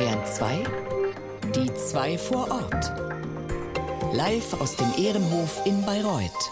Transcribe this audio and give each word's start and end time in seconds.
Bayern 0.00 0.24
2, 0.24 0.64
die 1.54 1.74
zwei 1.74 2.16
vor 2.16 2.50
Ort. 2.50 2.90
Live 4.14 4.58
aus 4.58 4.74
dem 4.76 4.90
Ehrenhof 4.96 5.60
in 5.66 5.84
Bayreuth. 5.84 6.50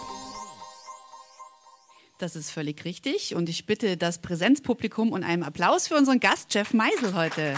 Das 2.19 2.37
ist 2.37 2.51
völlig 2.51 2.85
richtig 2.85 3.35
und 3.35 3.49
ich 3.49 3.65
bitte 3.65 3.97
das 3.97 4.21
Präsenzpublikum 4.21 5.13
um 5.13 5.23
einen 5.23 5.45
Applaus 5.45 5.89
für 5.89 5.95
unseren 5.95 6.21
Gast 6.21 6.53
Jeff 6.53 6.75
Meisel 6.75 7.15
heute. 7.15 7.55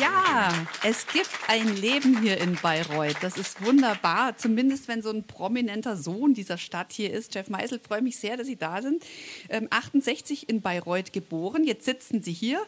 Ja, 0.00 0.50
es 0.82 1.06
gibt 1.08 1.28
ein 1.48 1.76
Leben 1.76 2.22
hier 2.22 2.38
in 2.38 2.54
Bayreuth. 2.54 3.18
Das 3.20 3.36
ist 3.36 3.62
wunderbar, 3.66 4.38
zumindest 4.38 4.88
wenn 4.88 5.02
so 5.02 5.10
ein 5.10 5.24
prominenter 5.26 5.94
Sohn 5.94 6.32
dieser 6.32 6.56
Stadt 6.56 6.90
hier 6.90 7.12
ist. 7.12 7.34
Jeff 7.34 7.50
Meisel, 7.50 7.78
freue 7.78 8.00
mich 8.00 8.16
sehr, 8.16 8.38
dass 8.38 8.46
Sie 8.46 8.56
da 8.56 8.80
sind. 8.80 9.04
Ähm, 9.50 9.68
68 9.68 10.48
in 10.48 10.62
Bayreuth 10.62 11.12
geboren. 11.12 11.64
Jetzt 11.64 11.84
sitzen 11.84 12.22
Sie 12.22 12.32
hier 12.32 12.62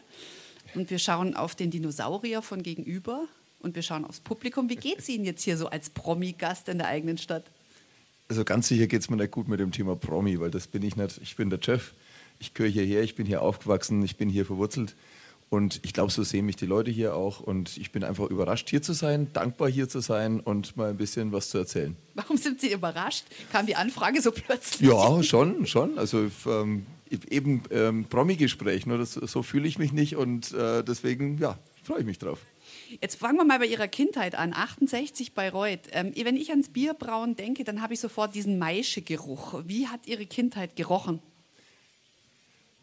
und 0.75 0.91
wir 0.91 0.99
schauen 0.99 1.35
auf 1.35 1.55
den 1.55 1.71
Dinosaurier 1.71 2.43
von 2.43 2.63
gegenüber 2.63 3.25
und 3.61 3.75
wir 3.75 3.83
schauen 3.83 4.05
aufs 4.05 4.21
Publikum. 4.21 4.69
Wie 4.69 4.77
geht 4.77 5.01
es 5.01 5.09
Ihnen 5.09 5.25
jetzt 5.25 5.43
hier 5.43 5.57
so 5.57 5.69
als 5.69 5.91
Promi-Gast 5.91 6.69
in 6.69 6.79
der 6.79 6.89
eigenen 6.89 7.19
Stadt? 7.19 7.45
Also 8.29 8.45
ganz 8.45 8.69
sicher 8.69 8.87
geht 8.87 9.01
es 9.01 9.11
mir 9.11 9.17
nicht 9.17 9.31
gut 9.31 9.49
mit 9.49 9.59
dem 9.59 9.73
Thema 9.73 9.97
Promi, 9.97 10.39
weil 10.39 10.51
das 10.51 10.67
bin 10.67 10.83
ich 10.83 10.97
nicht. 10.97 11.19
Ich 11.23 11.37
bin 11.37 11.51
der 11.51 11.59
Jeff. 11.63 11.95
Ich 12.39 12.55
gehöre 12.55 12.71
hierher, 12.71 13.03
ich 13.03 13.17
bin 13.17 13.27
hier 13.27 13.43
aufgewachsen, 13.43 14.03
ich 14.03 14.17
bin 14.17 14.29
hier 14.29 14.47
verwurzelt. 14.47 14.95
Und 15.51 15.81
ich 15.83 15.95
glaube, 15.95 16.13
so 16.13 16.23
sehen 16.23 16.45
mich 16.45 16.57
die 16.57 16.67
Leute 16.67 16.91
hier 16.91 17.15
auch. 17.15 17.41
Und 17.41 17.79
ich 17.79 17.91
bin 17.91 18.05
einfach 18.05 18.27
überrascht, 18.27 18.69
hier 18.69 18.83
zu 18.83 18.93
sein, 18.93 19.33
dankbar 19.33 19.71
hier 19.71 19.89
zu 19.89 20.01
sein 20.01 20.41
und 20.41 20.77
mal 20.77 20.91
ein 20.91 20.99
bisschen 20.99 21.33
was 21.33 21.49
zu 21.49 21.57
erzählen. 21.57 21.97
Warum 22.15 22.37
sind 22.37 22.61
Sie 22.61 22.71
überrascht? 22.71 23.25
Kam 23.51 23.65
die 23.65 23.75
Anfrage 23.75 24.21
so 24.21 24.30
plötzlich? 24.30 24.91
Ja, 24.91 25.23
schon, 25.23 25.66
schon. 25.66 25.99
Also 25.99 26.30
ähm, 26.47 26.85
eben 27.11 27.62
ähm, 27.71 28.05
Promi-Gespräch, 28.05 28.87
nur 28.87 28.98
das, 28.98 29.15
so 29.15 29.43
fühle 29.43 29.69
ich 29.69 29.79
mich 29.79 29.93
nicht 29.93 30.16
und 30.16 30.53
äh, 30.53 30.83
deswegen, 30.83 31.39
ja, 31.39 31.59
freue 31.83 32.01
ich 32.01 32.07
mich 32.07 32.19
drauf. 32.19 32.45
Jetzt 33.01 33.16
fangen 33.16 33.38
wir 33.38 33.45
mal 33.45 33.59
bei 33.59 33.66
Ihrer 33.66 33.88
Kindheit 33.88 34.35
an. 34.35 34.52
68 34.52 35.35
Bayreuth. 35.35 35.88
Ähm, 35.93 36.13
wenn 36.15 36.37
ich 36.37 36.51
ans 36.51 36.69
Bierbrauen 36.69 37.37
denke, 37.37 37.65
dann 37.65 37.82
habe 37.82 37.95
ich 37.95 38.01
sofort 38.01 38.35
diesen 38.35 38.59
Maischegeruch. 38.59 39.63
Wie 39.66 39.88
hat 39.88 40.07
Ihre 40.07 40.27
Kindheit 40.27 40.77
gerochen? 40.77 41.21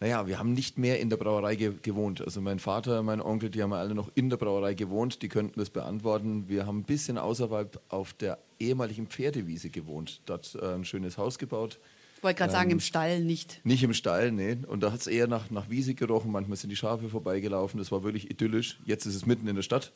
Naja, 0.01 0.27
wir 0.27 0.37
haben 0.37 0.53
nicht 0.53 0.77
mehr 0.77 0.99
in 0.99 1.09
der 1.09 1.17
Brauerei 1.17 1.55
ge 1.55 1.73
gewohnt. 1.81 2.21
Also 2.21 2.41
mein 2.41 2.59
Vater, 2.59 3.01
mein 3.01 3.21
Onkel, 3.21 3.49
die 3.49 3.63
haben 3.63 3.73
alle 3.73 3.95
noch 3.95 4.11
in 4.13 4.29
der 4.29 4.37
Brauerei 4.37 4.73
gewohnt. 4.73 5.21
Die 5.21 5.29
könnten 5.29 5.59
das 5.59 5.69
beantworten. 5.69 6.49
Wir 6.49 6.65
haben 6.65 6.79
ein 6.79 6.83
bisschen 6.83 7.17
außerhalb 7.17 7.79
auf 7.89 8.13
der 8.13 8.37
ehemaligen 8.59 9.07
Pferdewiese 9.07 9.69
gewohnt. 9.69 10.21
Dort 10.25 10.55
äh, 10.61 10.73
ein 10.73 10.85
schönes 10.85 11.17
Haus 11.17 11.39
gebaut. 11.39 11.79
Ich 12.17 12.23
wollte 12.23 12.37
gerade 12.37 12.51
ähm, 12.51 12.57
sagen, 12.57 12.71
im 12.71 12.79
Stall 12.79 13.21
nicht. 13.21 13.61
Nicht 13.63 13.83
im 13.83 13.93
Stall, 13.93 14.31
nee. 14.31 14.57
Und 14.67 14.81
da 14.81 14.91
hat 14.91 15.01
es 15.01 15.07
eher 15.07 15.27
nach, 15.27 15.49
nach 15.51 15.69
Wiese 15.69 15.93
gerochen. 15.93 16.31
Manchmal 16.31 16.57
sind 16.57 16.69
die 16.69 16.75
Schafe 16.75 17.09
vorbeigelaufen. 17.09 17.77
Das 17.77 17.91
war 17.91 18.03
wirklich 18.03 18.29
idyllisch. 18.31 18.79
Jetzt 18.85 19.05
ist 19.05 19.15
es 19.15 19.25
mitten 19.25 19.47
in 19.47 19.55
der 19.55 19.63
Stadt. 19.63 19.91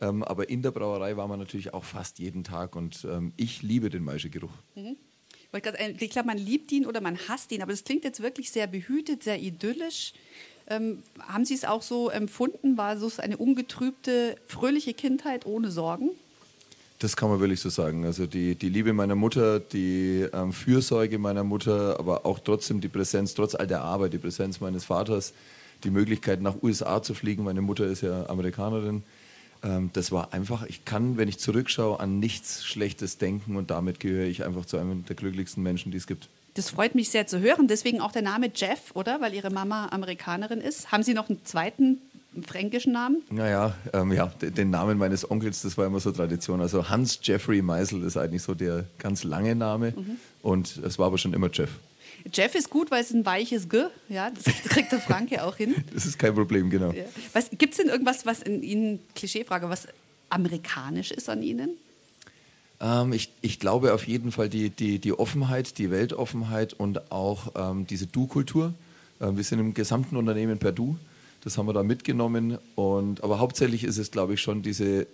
Ähm, 0.00 0.22
aber 0.22 0.48
in 0.48 0.62
der 0.62 0.70
Brauerei 0.70 1.16
war 1.16 1.26
man 1.26 1.38
natürlich 1.38 1.72
auch 1.74 1.84
fast 1.84 2.18
jeden 2.18 2.44
Tag. 2.44 2.76
Und 2.76 3.06
ähm, 3.10 3.32
ich 3.36 3.62
liebe 3.62 3.88
den 3.88 4.04
Maischegeruch. 4.04 4.52
Mhm. 4.74 4.96
Ich 5.98 6.10
glaube, 6.10 6.26
man 6.26 6.38
liebt 6.38 6.70
ihn 6.72 6.84
oder 6.84 7.00
man 7.00 7.16
hasst 7.28 7.50
ihn, 7.52 7.62
aber 7.62 7.72
das 7.72 7.84
klingt 7.84 8.04
jetzt 8.04 8.20
wirklich 8.20 8.50
sehr 8.50 8.66
behütet, 8.66 9.22
sehr 9.22 9.40
idyllisch. 9.40 10.12
Ähm, 10.68 11.02
haben 11.20 11.44
Sie 11.44 11.54
es 11.54 11.64
auch 11.64 11.82
so 11.82 12.10
empfunden? 12.10 12.76
War 12.76 12.94
es 12.94 13.20
eine 13.20 13.36
ungetrübte, 13.36 14.36
fröhliche 14.46 14.92
Kindheit 14.92 15.46
ohne 15.46 15.70
Sorgen? 15.70 16.10
Das 16.98 17.16
kann 17.16 17.28
man 17.28 17.40
wirklich 17.40 17.60
so 17.60 17.68
sagen. 17.68 18.06
Also 18.06 18.26
die, 18.26 18.54
die 18.54 18.70
Liebe 18.70 18.92
meiner 18.92 19.14
Mutter, 19.14 19.60
die 19.60 20.26
ähm, 20.32 20.52
Fürsorge 20.52 21.18
meiner 21.18 21.44
Mutter, 21.44 21.98
aber 21.98 22.24
auch 22.24 22.38
trotzdem 22.38 22.80
die 22.80 22.88
Präsenz, 22.88 23.34
trotz 23.34 23.54
all 23.54 23.66
der 23.66 23.82
Arbeit, 23.82 24.14
die 24.14 24.18
Präsenz 24.18 24.60
meines 24.60 24.84
Vaters, 24.84 25.34
die 25.84 25.90
Möglichkeit 25.90 26.40
nach 26.40 26.62
USA 26.62 27.02
zu 27.02 27.12
fliegen. 27.12 27.44
Meine 27.44 27.60
Mutter 27.60 27.86
ist 27.86 28.00
ja 28.02 28.26
Amerikanerin 28.28 29.02
ähm, 29.62 29.90
das 29.92 30.12
war 30.12 30.32
einfach, 30.32 30.64
ich 30.66 30.84
kann, 30.84 31.16
wenn 31.16 31.28
ich 31.28 31.38
zurückschaue, 31.38 32.00
an 32.00 32.18
nichts 32.18 32.64
Schlechtes 32.64 33.18
denken 33.18 33.56
und 33.56 33.70
damit 33.70 34.00
gehöre 34.00 34.26
ich 34.26 34.44
einfach 34.44 34.66
zu 34.66 34.76
einem 34.76 35.04
der 35.04 35.16
glücklichsten 35.16 35.62
Menschen, 35.62 35.92
die 35.92 35.98
es 35.98 36.06
gibt. 36.06 36.28
Das 36.54 36.70
freut 36.70 36.94
mich 36.94 37.10
sehr 37.10 37.26
zu 37.26 37.40
hören. 37.40 37.68
Deswegen 37.68 38.00
auch 38.00 38.12
der 38.12 38.22
Name 38.22 38.50
Jeff, 38.54 38.92
oder? 38.94 39.20
Weil 39.20 39.34
Ihre 39.34 39.50
Mama 39.50 39.88
Amerikanerin 39.90 40.60
ist. 40.60 40.90
Haben 40.90 41.02
Sie 41.02 41.12
noch 41.12 41.28
einen 41.28 41.44
zweiten 41.44 42.00
fränkischen 42.42 42.92
Namen? 42.92 43.22
Naja, 43.30 43.74
ähm, 43.92 44.12
ja, 44.12 44.26
den 44.26 44.70
Namen 44.70 44.98
meines 44.98 45.30
Onkels, 45.30 45.62
das 45.62 45.76
war 45.78 45.86
immer 45.86 46.00
so 46.00 46.12
Tradition. 46.12 46.60
Also 46.60 46.88
Hans 46.88 47.20
Jeffrey 47.22 47.62
Meisel 47.62 48.02
ist 48.02 48.16
eigentlich 48.16 48.42
so 48.42 48.54
der 48.54 48.84
ganz 48.98 49.24
lange 49.24 49.54
Name. 49.54 49.92
Mhm. 49.96 50.16
Und 50.42 50.78
es 50.78 50.98
war 50.98 51.06
aber 51.06 51.18
schon 51.18 51.32
immer 51.32 51.50
Jeff. 51.52 51.70
Jeff 52.32 52.54
ist 52.54 52.70
gut, 52.70 52.90
weil 52.90 53.02
es 53.02 53.12
ein 53.12 53.24
weiches 53.24 53.68
G, 53.68 53.84
ja, 54.08 54.30
das 54.30 54.44
kriegt 54.44 54.90
der 54.92 55.00
Franke 55.00 55.44
auch 55.44 55.56
hin. 55.56 55.74
Das 55.94 56.06
ist 56.06 56.18
kein 56.18 56.34
Problem, 56.34 56.70
genau. 56.70 56.92
Ja. 56.92 57.04
Gibt 57.52 57.74
es 57.74 57.78
denn 57.78 57.88
irgendwas, 57.88 58.26
was 58.26 58.42
in 58.42 58.62
Ihnen, 58.62 58.98
Klischeefrage, 59.14 59.68
was 59.68 59.86
amerikanisch 60.28 61.12
ist 61.12 61.28
an 61.28 61.42
Ihnen? 61.42 61.70
Ähm, 62.80 63.12
ich, 63.12 63.32
ich, 63.40 63.58
glaube 63.58 63.94
auf 63.94 64.06
jeden 64.06 64.32
Fall 64.32 64.48
die, 64.48 64.70
die, 64.70 64.98
die 64.98 65.12
Offenheit, 65.12 65.78
die 65.78 65.90
Weltoffenheit 65.90 66.74
und 66.74 67.10
auch 67.10 67.52
ähm, 67.54 67.86
diese 67.86 68.06
Du-Kultur. 68.06 68.74
Ähm, 69.20 69.36
wir 69.36 69.44
sind 69.44 69.60
im 69.60 69.72
gesamten 69.74 70.16
Unternehmen 70.16 70.58
per 70.58 70.72
Du. 70.72 70.96
Das 71.42 71.58
haben 71.58 71.66
wir 71.66 71.72
da 71.72 71.82
mitgenommen. 71.82 72.58
Und, 72.74 73.22
aber 73.22 73.38
hauptsächlich 73.38 73.84
ist 73.84 73.98
es, 73.98 74.10
glaube 74.10 74.34
ich, 74.34 74.40
schon 74.40 74.62
diese 74.62 75.06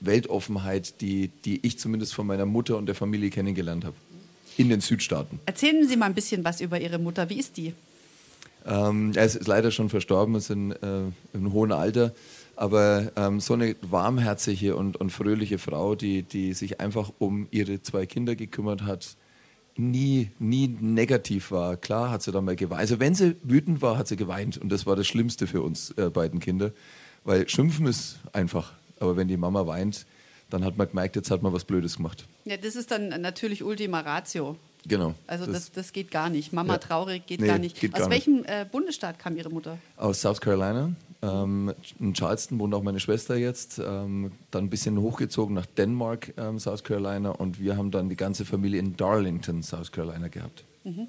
Weltoffenheit, 0.00 1.00
die, 1.00 1.28
die 1.44 1.64
ich 1.66 1.78
zumindest 1.78 2.14
von 2.14 2.26
meiner 2.26 2.46
Mutter 2.46 2.76
und 2.76 2.86
der 2.86 2.94
Familie 2.94 3.30
kennengelernt 3.30 3.84
habe 3.84 3.96
in 4.56 4.68
den 4.68 4.80
Südstaaten. 4.80 5.40
Erzählen 5.46 5.86
Sie 5.88 5.96
mal 5.96 6.06
ein 6.06 6.14
bisschen 6.14 6.44
was 6.44 6.60
über 6.60 6.80
Ihre 6.80 6.98
Mutter. 6.98 7.28
Wie 7.30 7.38
ist 7.38 7.56
die? 7.56 7.72
Ähm, 8.66 9.12
er 9.14 9.24
ist 9.24 9.46
leider 9.46 9.70
schon 9.70 9.88
verstorben, 9.88 10.34
ist 10.34 10.50
in, 10.50 10.72
äh, 10.72 11.02
in 11.32 11.52
hohem 11.52 11.72
Alter. 11.72 12.12
Aber 12.54 13.10
ähm, 13.16 13.40
so 13.40 13.54
eine 13.54 13.74
warmherzige 13.80 14.76
und, 14.76 14.96
und 14.96 15.10
fröhliche 15.10 15.58
Frau, 15.58 15.94
die, 15.94 16.22
die 16.22 16.52
sich 16.52 16.80
einfach 16.80 17.10
um 17.18 17.48
ihre 17.50 17.82
zwei 17.82 18.06
Kinder 18.06 18.36
gekümmert 18.36 18.82
hat, 18.82 19.16
nie, 19.76 20.30
nie 20.38 20.68
negativ 20.68 21.50
war. 21.50 21.76
Klar 21.76 22.10
hat 22.10 22.22
sie 22.22 22.32
dann 22.32 22.44
mal 22.44 22.56
geweint. 22.56 22.80
Also 22.80 23.00
wenn 23.00 23.14
sie 23.14 23.36
wütend 23.42 23.82
war, 23.82 23.98
hat 23.98 24.08
sie 24.08 24.16
geweint. 24.16 24.58
Und 24.58 24.70
das 24.70 24.86
war 24.86 24.96
das 24.96 25.06
Schlimmste 25.06 25.46
für 25.46 25.62
uns 25.62 25.90
äh, 25.92 26.10
beiden 26.10 26.40
Kinder. 26.40 26.72
Weil 27.24 27.48
schimpfen 27.48 27.86
ist 27.86 28.18
einfach. 28.32 28.72
Aber 28.98 29.16
wenn 29.16 29.28
die 29.28 29.36
Mama 29.36 29.66
weint, 29.66 30.06
dann 30.50 30.64
hat 30.64 30.76
man 30.76 30.88
gemerkt, 30.88 31.16
jetzt 31.16 31.30
hat 31.30 31.42
man 31.42 31.52
was 31.52 31.64
Blödes 31.64 31.96
gemacht. 31.96 32.26
Ja, 32.44 32.56
das 32.56 32.76
ist 32.76 32.90
dann 32.90 33.08
natürlich 33.08 33.62
Ultima 33.62 34.00
Ratio. 34.00 34.56
Genau. 34.86 35.14
Also 35.26 35.46
das, 35.46 35.54
das, 35.54 35.72
das 35.72 35.92
geht 35.92 36.10
gar 36.10 36.28
nicht. 36.28 36.52
Mama 36.52 36.74
ja. 36.74 36.78
traurig 36.78 37.26
geht 37.26 37.40
nee, 37.40 37.46
gar 37.46 37.58
nicht. 37.58 37.80
Geht 37.80 37.94
Aus 37.94 38.00
gar 38.00 38.10
welchem 38.10 38.38
nicht. 38.38 38.48
Äh, 38.48 38.66
Bundesstaat 38.70 39.18
kam 39.18 39.36
Ihre 39.36 39.50
Mutter? 39.50 39.78
Aus 39.96 40.20
South 40.20 40.40
Carolina. 40.40 40.92
Ähm, 41.22 41.72
in 42.00 42.14
Charleston 42.14 42.58
wohnt 42.58 42.74
auch 42.74 42.82
meine 42.82 42.98
Schwester 42.98 43.36
jetzt. 43.36 43.78
Ähm, 43.78 44.32
dann 44.50 44.64
ein 44.64 44.70
bisschen 44.70 45.00
hochgezogen 45.00 45.54
nach 45.54 45.66
Denmark, 45.66 46.34
ähm, 46.36 46.58
South 46.58 46.82
Carolina. 46.82 47.30
Und 47.30 47.60
wir 47.60 47.76
haben 47.76 47.90
dann 47.90 48.08
die 48.08 48.16
ganze 48.16 48.44
Familie 48.44 48.80
in 48.80 48.96
Darlington, 48.96 49.62
South 49.62 49.92
Carolina 49.92 50.28
gehabt. 50.28 50.64
Mhm. 50.84 51.06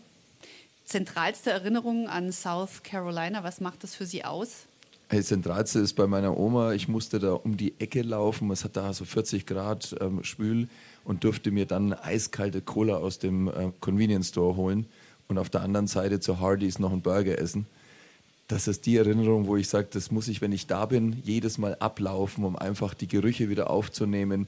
Zentralste 0.86 1.50
Erinnerung 1.50 2.08
an 2.08 2.32
South 2.32 2.84
Carolina, 2.84 3.44
was 3.44 3.62
macht 3.62 3.84
das 3.84 3.96
für 3.96 4.06
Sie 4.06 4.24
aus? 4.24 4.68
Das 5.10 5.28
Zentralste 5.28 5.80
ist 5.80 5.94
bei 5.94 6.08
meiner 6.08 6.38
Oma. 6.38 6.74
Ich 6.74 6.88
musste 6.88 7.20
da 7.20 7.34
um 7.34 7.56
die 7.58 7.74
Ecke 7.80 8.02
laufen. 8.02 8.50
Es 8.52 8.64
hat 8.64 8.76
da 8.78 8.94
so 8.94 9.06
40 9.06 9.46
Grad 9.46 9.96
ähm, 10.02 10.24
schwül 10.24 10.68
und 11.04 11.24
durfte 11.24 11.52
mir 11.52 11.66
dann 11.66 11.94
eiskalte 11.94 12.62
Cola 12.62 12.98
aus 12.98 13.20
dem 13.20 13.48
äh, 13.48 13.72
Convenience 13.80 14.30
Store 14.30 14.56
holen 14.56 14.86
und 15.28 15.38
auf 15.38 15.50
der 15.50 15.62
anderen 15.62 15.88
Seite 15.88 16.20
zu 16.20 16.40
Hardee's 16.40 16.80
noch 16.80 16.92
einen 16.92 17.02
Burger 17.02 17.38
essen. 17.38 17.66
Das 18.48 18.68
ist 18.68 18.86
die 18.86 18.98
Erinnerung, 18.98 19.48
wo 19.48 19.56
ich 19.56 19.70
sage, 19.70 19.88
das 19.92 20.12
muss 20.12 20.28
ich, 20.28 20.42
wenn 20.42 20.52
ich 20.52 20.68
da 20.68 20.86
bin, 20.86 21.22
jedes 21.24 21.58
Mal 21.58 21.76
ablaufen, 21.76 22.44
um 22.44 22.56
einfach 22.56 22.94
die 22.94 23.08
Gerüche 23.08 23.50
wieder 23.50 23.70
aufzunehmen 23.70 24.48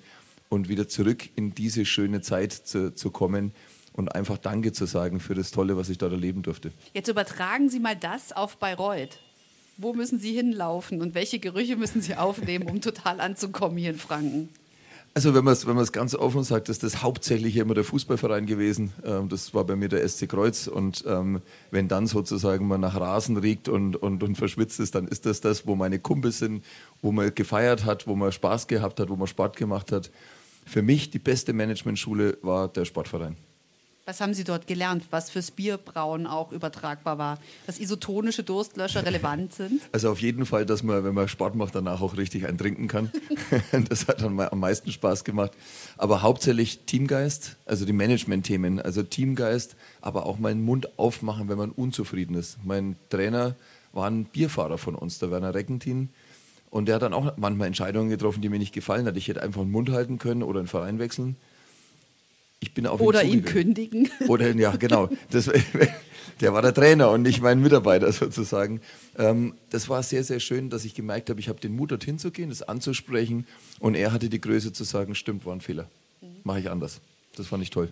und 0.49 0.69
wieder 0.69 0.87
zurück 0.87 1.29
in 1.35 1.55
diese 1.55 1.85
schöne 1.85 2.21
Zeit 2.21 2.51
zu, 2.51 2.93
zu 2.93 3.09
kommen 3.09 3.53
und 3.93 4.13
einfach 4.13 4.37
Danke 4.37 4.73
zu 4.73 4.85
sagen 4.85 5.19
für 5.19 5.35
das 5.35 5.51
Tolle, 5.51 5.77
was 5.77 5.89
ich 5.89 5.97
dort 5.97 6.11
erleben 6.11 6.43
durfte. 6.43 6.71
Jetzt 6.93 7.07
übertragen 7.07 7.69
Sie 7.69 7.79
mal 7.79 7.95
das 7.95 8.33
auf 8.33 8.57
Bayreuth. 8.57 9.19
Wo 9.77 9.93
müssen 9.93 10.19
Sie 10.19 10.33
hinlaufen 10.33 11.01
und 11.01 11.15
welche 11.15 11.39
Gerüche 11.39 11.75
müssen 11.75 12.01
Sie 12.01 12.15
aufnehmen, 12.15 12.69
um 12.69 12.81
total 12.81 13.19
anzukommen 13.19 13.77
hier 13.77 13.91
in 13.91 13.97
Franken? 13.97 14.49
Also 15.17 15.33
wenn 15.33 15.45
man 15.45 15.53
es 15.53 15.65
wenn 15.65 15.81
ganz 15.93 16.13
offen 16.13 16.43
sagt, 16.43 16.67
ist 16.67 16.83
das 16.83 17.01
hauptsächlich 17.01 17.55
immer 17.55 17.73
der 17.73 17.85
Fußballverein 17.85 18.45
gewesen. 18.45 18.91
Ähm, 19.05 19.29
das 19.29 19.53
war 19.53 19.63
bei 19.63 19.77
mir 19.77 19.87
der 19.87 20.05
SC 20.05 20.27
Kreuz. 20.27 20.67
Und 20.67 21.05
ähm, 21.07 21.41
wenn 21.71 21.87
dann 21.87 22.05
sozusagen 22.05 22.67
man 22.67 22.81
nach 22.81 22.99
Rasen 22.99 23.37
riecht 23.37 23.69
und, 23.69 23.95
und, 23.95 24.23
und 24.23 24.35
verschwitzt 24.35 24.81
ist, 24.81 24.93
dann 24.93 25.07
ist 25.07 25.25
das 25.25 25.39
das, 25.39 25.65
wo 25.65 25.75
meine 25.75 25.99
Kumpels 25.99 26.39
sind, 26.39 26.65
wo 27.01 27.13
man 27.13 27.33
gefeiert 27.33 27.85
hat, 27.85 28.07
wo 28.07 28.15
man 28.15 28.33
Spaß 28.33 28.67
gehabt 28.67 28.99
hat, 28.99 29.07
wo 29.09 29.15
man 29.15 29.27
Sport 29.27 29.55
gemacht 29.55 29.93
hat. 29.93 30.11
Für 30.65 30.81
mich 30.81 31.11
die 31.11 31.19
beste 31.19 31.53
Managementschule 31.53 32.37
war 32.41 32.67
der 32.67 32.83
Sportverein. 32.83 33.37
Was 34.07 34.21
haben 34.21 34.35
Sie 34.35 34.43
dort 34.43 34.67
gelernt, 34.67 35.03
was 35.09 35.31
fürs 35.31 35.49
Bierbrauen 35.49 36.27
auch 36.27 36.51
übertragbar 36.51 37.17
war? 37.17 37.39
Dass 37.65 37.79
isotonische 37.79 38.43
Durstlöscher 38.43 39.03
relevant 39.03 39.53
sind? 39.53 39.81
Also 39.91 40.11
auf 40.11 40.21
jeden 40.21 40.45
Fall, 40.45 40.65
dass 40.65 40.83
man, 40.83 41.03
wenn 41.03 41.15
man 41.15 41.27
Sport 41.27 41.55
macht, 41.55 41.73
danach 41.73 42.01
auch 42.01 42.17
richtig 42.17 42.45
einen 42.45 42.57
trinken 42.57 42.87
kann. 42.87 43.11
das 43.89 44.07
hat 44.07 44.21
dann 44.21 44.39
am 44.39 44.59
meisten 44.59 44.91
Spaß 44.91 45.23
gemacht. 45.23 45.53
Aber 45.97 46.21
hauptsächlich 46.21 46.81
Teamgeist, 46.85 47.55
also 47.65 47.85
die 47.85 47.93
Management-Themen, 47.93 48.79
also 48.79 49.01
Teamgeist, 49.01 49.75
aber 50.01 50.25
auch 50.27 50.37
mal 50.37 50.53
den 50.53 50.63
Mund 50.63 50.99
aufmachen, 50.99 51.49
wenn 51.49 51.57
man 51.57 51.71
unzufrieden 51.71 52.35
ist. 52.35 52.57
Mein 52.63 52.97
Trainer 53.09 53.55
war 53.93 54.07
ein 54.07 54.25
Bierfahrer 54.25 54.77
von 54.77 54.93
uns, 54.93 55.17
der 55.17 55.31
Werner 55.31 55.55
Reckentin. 55.55 56.09
Und 56.69 56.87
der 56.87 56.95
hat 56.95 57.01
dann 57.01 57.13
auch 57.13 57.37
manchmal 57.37 57.67
Entscheidungen 57.67 58.09
getroffen, 58.09 58.41
die 58.41 58.49
mir 58.49 58.59
nicht 58.59 58.73
gefallen 58.73 59.07
hat. 59.07 59.17
Ich 59.17 59.29
hätte 59.29 59.41
einfach 59.41 59.61
den 59.61 59.71
Mund 59.71 59.89
halten 59.89 60.19
können 60.19 60.43
oder 60.43 60.59
einen 60.59 60.67
Verein 60.67 60.99
wechseln. 60.99 61.37
Ich 62.59 62.73
bin 62.73 62.87
auf 62.87 62.99
Oder 63.01 63.23
ihn, 63.23 63.33
ihn 63.39 63.45
kündigen. 63.45 64.09
Oder 64.27 64.55
ja, 64.55 64.75
genau. 64.75 65.09
Das, 65.29 65.49
der 66.41 66.53
war 66.53 66.61
der 66.61 66.73
Trainer 66.73 67.11
und 67.11 67.21
nicht 67.21 67.41
mein 67.41 67.61
Mitarbeiter 67.61 68.11
sozusagen. 68.11 68.81
Ähm, 69.17 69.55
das 69.69 69.89
war 69.89 70.03
sehr, 70.03 70.23
sehr 70.23 70.39
schön, 70.39 70.69
dass 70.69 70.85
ich 70.85 70.93
gemerkt 70.93 71.29
habe, 71.29 71.39
ich 71.39 71.49
habe 71.49 71.59
den 71.59 71.75
Mut, 71.75 71.91
dorthin 71.91 72.19
zu 72.19 72.31
gehen, 72.31 72.49
das 72.49 72.61
anzusprechen. 72.61 73.45
Und 73.79 73.95
er 73.95 74.11
hatte 74.11 74.29
die 74.29 74.41
Größe 74.41 74.73
zu 74.73 74.83
sagen, 74.83 75.15
stimmt, 75.15 75.45
war 75.45 75.53
ein 75.53 75.61
Fehler. 75.61 75.89
Mache 76.43 76.59
ich 76.59 76.69
anders. 76.69 77.01
Das 77.35 77.47
fand 77.47 77.63
ich 77.63 77.69
toll. 77.69 77.91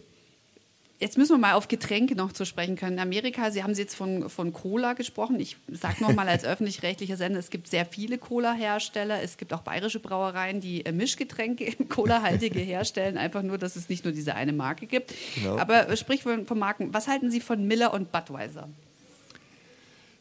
Jetzt 1.03 1.17
müssen 1.17 1.33
wir 1.33 1.37
mal 1.37 1.55
auf 1.55 1.67
Getränke 1.67 2.15
noch 2.15 2.31
zu 2.31 2.45
sprechen 2.45 2.77
können. 2.77 2.93
In 2.93 2.99
Amerika, 2.99 3.51
Sie 3.51 3.61
haben 3.61 3.73
jetzt 3.73 3.93
von, 3.93 4.29
von 4.29 4.53
Cola 4.53 4.93
gesprochen. 4.93 5.37
Ich 5.37 5.57
sage 5.69 5.95
noch 5.99 6.13
mal 6.13 6.29
als 6.29 6.45
öffentlich-rechtlicher 6.45 7.17
Sender, 7.17 7.39
es 7.39 7.49
gibt 7.49 7.67
sehr 7.67 7.85
viele 7.85 8.17
Cola-Hersteller. 8.17 9.21
Es 9.21 9.35
gibt 9.35 9.51
auch 9.51 9.63
bayerische 9.63 9.99
Brauereien, 9.99 10.61
die 10.61 10.85
äh, 10.85 10.93
Mischgetränke, 10.93 11.73
Cola-haltige 11.89 12.59
herstellen. 12.59 13.17
Einfach 13.17 13.43
nur, 13.43 13.57
dass 13.57 13.75
es 13.75 13.89
nicht 13.89 14.05
nur 14.05 14.13
diese 14.13 14.35
eine 14.35 14.53
Marke 14.53 14.85
gibt. 14.85 15.13
Genau. 15.35 15.57
Aber 15.57 15.89
äh, 15.89 15.97
sprich 15.97 16.23
von, 16.23 16.45
von 16.45 16.57
Marken, 16.57 16.93
was 16.93 17.09
halten 17.09 17.29
Sie 17.29 17.41
von 17.41 17.67
Miller 17.67 17.93
und 17.93 18.13
Budweiser? 18.13 18.69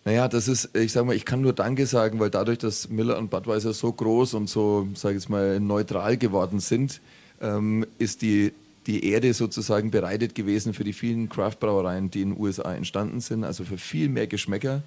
Naja, 0.05 0.27
das 0.27 0.49
ist, 0.49 0.77
ich 0.77 0.91
sage 0.91 1.07
mal, 1.07 1.15
ich 1.15 1.25
kann 1.25 1.43
nur 1.43 1.53
Danke 1.53 1.87
sagen, 1.87 2.19
weil 2.19 2.31
dadurch, 2.31 2.59
dass 2.59 2.89
Miller 2.89 3.19
und 3.19 3.31
Budweiser 3.31 3.73
so 3.73 3.93
groß 3.93 4.35
und 4.35 4.49
so, 4.49 4.89
sage 4.95 5.17
ich 5.17 5.29
mal, 5.29 5.61
neutral 5.61 6.17
geworden 6.17 6.59
sind, 6.59 7.01
ähm, 7.41 7.87
ist 7.99 8.23
die 8.23 8.53
die 8.87 9.05
Erde 9.05 9.33
sozusagen 9.35 9.91
bereitet 9.91 10.35
gewesen 10.35 10.75
für 10.75 10.85
die 10.85 10.93
vielen 10.93 11.29
Craft-Brauereien, 11.29 12.11
die 12.11 12.23
in 12.23 12.31
den 12.31 12.41
USA 12.41 12.75
entstanden 12.75 13.21
sind, 13.21 13.45
also 13.45 13.65
für 13.65 13.79
viel 13.79 14.09
mehr 14.09 14.27
Geschmäcker. 14.27 14.83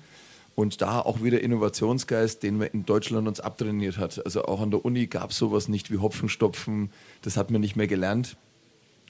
Und 0.56 0.82
da 0.82 1.02
auch 1.02 1.22
wieder 1.22 1.42
Innovationsgeist, 1.42 2.42
den 2.42 2.58
man 2.58 2.70
in 2.70 2.86
Deutschland 2.86 3.28
uns 3.28 3.42
abtrainiert 3.42 3.98
hat. 3.98 4.24
Also 4.26 4.46
auch 4.46 4.62
an 4.62 4.72
der 4.72 4.86
Uni 4.86 5.08
gab 5.08 5.32
es 5.32 5.38
sowas 5.38 5.68
nicht 5.68 5.92
wie 5.92 5.98
Hopfenstopfen, 5.98 6.92
das 7.24 7.36
hat 7.36 7.52
man 7.52 7.60
nicht 7.60 7.76
mehr 7.76 7.88
gelernt. 7.88 8.38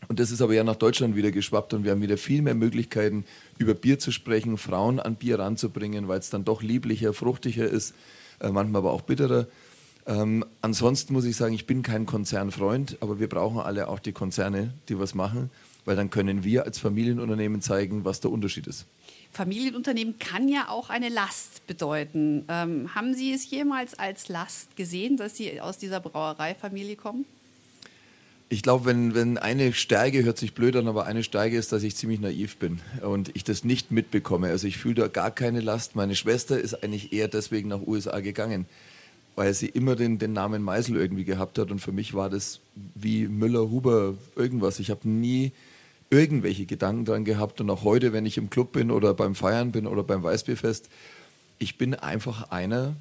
Und 0.08 0.20
das 0.20 0.32
ist 0.32 0.42
aber 0.42 0.54
ja 0.54 0.64
nach 0.64 0.76
Deutschland 0.76 1.16
wieder 1.16 1.32
geschwappt 1.32 1.74
und 1.74 1.84
wir 1.84 1.92
haben 1.92 2.02
wieder 2.02 2.18
viel 2.18 2.42
mehr 2.42 2.56
Möglichkeiten, 2.56 3.26
über 3.58 3.74
Bier 3.74 4.00
zu 4.00 4.12
sprechen, 4.12 4.58
Frauen 4.58 5.00
an 5.00 5.16
Bier 5.16 5.40
ranzubringen, 5.40 6.08
weil 6.08 6.20
es 6.20 6.30
dann 6.30 6.46
doch 6.46 6.62
lieblicher, 6.62 7.14
fruchtiger 7.14 7.68
ist, 7.68 7.94
äh, 8.40 8.50
manchmal 8.50 8.80
aber 8.80 8.92
auch 8.92 9.02
bitterer. 9.02 9.48
Ähm, 10.08 10.46
ansonsten 10.62 11.14
muss 11.14 11.26
ich 11.26 11.36
sagen, 11.36 11.54
ich 11.54 11.66
bin 11.66 11.82
kein 11.82 12.06
Konzernfreund, 12.06 12.98
aber 13.02 13.20
wir 13.20 13.28
brauchen 13.28 13.60
alle 13.60 13.88
auch 13.88 14.00
die 14.00 14.12
Konzerne, 14.12 14.74
die 14.88 15.00
was 15.00 15.16
machen, 15.16 15.50
weil 15.84 15.96
dann 15.96 16.12
können 16.12 16.44
wir 16.44 16.66
als 16.66 16.78
Familienunternehmen 16.78 17.62
zeigen, 17.62 18.06
was 18.06 18.20
der 18.20 18.32
Unterschied 18.32 18.68
ist. 18.68 18.86
Familienunternehmen 19.32 20.18
kann 20.20 20.48
ja 20.48 20.70
auch 20.70 20.90
eine 20.90 21.10
Last 21.10 21.66
bedeuten. 21.68 22.46
Ähm, 22.48 22.94
haben 22.96 23.14
Sie 23.14 23.34
es 23.34 23.50
jemals 23.50 23.98
als 23.98 24.30
Last 24.30 24.76
gesehen, 24.76 25.18
dass 25.18 25.36
Sie 25.36 25.60
aus 25.60 25.78
dieser 25.78 26.00
Brauereifamilie 26.00 26.96
kommen? 26.96 27.26
Ich 28.48 28.62
glaube, 28.62 28.86
wenn, 28.86 29.16
wenn 29.16 29.40
eine 29.40 29.74
Stärke, 29.74 30.24
hört 30.24 30.38
sich 30.38 30.54
blöd 30.54 30.76
an, 30.76 30.88
aber 30.88 31.08
eine 31.08 31.24
Stärke 31.24 31.58
ist, 31.58 31.72
dass 31.72 31.82
ich 31.82 31.96
ziemlich 31.96 32.20
naiv 32.20 32.58
bin 32.58 32.80
und 33.02 33.36
ich 33.36 33.44
das 33.44 33.64
nicht 33.64 33.92
mitbekomme. 33.92 34.50
Also 34.50 34.68
ich 34.68 34.78
fühle 34.78 34.96
da 34.96 35.08
gar 35.08 35.32
keine 35.32 35.62
Last. 35.62 35.96
Meine 35.96 36.16
Schwester 36.16 36.60
ist 36.60 36.84
eigentlich 36.84 37.12
eher 37.12 37.28
deswegen 37.28 37.70
nach 37.70 37.82
USA 37.82 38.20
gegangen 38.20 38.68
weil 39.36 39.54
sie 39.54 39.68
immer 39.68 39.96
den, 39.96 40.18
den 40.18 40.34
Namen 40.34 40.64
Meisel 40.64 40.96
irgendwie 40.96 41.26
gehabt 41.26 41.60
hat. 41.60 41.72
Und 41.72 41.80
für 41.80 41.92
mich 41.92 42.14
war 42.14 42.30
das 42.30 42.60
wie 42.96 43.28
Müller, 43.28 43.70
Huber, 43.70 44.16
irgendwas. 44.36 44.80
Ich 44.80 44.90
habe 44.90 45.08
nie 45.08 45.52
irgendwelche 46.10 46.66
Gedanken 46.66 47.06
dran 47.06 47.26
gehabt. 47.26 47.60
Und 47.62 47.70
auch 47.70 47.84
heute, 47.84 48.14
wenn 48.14 48.26
ich 48.26 48.38
im 48.38 48.50
Club 48.50 48.72
bin 48.72 48.92
oder 48.92 49.14
beim 49.14 49.36
Feiern 49.36 49.72
bin 49.72 49.88
oder 49.88 50.04
beim 50.04 50.24
Weißbierfest, 50.24 50.90
ich 51.60 51.78
bin 51.78 51.94
einfach 51.96 52.50
einer, 52.52 52.96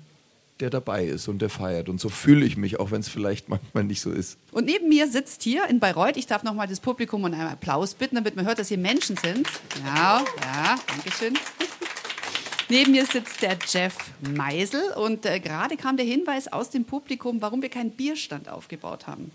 der 0.61 0.71
dabei 0.71 1.05
ist 1.05 1.29
und 1.29 1.43
der 1.43 1.51
feiert. 1.51 1.89
Und 1.89 2.01
so 2.01 2.09
fühle 2.09 2.45
ich 2.45 2.57
mich, 2.57 2.79
auch 2.79 2.91
wenn 2.91 3.01
es 3.01 3.09
vielleicht 3.09 3.49
manchmal 3.49 3.85
nicht 3.85 4.01
so 4.01 4.11
ist. 4.11 4.39
Und 4.53 4.67
neben 4.67 4.89
mir 4.89 5.09
sitzt 5.09 5.43
hier 5.43 5.69
in 5.69 5.81
Bayreuth, 5.81 6.17
ich 6.17 6.27
darf 6.27 6.43
nochmal 6.45 6.69
das 6.69 6.81
Publikum 6.81 7.25
um 7.25 7.33
einen 7.33 7.41
Applaus 7.41 7.95
bitten, 7.95 8.17
damit 8.17 8.37
man 8.37 8.47
hört, 8.47 8.59
dass 8.59 8.69
hier 8.69 8.79
Menschen 8.79 9.17
sind. 9.17 9.49
Ja, 9.85 10.25
ja, 10.43 10.77
danke 10.87 11.11
schön. 11.13 11.35
Neben 12.69 12.93
mir 12.93 13.07
sitzt 13.07 13.43
der 13.43 13.59
Jeff 13.67 13.97
Meisel 14.35 14.83
und 14.97 15.27
äh, 15.27 15.41
gerade 15.41 15.77
kam 15.77 15.97
der 15.97 16.07
Hinweis 16.07 16.53
aus 16.53 16.71
dem 16.71 16.85
Publikum, 16.85 17.43
warum 17.43 17.63
wir 17.63 17.69
keinen 17.69 17.91
Bierstand 17.91 18.49
aufgebaut 18.49 19.07
haben. 19.07 19.31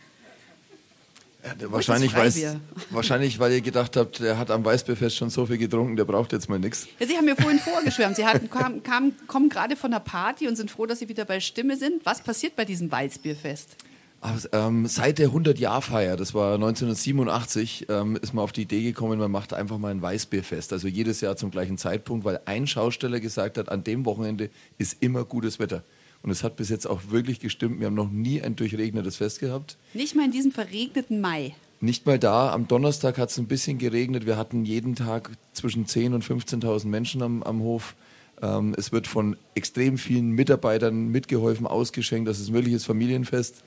Ja, 1.44 1.72
wahrscheinlich, 1.72 2.14
wahrscheinlich, 2.90 3.40
weil 3.40 3.54
ihr 3.54 3.62
gedacht 3.62 3.96
habt, 3.96 4.20
der 4.20 4.38
hat 4.38 4.52
am 4.52 4.66
Weißbierfest 4.66 5.16
schon 5.16 5.30
so 5.30 5.46
viel 5.46 5.58
getrunken, 5.58 5.96
der 5.96 6.04
braucht 6.04 6.34
jetzt 6.34 6.50
mal 6.50 6.60
nichts. 6.60 6.88
Ja, 7.00 7.08
Sie 7.08 7.16
haben 7.16 7.26
mir 7.26 7.36
vorhin 7.36 7.60
vorgeschwärmt. 7.60 8.18
Sie 8.18 8.26
hatten, 8.26 8.50
kam, 8.50 8.84
kam, 8.84 9.14
kommen 9.28 9.48
gerade 9.48 9.78
von 9.78 9.92
der 9.92 10.00
Party 10.00 10.48
und 10.48 10.58
sind 10.58 10.70
froh, 10.70 10.86
dass 10.86 11.00
Sie 11.00 11.08
wieder 11.08 11.24
bei 11.24 11.40
Stimme 11.40 11.78
sind. 11.78 12.06
Was 12.06 12.22
passiert 12.22 12.58
bei 12.58 12.66
diesem 12.66 12.92
Weißbierfest? 12.92 13.78
Ähm, 14.52 14.86
seit 14.86 15.18
der 15.18 15.30
100-Jahr-Feier, 15.30 16.18
das 16.18 16.34
war 16.34 16.56
1987, 16.56 17.86
ähm, 17.90 18.18
ist 18.22 18.34
man 18.34 18.44
auf 18.44 18.52
die 18.52 18.64
Idee 18.64 18.84
gekommen, 18.84 19.18
man 19.18 19.32
macht 19.32 19.54
einfach 19.54 19.78
mal 19.78 19.92
ein 19.92 20.02
Weißbierfest. 20.02 20.74
Also 20.74 20.88
jedes 20.88 21.22
Jahr 21.22 21.38
zum 21.38 21.52
gleichen 21.52 21.78
Zeitpunkt, 21.78 22.26
weil 22.26 22.42
ein 22.46 22.68
Schausteller 22.68 23.20
gesagt 23.22 23.58
hat, 23.58 23.70
an 23.70 23.84
dem 23.84 24.06
Wochenende 24.06 24.50
ist 24.78 25.02
immer 25.02 25.24
gutes 25.24 25.60
Wetter. 25.60 25.84
Und 26.22 26.32
es 26.32 26.44
hat 26.44 26.58
bis 26.58 26.68
jetzt 26.70 26.86
auch 26.86 27.00
wirklich 27.10 27.40
gestimmt. 27.40 27.80
Wir 27.80 27.88
haben 27.88 27.94
noch 27.94 28.10
nie 28.10 28.42
ein 28.42 28.58
durchregnetes 28.58 29.16
Fest 29.16 29.40
gehabt. 29.40 29.78
Nicht 29.94 30.16
mal 30.16 30.26
in 30.26 30.32
diesem 30.32 30.52
verregneten 30.52 31.22
Mai. 31.22 31.56
Nicht 31.80 32.06
mal 32.06 32.20
da. 32.20 32.52
Am 32.52 32.68
Donnerstag 32.68 33.18
hat 33.18 33.30
es 33.30 33.38
ein 33.38 33.48
bisschen 33.48 33.78
geregnet. 33.78 34.26
Wir 34.26 34.36
hatten 34.36 34.66
jeden 34.66 34.96
Tag 34.96 35.32
zwischen 35.54 35.86
10.000 35.86 36.16
und 36.16 36.26
15.000 36.26 36.88
Menschen 36.88 37.22
am, 37.22 37.42
am 37.44 37.62
Hof. 37.62 37.96
Ähm, 38.42 38.76
es 38.78 38.92
wird 38.92 39.08
von 39.08 39.38
extrem 39.56 39.98
vielen 39.98 40.32
Mitarbeitern 40.32 41.08
mitgeholfen, 41.08 41.66
ausgeschenkt. 41.66 42.28
Das 42.28 42.42
ist 42.42 42.50
ein 42.50 42.54
wirkliches 42.54 42.84
Familienfest. 42.84 43.64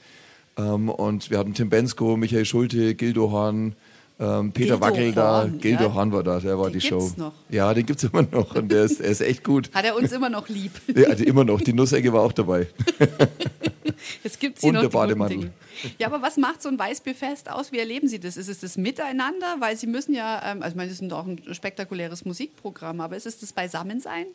Ähm, 0.57 0.89
und 0.89 1.31
wir 1.31 1.39
hatten 1.39 1.55
Tim 1.55 1.71
Bensko, 1.71 2.17
Michael 2.17 2.45
Schulte, 2.45 2.95
Gildo 2.95 3.33
Hahn, 3.33 3.75
ähm, 4.21 4.53
Peter 4.53 4.79
Gildo 4.79 4.81
Wackel 4.81 5.13
da, 5.13 5.49
Gildo 5.61 5.85
ja. 5.85 5.95
Hahn 5.95 6.13
war 6.13 6.23
da, 6.23 6.39
der 6.39 6.59
war 6.59 6.71
den 6.71 6.79
die 6.79 6.87
Show. 6.87 7.11
Noch. 7.17 7.33
Ja, 7.49 7.73
den 7.75 7.87
gibt 7.87 8.03
es 8.03 8.05
immer 8.13 8.23
noch 8.23 8.55
und 8.55 8.71
der 8.71 8.85
ist, 8.85 9.01
er 9.01 9.11
ist 9.11 9.21
echt 9.21 9.43
gut. 9.43 9.71
Hat 9.73 9.85
er 9.85 9.97
uns 9.97 10.13
immer 10.13 10.29
noch 10.29 10.49
lieb? 10.49 10.73
Ja, 10.95 11.09
also 11.09 11.25
immer 11.25 11.45
noch. 11.45 11.61
Die 11.61 11.73
Nussecke 11.73 12.13
war 12.13 12.21
auch 12.21 12.33
dabei. 12.33 12.69
Jetzt 14.23 14.39
gibt 14.41 14.59
es 14.59 14.63
hier 14.63 14.69
und 14.69 14.75
noch 14.75 14.83
der 14.83 14.89
Bademantel. 14.91 15.51
Ja, 15.99 16.09
aber 16.09 16.23
was 16.23 16.37
macht 16.37 16.63
so 16.63 16.69
ein 16.69 16.79
Weißbierfest 16.79 17.51
aus? 17.51 17.73
Wie 17.73 17.79
erleben 17.79 18.09
Sie 18.09 18.21
das? 18.21 18.37
Ist 18.37 18.49
es 18.49 18.61
das 18.61 18.77
Miteinander? 18.77 19.57
Weil 19.59 19.77
Sie 19.77 19.87
müssen 19.87 20.15
ja, 20.15 20.43
ähm, 20.45 20.63
also 20.63 20.73
ich 20.73 20.77
meine, 20.77 20.91
das 20.91 21.01
ist 21.01 21.13
auch 21.13 21.27
ein 21.27 21.41
spektakuläres 21.53 22.25
Musikprogramm, 22.25 23.01
aber 23.01 23.17
ist 23.17 23.27
es 23.27 23.41
das 23.41 23.53
Beisammensein? 23.53 24.27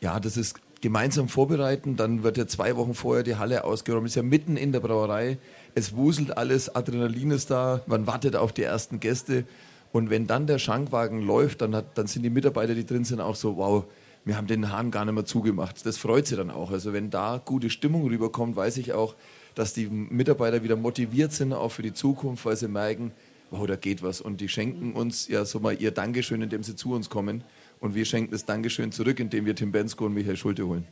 Ja, 0.00 0.20
das 0.20 0.36
ist 0.36 0.60
gemeinsam 0.80 1.28
vorbereiten. 1.28 1.96
Dann 1.96 2.22
wird 2.22 2.36
ja 2.36 2.46
zwei 2.46 2.76
Wochen 2.76 2.94
vorher 2.94 3.22
die 3.22 3.36
Halle 3.36 3.64
ausgeräumt. 3.64 4.06
Ist 4.06 4.14
ja 4.14 4.22
mitten 4.22 4.56
in 4.56 4.72
der 4.72 4.80
Brauerei. 4.80 5.38
Es 5.74 5.96
wuselt 5.96 6.36
alles, 6.36 6.74
Adrenalin 6.74 7.30
ist 7.30 7.50
da. 7.50 7.82
Man 7.86 8.06
wartet 8.06 8.36
auf 8.36 8.52
die 8.52 8.62
ersten 8.62 9.00
Gäste. 9.00 9.44
Und 9.92 10.10
wenn 10.10 10.26
dann 10.26 10.46
der 10.46 10.58
Schankwagen 10.58 11.22
läuft, 11.22 11.62
dann, 11.62 11.74
hat, 11.74 11.96
dann 11.96 12.06
sind 12.06 12.22
die 12.22 12.30
Mitarbeiter, 12.30 12.74
die 12.74 12.84
drin 12.84 13.04
sind, 13.04 13.20
auch 13.20 13.36
so, 13.36 13.56
wow, 13.56 13.84
wir 14.24 14.36
haben 14.36 14.46
den 14.46 14.70
Hahn 14.70 14.90
gar 14.90 15.04
nicht 15.04 15.14
mehr 15.14 15.24
zugemacht. 15.24 15.86
Das 15.86 15.96
freut 15.96 16.26
sie 16.26 16.36
dann 16.36 16.50
auch. 16.50 16.70
Also 16.70 16.92
wenn 16.92 17.10
da 17.10 17.40
gute 17.42 17.70
Stimmung 17.70 18.06
rüberkommt, 18.06 18.56
weiß 18.56 18.76
ich 18.78 18.92
auch, 18.92 19.14
dass 19.54 19.72
die 19.72 19.86
Mitarbeiter 19.86 20.62
wieder 20.62 20.76
motiviert 20.76 21.32
sind, 21.32 21.52
auch 21.52 21.70
für 21.70 21.82
die 21.82 21.94
Zukunft, 21.94 22.44
weil 22.44 22.56
sie 22.56 22.68
merken, 22.68 23.12
wow, 23.50 23.66
da 23.66 23.76
geht 23.76 24.02
was. 24.02 24.20
Und 24.20 24.40
die 24.40 24.48
schenken 24.48 24.92
uns 24.92 25.28
ja 25.28 25.44
so 25.44 25.60
mal 25.60 25.80
ihr 25.80 25.92
Dankeschön, 25.92 26.42
indem 26.42 26.62
sie 26.62 26.76
zu 26.76 26.92
uns 26.92 27.08
kommen. 27.08 27.44
Und 27.80 27.94
wir 27.94 28.04
schenken 28.04 28.32
das 28.32 28.44
Dankeschön 28.44 28.92
zurück, 28.92 29.20
indem 29.20 29.46
wir 29.46 29.54
Tim 29.54 29.72
Bensko 29.72 30.06
und 30.06 30.14
Michael 30.14 30.36
Schulte 30.36 30.66
holen. 30.66 30.86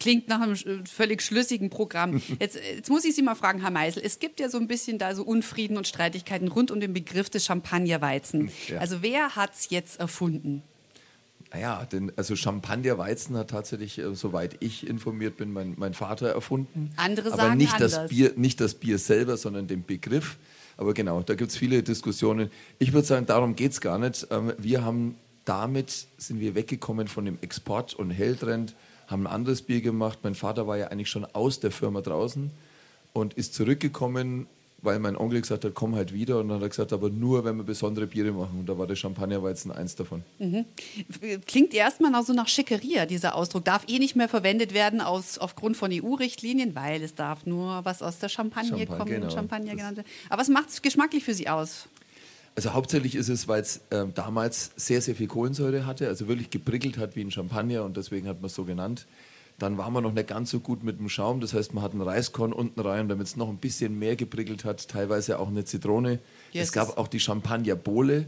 Klingt 0.00 0.28
nach 0.28 0.40
einem 0.40 0.56
völlig 0.86 1.22
schlüssigen 1.22 1.70
Programm. 1.70 2.20
Jetzt, 2.40 2.58
jetzt, 2.76 2.90
muss 2.90 3.04
ich 3.04 3.14
Sie 3.14 3.22
mal 3.22 3.36
fragen, 3.36 3.60
Herr 3.60 3.70
Meisel. 3.70 4.02
Es 4.04 4.18
gibt 4.18 4.40
ja 4.40 4.48
so 4.48 4.58
ein 4.58 4.66
bisschen 4.66 4.98
da 4.98 5.14
so 5.14 5.22
Unfrieden 5.22 5.76
und 5.76 5.86
Streitigkeiten 5.86 6.48
rund 6.48 6.70
um 6.70 6.80
den 6.80 6.92
Begriff 6.92 7.30
des 7.30 7.44
Champagnerweizen. 7.46 8.50
Ja. 8.68 8.78
Also 8.78 9.02
wer 9.02 9.36
hat 9.36 9.54
es 9.54 9.70
jetzt 9.70 10.00
erfunden? 10.00 10.62
Naja, 11.52 11.86
denn, 11.90 12.12
also 12.16 12.34
Champagnerweizen 12.34 13.36
hat 13.36 13.50
tatsächlich, 13.50 13.98
äh, 13.98 14.14
soweit 14.14 14.56
ich 14.58 14.88
informiert 14.88 15.36
bin, 15.36 15.52
mein, 15.52 15.74
mein 15.76 15.94
Vater 15.94 16.28
erfunden. 16.28 16.90
Andere 16.96 17.32
Aber 17.32 17.42
sagen 17.42 17.56
nicht 17.56 17.74
anders. 17.74 17.92
das 17.92 18.10
Bier, 18.10 18.32
nicht 18.36 18.60
das 18.60 18.74
Bier 18.74 18.98
selber, 18.98 19.36
sondern 19.36 19.68
den 19.68 19.84
Begriff. 19.84 20.36
Aber 20.76 20.94
genau, 20.94 21.22
da 21.22 21.36
gibt 21.36 21.52
es 21.52 21.56
viele 21.56 21.84
Diskussionen. 21.84 22.50
Ich 22.80 22.92
würde 22.92 23.06
sagen, 23.06 23.26
darum 23.26 23.54
geht 23.54 23.70
es 23.70 23.80
gar 23.80 23.98
nicht. 23.98 24.26
Ähm, 24.32 24.52
wir 24.58 24.84
haben 24.84 25.14
damit 25.44 26.06
sind 26.16 26.40
wir 26.40 26.54
weggekommen 26.54 27.08
von 27.08 27.24
dem 27.24 27.38
Export 27.40 27.94
und 27.94 28.10
Helltrend, 28.10 28.74
haben 29.06 29.26
ein 29.26 29.32
anderes 29.32 29.62
Bier 29.62 29.80
gemacht. 29.80 30.20
Mein 30.22 30.34
Vater 30.34 30.66
war 30.66 30.78
ja 30.78 30.88
eigentlich 30.88 31.10
schon 31.10 31.24
aus 31.24 31.60
der 31.60 31.70
Firma 31.70 32.00
draußen 32.00 32.50
und 33.12 33.34
ist 33.34 33.54
zurückgekommen, 33.54 34.46
weil 34.84 34.98
mein 34.98 35.16
Onkel 35.16 35.40
gesagt 35.40 35.64
hat, 35.64 35.74
komm 35.74 35.94
halt 35.94 36.12
wieder. 36.12 36.38
Und 36.38 36.48
dann 36.48 36.56
hat 36.56 36.62
er 36.62 36.68
gesagt, 36.68 36.92
aber 36.92 37.08
nur, 37.08 37.44
wenn 37.44 37.56
wir 37.56 37.64
besondere 37.64 38.06
Biere 38.06 38.32
machen. 38.32 38.60
Und 38.60 38.68
da 38.68 38.76
war 38.76 38.86
der 38.86 38.96
Champagnerweizen 38.96 39.72
eins 39.72 39.96
davon. 39.96 40.22
Mhm. 40.38 40.66
Klingt 41.46 41.72
erstmal 41.72 42.10
noch 42.10 42.24
so 42.24 42.34
nach 42.34 42.48
Schickeria, 42.48 43.06
dieser 43.06 43.34
Ausdruck. 43.34 43.64
Darf 43.64 43.84
eh 43.88 43.98
nicht 43.98 44.14
mehr 44.14 44.28
verwendet 44.28 44.74
werden 44.74 45.00
aus, 45.00 45.38
aufgrund 45.38 45.76
von 45.76 45.90
EU-Richtlinien, 45.90 46.74
weil 46.74 47.02
es 47.02 47.14
darf 47.14 47.46
nur 47.46 47.84
was 47.84 48.02
aus 48.02 48.18
der 48.18 48.28
Champagne, 48.28 48.70
Champagne 48.70 48.98
kommen, 48.98 49.10
genau. 49.10 49.30
Champagner 49.30 49.74
genannt. 49.74 50.04
Aber 50.28 50.40
was 50.40 50.48
macht 50.48 50.68
es 50.68 50.82
geschmacklich 50.82 51.24
für 51.24 51.34
Sie 51.34 51.48
aus? 51.48 51.88
Also 52.56 52.72
hauptsächlich 52.72 53.16
ist 53.16 53.28
es, 53.28 53.48
weil 53.48 53.62
es 53.62 53.80
äh, 53.90 54.06
damals 54.14 54.70
sehr, 54.76 55.00
sehr 55.00 55.16
viel 55.16 55.26
Kohlensäure 55.26 55.86
hatte, 55.86 56.06
also 56.06 56.28
wirklich 56.28 56.50
geprickelt 56.50 56.98
hat 56.98 57.16
wie 57.16 57.22
ein 57.22 57.30
Champagner 57.30 57.84
und 57.84 57.96
deswegen 57.96 58.28
hat 58.28 58.40
man 58.40 58.46
es 58.46 58.54
so 58.54 58.64
genannt. 58.64 59.06
Dann 59.58 59.78
waren 59.78 59.92
wir 59.92 60.00
noch 60.00 60.12
nicht 60.12 60.28
ganz 60.28 60.50
so 60.50 60.60
gut 60.60 60.82
mit 60.82 60.98
dem 60.98 61.08
Schaum. 61.08 61.40
Das 61.40 61.54
heißt, 61.54 61.74
man 61.74 61.84
hat 61.84 61.92
einen 61.92 62.02
Reiskorn 62.02 62.52
unten 62.52 62.80
rein, 62.80 63.08
damit 63.08 63.28
es 63.28 63.36
noch 63.36 63.48
ein 63.48 63.58
bisschen 63.58 63.98
mehr 63.98 64.16
geprickelt 64.16 64.64
hat. 64.64 64.88
Teilweise 64.88 65.38
auch 65.38 65.48
eine 65.48 65.64
Zitrone. 65.64 66.18
Yes. 66.52 66.68
Es 66.68 66.72
gab 66.72 66.98
auch 66.98 67.06
die 67.06 67.20
Champagner-Bowle 67.20 68.26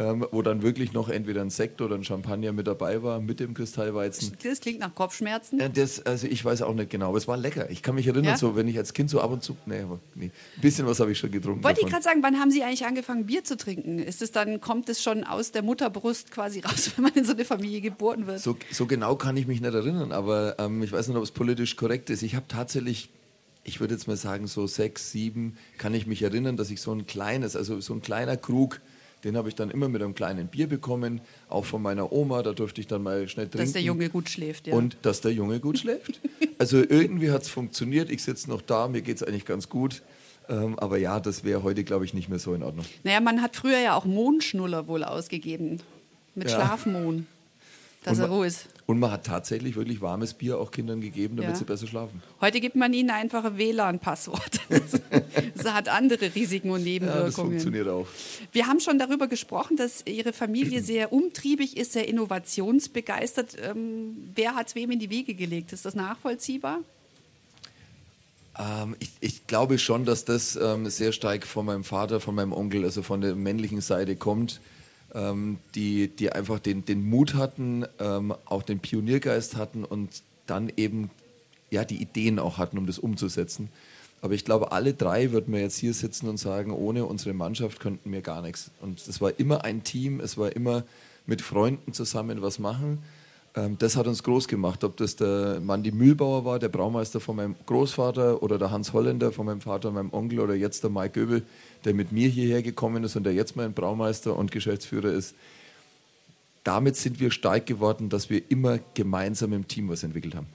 ähm, 0.00 0.26
wo 0.30 0.40
dann 0.40 0.62
wirklich 0.62 0.94
noch 0.94 1.10
entweder 1.10 1.42
ein 1.42 1.50
Sekt 1.50 1.82
oder 1.82 1.94
ein 1.94 2.04
Champagner 2.04 2.52
mit 2.52 2.66
dabei 2.66 3.02
war, 3.02 3.20
mit 3.20 3.38
dem 3.38 3.52
Kristallweizen. 3.52 4.32
Das 4.42 4.60
klingt 4.60 4.80
nach 4.80 4.94
Kopfschmerzen. 4.94 5.60
Äh, 5.60 5.68
das, 5.68 6.04
also 6.06 6.26
ich 6.26 6.42
weiß 6.42 6.62
auch 6.62 6.72
nicht 6.72 6.88
genau, 6.88 7.08
aber 7.08 7.18
es 7.18 7.28
war 7.28 7.36
lecker. 7.36 7.70
Ich 7.70 7.82
kann 7.82 7.94
mich 7.94 8.06
erinnern, 8.06 8.24
Ja? 8.32 8.36
so 8.38 8.56
wenn 8.56 8.66
ich 8.66 8.78
als 8.78 8.94
Kind 8.94 9.10
so 9.10 9.20
ab 9.20 9.30
und 9.30 9.42
zu, 9.42 9.58
nee, 9.66 9.80
aber 9.80 10.00
nee, 10.14 10.30
ein 10.56 10.60
bisschen 10.62 10.86
was 10.86 11.00
habe 11.00 11.12
ich 11.12 11.18
schon 11.18 11.30
getrunken. 11.30 11.62
Wollte 11.62 11.82
ich 11.82 11.86
gerade 11.86 12.02
sagen, 12.02 12.22
wann 12.22 12.40
haben 12.40 12.50
Sie 12.50 12.62
eigentlich 12.62 12.86
angefangen, 12.86 13.26
Bier 13.26 13.44
zu 13.44 13.58
trinken? 13.58 13.98
Ist 13.98 14.22
es 14.22 14.32
dann, 14.32 14.62
kommt 14.62 14.88
es 14.88 15.02
schon 15.02 15.22
aus 15.22 15.52
der 15.52 15.62
Mutterbrust 15.62 16.30
quasi 16.30 16.60
raus, 16.64 16.92
wenn 16.96 17.04
man 17.04 17.12
in 17.12 17.24
so 17.26 17.32
eine 17.32 17.44
Familie 17.44 17.82
geboren 17.82 18.26
wird? 18.26 18.40
So, 18.40 18.56
so 18.70 18.86
genau 18.86 19.16
kann 19.16 19.36
ich 19.36 19.46
mich 19.46 19.60
nicht 19.60 19.74
erinnern, 19.74 20.12
aber 20.12 20.58
ähm, 20.58 20.82
ich 20.82 20.92
weiß 20.92 21.08
nicht, 21.08 21.16
ob 21.18 21.22
es 21.22 21.30
politisch 21.30 21.76
korrekt 21.76 22.08
ist. 22.08 22.22
Ich 22.22 22.34
habe 22.34 22.46
tatsächlich, 22.48 23.10
ich 23.64 23.80
würde 23.80 23.92
jetzt 23.92 24.08
mal 24.08 24.16
sagen, 24.16 24.46
so 24.46 24.66
sechs, 24.66 25.12
sieben, 25.12 25.58
kann 25.76 25.92
ich 25.92 26.06
mich 26.06 26.22
erinnern, 26.22 26.56
dass 26.56 26.70
ich 26.70 26.80
so 26.80 26.90
ein 26.92 27.06
kleines, 27.06 27.54
also 27.54 27.80
so 27.82 27.92
ein 27.92 28.00
kleiner 28.00 28.38
Krug, 28.38 28.80
den 29.24 29.36
habe 29.36 29.48
ich 29.48 29.54
dann 29.54 29.70
immer 29.70 29.88
mit 29.88 30.02
einem 30.02 30.14
kleinen 30.14 30.48
Bier 30.48 30.66
bekommen, 30.66 31.20
auch 31.48 31.64
von 31.64 31.82
meiner 31.82 32.12
Oma, 32.12 32.42
da 32.42 32.52
durfte 32.52 32.80
ich 32.80 32.86
dann 32.86 33.02
mal 33.02 33.28
schnell 33.28 33.46
trinken. 33.48 33.64
Dass 33.66 33.72
der 33.72 33.82
Junge 33.82 34.08
gut 34.08 34.28
schläft, 34.28 34.66
ja. 34.66 34.74
Und 34.74 34.96
dass 35.02 35.20
der 35.20 35.32
Junge 35.32 35.60
gut 35.60 35.78
schläft. 35.78 36.20
Also 36.58 36.78
irgendwie 36.78 37.30
hat 37.30 37.42
es 37.42 37.48
funktioniert, 37.48 38.10
ich 38.10 38.22
sitze 38.22 38.48
noch 38.50 38.62
da, 38.62 38.88
mir 38.88 39.02
geht 39.02 39.16
es 39.16 39.22
eigentlich 39.22 39.44
ganz 39.46 39.68
gut. 39.68 40.02
Ähm, 40.48 40.78
aber 40.78 40.98
ja, 40.98 41.20
das 41.20 41.44
wäre 41.44 41.62
heute, 41.62 41.84
glaube 41.84 42.04
ich, 42.04 42.12
nicht 42.14 42.28
mehr 42.28 42.38
so 42.38 42.54
in 42.54 42.62
Ordnung. 42.62 42.84
naja, 43.04 43.20
man 43.20 43.40
hat 43.40 43.54
früher 43.56 43.78
ja 43.78 43.94
auch 43.94 44.04
Mondschnuller 44.04 44.88
wohl 44.88 45.04
ausgegeben. 45.04 45.80
Mit 46.34 46.48
Ja. 46.50 46.56
Schlafmohn. 46.56 47.26
Dass 48.02 48.16
Und 48.18 48.24
er 48.24 48.30
ruhig 48.30 48.46
ist. 48.48 48.66
Und 48.86 48.98
man 48.98 49.10
hat 49.12 49.26
tatsächlich 49.26 49.76
wirklich 49.76 50.00
warmes 50.00 50.32
Bier 50.34 50.58
auch 50.58 50.70
Kindern 50.70 51.00
gegeben, 51.02 51.36
damit 51.36 51.52
Ja. 51.52 51.56
sie 51.56 51.64
besser 51.64 51.86
schlafen. 51.86 52.22
Heute 52.40 52.60
gibt 52.60 52.74
man 52.74 52.92
ihnen 52.94 53.10
einfach 53.10 53.44
ein 53.44 53.56
WLAN-Passwort. 53.58 54.60
Das 55.62 55.74
hat 55.74 55.88
andere 55.90 56.34
Risiken 56.34 56.70
und 56.70 56.78
Ja, 56.86 56.98
das 56.98 57.02
Nebenwirkungen. 57.02 57.32
funktioniert 57.50 57.88
auch. 57.88 58.06
Wir 58.52 58.66
haben 58.66 58.80
schon 58.80 58.98
darüber 58.98 59.26
gesprochen, 59.28 59.76
dass 59.76 60.06
Ihre 60.06 60.32
Familie 60.32 60.82
sehr 60.82 61.12
umtriebig 61.12 61.76
ist, 61.76 61.92
sehr 61.92 62.08
innovationsbegeistert. 62.08 63.56
Ähm, 63.62 64.30
wer 64.34 64.54
hat 64.54 64.68
es 64.68 64.74
wem 64.74 64.90
in 64.90 64.98
die 64.98 65.10
Wiege 65.10 65.34
gelegt? 65.34 65.72
Ist 65.74 65.84
das 65.84 65.94
nachvollziehbar? 65.94 66.78
Ähm, 68.58 68.96
ich, 68.98 69.10
ich 69.20 69.46
glaube 69.46 69.78
schon, 69.78 70.04
dass 70.06 70.24
das 70.24 70.56
ähm, 70.56 70.88
sehr 70.88 71.12
stark 71.12 71.46
von 71.46 71.66
meinem 71.66 71.84
Vater, 71.84 72.20
von 72.20 72.34
meinem 72.34 72.52
Onkel, 72.52 72.84
also 72.84 73.02
von 73.02 73.20
der 73.20 73.34
männlichen 73.36 73.80
Seite 73.82 74.16
kommt, 74.16 74.60
ähm, 75.14 75.58
die, 75.74 76.08
die 76.08 76.32
einfach 76.32 76.58
den, 76.58 76.84
den 76.84 77.08
Mut 77.08 77.34
hatten, 77.34 77.84
ähm, 77.98 78.34
auch 78.44 78.62
den 78.62 78.80
Pioniergeist 78.80 79.56
hatten 79.56 79.84
und 79.84 80.22
dann 80.46 80.72
eben 80.76 81.10
ja, 81.70 81.84
die 81.84 82.00
Ideen 82.02 82.38
auch 82.38 82.58
hatten, 82.58 82.78
um 82.78 82.86
das 82.86 82.98
umzusetzen. 82.98 83.68
Aber 84.22 84.34
ich 84.34 84.44
glaube, 84.44 84.72
alle 84.72 84.92
drei 84.92 85.32
würden 85.32 85.52
wir 85.54 85.60
jetzt 85.60 85.78
hier 85.78 85.94
sitzen 85.94 86.28
und 86.28 86.36
sagen, 86.36 86.72
ohne 86.72 87.06
unsere 87.06 87.32
Mannschaft 87.32 87.80
könnten 87.80 88.12
wir 88.12 88.20
gar 88.20 88.42
nichts. 88.42 88.70
Und 88.80 89.00
es 89.06 89.20
war 89.20 89.38
immer 89.38 89.64
ein 89.64 89.82
Team, 89.82 90.20
es 90.20 90.36
war 90.36 90.54
immer 90.54 90.84
mit 91.26 91.40
Freunden 91.40 91.92
zusammen 91.94 92.42
was 92.42 92.58
machen. 92.58 92.98
Ähm, 93.54 93.76
das 93.78 93.96
hat 93.96 94.06
uns 94.06 94.22
groß 94.22 94.46
gemacht, 94.46 94.84
ob 94.84 94.96
das 94.96 95.16
der 95.16 95.60
Mandy 95.60 95.90
Mühlbauer 95.90 96.44
war, 96.44 96.58
der 96.58 96.68
Braumeister 96.68 97.20
von 97.20 97.36
meinem 97.36 97.56
Großvater 97.66 98.42
oder 98.42 98.58
der 98.58 98.70
Hans 98.70 98.92
Holländer 98.92 99.32
von 99.32 99.46
meinem 99.46 99.60
Vater 99.60 99.88
und 99.88 99.94
meinem 99.94 100.12
Onkel 100.12 100.40
oder 100.40 100.54
jetzt 100.54 100.82
der 100.82 100.90
Mike 100.90 101.20
Göbel, 101.20 101.42
der 101.84 101.94
mit 101.94 102.12
mir 102.12 102.28
hierher 102.28 102.62
gekommen 102.62 103.04
ist 103.04 103.16
und 103.16 103.24
der 103.24 103.32
jetzt 103.32 103.56
mein 103.56 103.72
Braumeister 103.72 104.36
und 104.36 104.52
Geschäftsführer 104.52 105.12
ist. 105.12 105.34
Damit 106.64 106.96
sind 106.96 107.20
wir 107.20 107.30
stark 107.30 107.66
geworden, 107.66 108.10
dass 108.10 108.28
wir 108.28 108.50
immer 108.50 108.78
gemeinsam 108.94 109.52
im 109.52 109.66
Team 109.66 109.88
was 109.88 110.02
entwickelt 110.02 110.34
haben. 110.34 110.46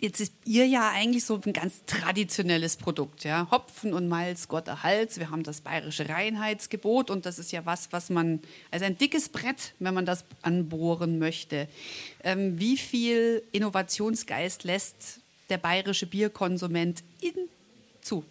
Jetzt 0.00 0.20
ist 0.20 0.34
ihr 0.44 0.66
ja 0.66 0.90
eigentlich 0.90 1.24
so 1.24 1.40
ein 1.42 1.52
ganz 1.52 1.82
traditionelles 1.86 2.76
Produkt, 2.76 3.24
ja. 3.24 3.48
Hopfen 3.50 3.94
und 3.94 4.08
Malz, 4.08 4.48
Gott 4.48 4.68
erhalts. 4.68 5.18
Wir 5.18 5.30
haben 5.30 5.44
das 5.44 5.60
bayerische 5.60 6.08
Reinheitsgebot 6.08 7.08
und 7.10 7.24
das 7.24 7.38
ist 7.38 7.52
ja 7.52 7.64
was, 7.64 7.92
was 7.92 8.10
man, 8.10 8.40
also 8.70 8.84
ein 8.84 8.98
dickes 8.98 9.28
Brett, 9.28 9.72
wenn 9.78 9.94
man 9.94 10.04
das 10.04 10.24
anbohren 10.42 11.18
möchte. 11.18 11.68
Ähm, 12.22 12.58
wie 12.58 12.76
viel 12.76 13.42
Innovationsgeist 13.52 14.64
lässt 14.64 15.20
der 15.48 15.58
bayerische 15.58 16.06
Bierkonsument 16.06 17.02
in 17.20 17.48
zu? 18.02 18.24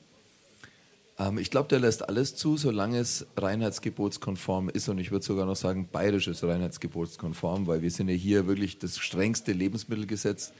Ähm, 1.19 1.37
ich 1.37 1.51
glaube, 1.51 1.69
der 1.69 1.79
lässt 1.79 2.07
alles 2.07 2.35
zu, 2.35 2.57
solange 2.57 2.99
es 2.99 3.25
reinheitsgebotskonform 3.37 4.69
ist. 4.69 4.89
Und 4.89 4.97
ich 4.97 5.11
würde 5.11 5.25
sogar 5.25 5.45
noch 5.45 5.55
sagen, 5.55 5.87
bayerisches 5.91 6.43
reinheitsgebotskonform, 6.43 7.67
weil 7.67 7.81
wir 7.81 7.91
sind 7.91 8.09
ja 8.09 8.15
hier 8.15 8.47
wirklich 8.47 8.79
das 8.79 8.97
strengste 8.97 9.51
Lebensmittelgesetz. 9.51 10.53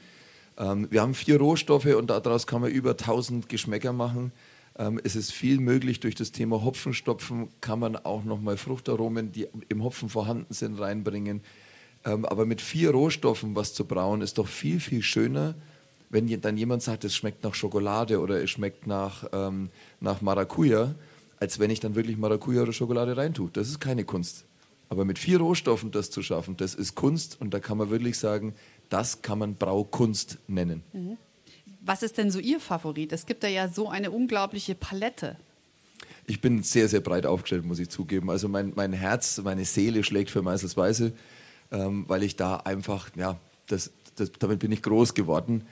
Ähm, 0.56 0.88
wir 0.90 1.02
haben 1.02 1.14
vier 1.14 1.38
Rohstoffe 1.38 1.86
und 1.86 2.08
daraus 2.08 2.46
kann 2.46 2.60
man 2.60 2.70
über 2.70 2.90
1000 2.90 3.48
Geschmäcker 3.48 3.92
machen. 3.92 4.32
Ähm, 4.76 5.00
es 5.02 5.16
ist 5.16 5.32
viel 5.32 5.60
möglich 5.60 6.00
durch 6.00 6.14
das 6.14 6.32
Thema 6.32 6.64
Hopfenstopfen, 6.64 7.48
kann 7.60 7.78
man 7.78 7.96
auch 7.96 8.24
nochmal 8.24 8.56
Fruchtaromen, 8.56 9.32
die 9.32 9.48
im 9.68 9.84
Hopfen 9.84 10.08
vorhanden 10.08 10.52
sind, 10.52 10.80
reinbringen. 10.80 11.42
Ähm, 12.04 12.24
aber 12.24 12.44
mit 12.44 12.60
vier 12.60 12.90
Rohstoffen 12.90 13.54
was 13.54 13.72
zu 13.72 13.84
brauen, 13.86 14.20
ist 14.20 14.38
doch 14.38 14.48
viel, 14.48 14.80
viel 14.80 15.02
schöner, 15.02 15.54
wenn 16.14 16.40
dann 16.40 16.56
jemand 16.56 16.80
sagt, 16.80 17.02
es 17.02 17.16
schmeckt 17.16 17.42
nach 17.42 17.54
Schokolade 17.54 18.20
oder 18.20 18.40
es 18.40 18.48
schmeckt 18.48 18.86
nach, 18.86 19.24
ähm, 19.32 19.68
nach 20.00 20.22
Maracuja, 20.22 20.94
als 21.40 21.58
wenn 21.58 21.70
ich 21.70 21.80
dann 21.80 21.96
wirklich 21.96 22.16
Maracuja 22.16 22.62
oder 22.62 22.72
Schokolade 22.72 23.16
reintue. 23.16 23.50
Das 23.52 23.68
ist 23.68 23.80
keine 23.80 24.04
Kunst. 24.04 24.44
Aber 24.88 25.04
mit 25.04 25.18
vier 25.18 25.38
Rohstoffen 25.38 25.90
das 25.90 26.12
zu 26.12 26.22
schaffen, 26.22 26.56
das 26.56 26.76
ist 26.76 26.94
Kunst 26.94 27.40
und 27.40 27.52
da 27.52 27.58
kann 27.58 27.78
man 27.78 27.90
wirklich 27.90 28.16
sagen, 28.16 28.54
das 28.90 29.22
kann 29.22 29.40
man 29.40 29.56
Braukunst 29.56 30.38
nennen. 30.46 30.84
Was 31.80 32.04
ist 32.04 32.16
denn 32.16 32.30
so 32.30 32.38
Ihr 32.38 32.60
Favorit? 32.60 33.12
Es 33.12 33.26
gibt 33.26 33.42
da 33.42 33.48
ja 33.48 33.66
so 33.66 33.88
eine 33.88 34.12
unglaubliche 34.12 34.76
Palette. 34.76 35.36
Ich 36.28 36.40
bin 36.40 36.62
sehr, 36.62 36.88
sehr 36.88 37.00
breit 37.00 37.26
aufgestellt, 37.26 37.64
muss 37.64 37.80
ich 37.80 37.88
zugeben. 37.88 38.30
Also 38.30 38.48
mein, 38.48 38.72
mein 38.76 38.92
Herz, 38.92 39.40
meine 39.42 39.64
Seele 39.64 40.04
schlägt 40.04 40.30
für 40.30 40.42
Meisters 40.42 40.76
Weiße, 40.76 41.12
ähm, 41.72 42.04
weil 42.06 42.22
ich 42.22 42.36
da 42.36 42.58
einfach, 42.58 43.10
ja, 43.16 43.36
das, 43.66 43.90
das, 44.14 44.30
damit 44.38 44.60
bin 44.60 44.70
ich 44.70 44.80
groß 44.80 45.14
geworden. 45.14 45.64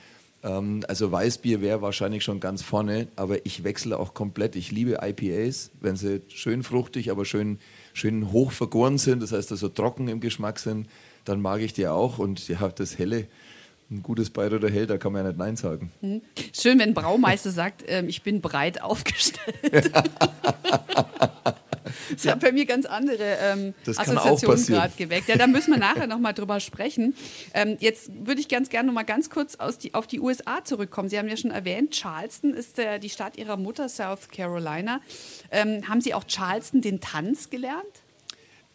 Ähm, 0.42 0.84
also 0.88 1.12
Weißbier 1.12 1.61
wäre 1.61 1.82
wahrscheinlich 1.82 2.25
schon 2.25 2.40
ganz 2.40 2.62
vorne, 2.62 3.08
aber 3.16 3.44
ich 3.46 3.64
wechsle 3.64 3.99
auch 3.99 4.14
komplett. 4.14 4.56
Ich 4.56 4.70
liebe 4.70 4.99
IPAs, 5.02 5.70
wenn 5.80 5.96
sie 5.96 6.22
schön 6.28 6.62
fruchtig, 6.62 7.11
aber 7.11 7.25
schön, 7.25 7.58
schön 7.92 8.32
hoch 8.32 8.52
vergoren 8.52 8.99
sind, 8.99 9.22
das 9.22 9.32
heißt 9.32 9.50
also 9.52 9.68
trocken 9.68 10.08
im 10.08 10.20
Geschmack 10.20 10.58
sind, 10.58 10.88
dann 11.25 11.40
mag 11.40 11.61
ich 11.61 11.72
die 11.72 11.87
auch. 11.87 12.18
Und 12.18 12.49
ja, 12.49 12.68
das 12.68 12.99
Helle, 12.99 13.26
ein 13.90 14.02
gutes 14.02 14.30
Bayer 14.30 14.52
oder 14.52 14.70
Hell, 14.70 14.87
da 14.87 14.99
kann 14.99 15.12
man 15.12 15.22
ja 15.22 15.28
nicht 15.28 15.38
Nein 15.38 15.56
sagen. 15.56 15.92
Schön, 16.52 16.78
wenn 16.78 16.94
Braumeister 16.94 17.50
sagt, 17.50 17.84
ähm, 17.87 18.08
ich 18.08 18.22
bin 18.22 18.40
breit 18.40 18.82
aufgestellt. 18.82 19.92
Das 22.11 22.26
hat 22.26 22.40
bei 22.40 22.52
mir 22.52 22.66
ganz 22.66 22.87
andere 22.87 23.37
ähm, 23.40 23.75
Assoziationen 23.87 24.66
gerade 24.66 24.92
geweckt. 24.96 25.28
Ja, 25.28 25.37
da 25.37 25.46
müssen 25.46 25.72
wir 25.72 25.78
nachher 25.78 26.06
nochmal 26.06 26.34
drüber 26.34 26.61
sprechen. 26.61 27.14
Ähm, 27.54 27.76
jetzt 27.80 28.11
würde 28.26 28.40
ich 28.40 28.49
ganz 28.49 28.68
gerne 28.68 28.87
nochmal 28.87 29.04
ganz 29.04 29.30
kurz 29.30 29.56
die, 29.78 29.94
auf 29.94 30.06
die 30.06 30.20
USA 30.20 30.64
zurückkommen. 30.64 31.08
Sie 31.08 31.18
haben 31.18 31.28
ja 31.28 31.37
schon 31.37 31.50
erwähnt, 31.50 31.92
Charleston 31.94 32.54
ist 32.54 32.78
der, 32.78 32.99
die 32.99 33.11
Stadt 33.11 33.37
Ihrer 33.37 33.56
Mutter, 33.56 33.88
South 33.88 34.28
Carolina. 34.30 35.00
Ähm, 35.50 35.88
haben 35.88 36.00
Sie 36.00 36.14
auch 36.14 36.25
Charleston 36.26 36.80
den 36.80 37.00
Tanz 37.00 37.50
gelernt? 37.50 37.82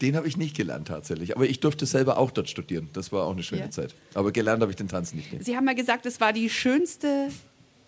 Den 0.02 0.16
habe 0.16 0.28
ich 0.28 0.38
nicht 0.38 0.56
gelernt 0.56 0.88
tatsächlich, 0.90 1.36
aber 1.36 1.48
ich 1.48 1.60
durfte 1.60 1.88
selber 1.88 2.18
auch 2.20 2.30
dort 2.30 2.50
studieren. 2.50 2.90
Das 2.94 3.12
war 3.12 3.26
auch 3.26 3.32
eine 3.32 3.42
schöne 3.42 3.62
Ja. 3.64 3.72
Zeit. 3.72 3.96
Aber 4.14 4.32
gelernt 4.32 4.62
habe 4.62 4.72
ich 4.72 4.76
den 4.76 4.88
Tanz 4.88 5.14
nicht. 5.14 5.34
nee. 5.34 5.40
Sie 5.42 5.56
haben 5.58 5.66
ja 5.68 5.74
gesagt, 5.74 6.06
es 6.06 6.22
war 6.22 6.34
die 6.34 6.50
schönste 6.52 7.30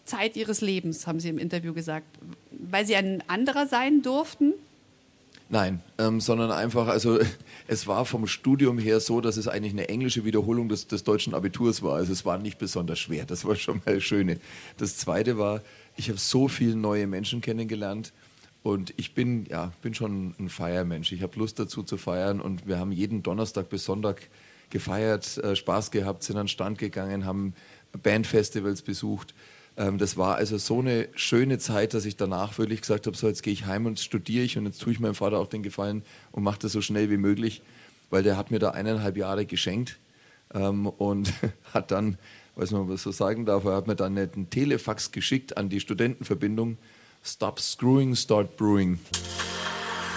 Zeit 0.06 0.36
Ihres 0.36 0.62
Lebens, 0.62 1.06
haben 1.06 1.20
Sie 1.20 1.30
im 1.30 1.38
Interview 1.38 1.72
gesagt, 1.72 2.08
weil 2.50 2.84
Sie 2.88 2.96
ein 2.96 3.24
anderer 3.28 3.68
sein 3.68 4.02
durften. 4.02 4.54
Nein, 5.52 5.82
ähm, 5.98 6.22
sondern 6.22 6.52
einfach, 6.52 6.88
also 6.88 7.20
es 7.68 7.88
war 7.88 8.06
vom 8.06 8.28
Studium 8.28 8.78
her 8.78 9.00
so, 9.00 9.20
dass 9.20 9.36
es 9.36 9.48
eigentlich 9.48 9.74
eine 9.74 9.90
englische 9.90 10.24
Wiederholung 10.24 10.70
des, 10.70 10.88
des 10.88 11.04
deutschen 11.04 11.34
Abiturs 11.34 11.82
war. 11.82 11.96
Also 11.96 12.14
es 12.14 12.24
war 12.24 12.38
nicht 12.38 12.60
besonders 12.60 13.00
schwer, 13.00 13.26
das 13.26 13.46
war 13.46 13.56
schon 13.56 13.82
mal 13.86 13.96
das 13.96 14.04
Schöne. 14.04 14.40
Das 14.78 14.98
Zweite 14.98 15.40
war, 15.40 15.62
ich 15.98 16.10
habe 16.10 16.20
so 16.20 16.48
viele 16.48 16.76
neue 16.76 17.08
Menschen 17.08 17.42
kennengelernt 17.42 18.14
und 18.62 18.94
ich 18.98 19.16
bin, 19.16 19.48
ja, 19.50 19.72
bin 19.82 19.96
schon 19.96 20.36
ein 20.40 20.50
Feiermensch. 20.50 21.12
Ich 21.12 21.24
habe 21.24 21.40
Lust 21.40 21.58
dazu 21.58 21.82
zu 21.82 21.98
feiern 21.98 22.42
und 22.42 22.68
wir 22.68 22.78
haben 22.78 22.92
jeden 22.92 23.24
Donnerstag 23.24 23.70
bis 23.70 23.86
Sonntag 23.86 24.30
gefeiert, 24.70 25.40
äh, 25.40 25.56
Spaß 25.56 25.90
gehabt, 25.90 26.24
sind 26.24 26.38
an 26.38 26.44
den 26.44 26.50
Stand 26.50 26.78
gegangen, 26.78 27.26
haben 27.26 27.56
Bandfestivals 28.04 28.84
besucht. 28.84 29.34
Ähm, 29.80 29.98
das 29.98 30.18
war 30.18 30.36
also 30.36 30.58
so 30.58 30.80
eine 30.80 31.08
schöne 31.16 31.58
Zeit, 31.58 31.94
dass 31.94 32.06
ich 32.06 32.18
danach 32.18 32.58
wirklich 32.60 32.82
gesagt 32.82 33.08
habe, 33.08 33.18
so 33.18 33.28
jetzt 33.28 33.42
gehe 33.42 33.54
ich 33.54 33.66
heim 33.66 33.86
und 33.86 34.00
studiere 34.00 34.44
ich 34.44 34.58
und 34.58 34.66
jetzt 34.66 34.82
tue 34.82 34.92
ich 34.92 35.00
meinem 35.00 35.16
Vater 35.16 35.40
auch 35.40 35.48
den 35.48 35.64
Gefallen 35.64 36.04
und 36.32 36.44
mache 36.44 36.60
das 36.60 36.74
so 36.74 36.82
schnell 36.82 37.10
wie 37.10 37.18
möglich, 37.18 37.64
weil 38.10 38.22
der 38.22 38.38
hat 38.38 38.52
mir 38.52 38.60
da 38.60 38.72
eineinhalb 38.72 39.16
Jahre 39.16 39.46
geschenkt 39.46 39.98
ähm, 40.54 40.86
und 40.86 41.34
hat 41.74 41.92
dann, 41.92 42.18
weiß 42.58 42.72
man 42.72 42.90
das 42.90 43.04
so 43.04 43.12
sagen 43.12 43.46
darf, 43.46 43.64
er 43.64 43.78
hat 43.78 43.88
mir 43.88 43.96
dann 43.96 44.18
einen 44.18 44.50
Telefax 44.50 45.12
geschickt 45.12 45.58
an 45.58 45.70
die 45.70 45.80
Studentenverbindung, 45.80 46.78
Stop 47.24 47.60
Screwing, 47.60 48.16
Start 48.16 48.58
Brewing. 48.58 49.00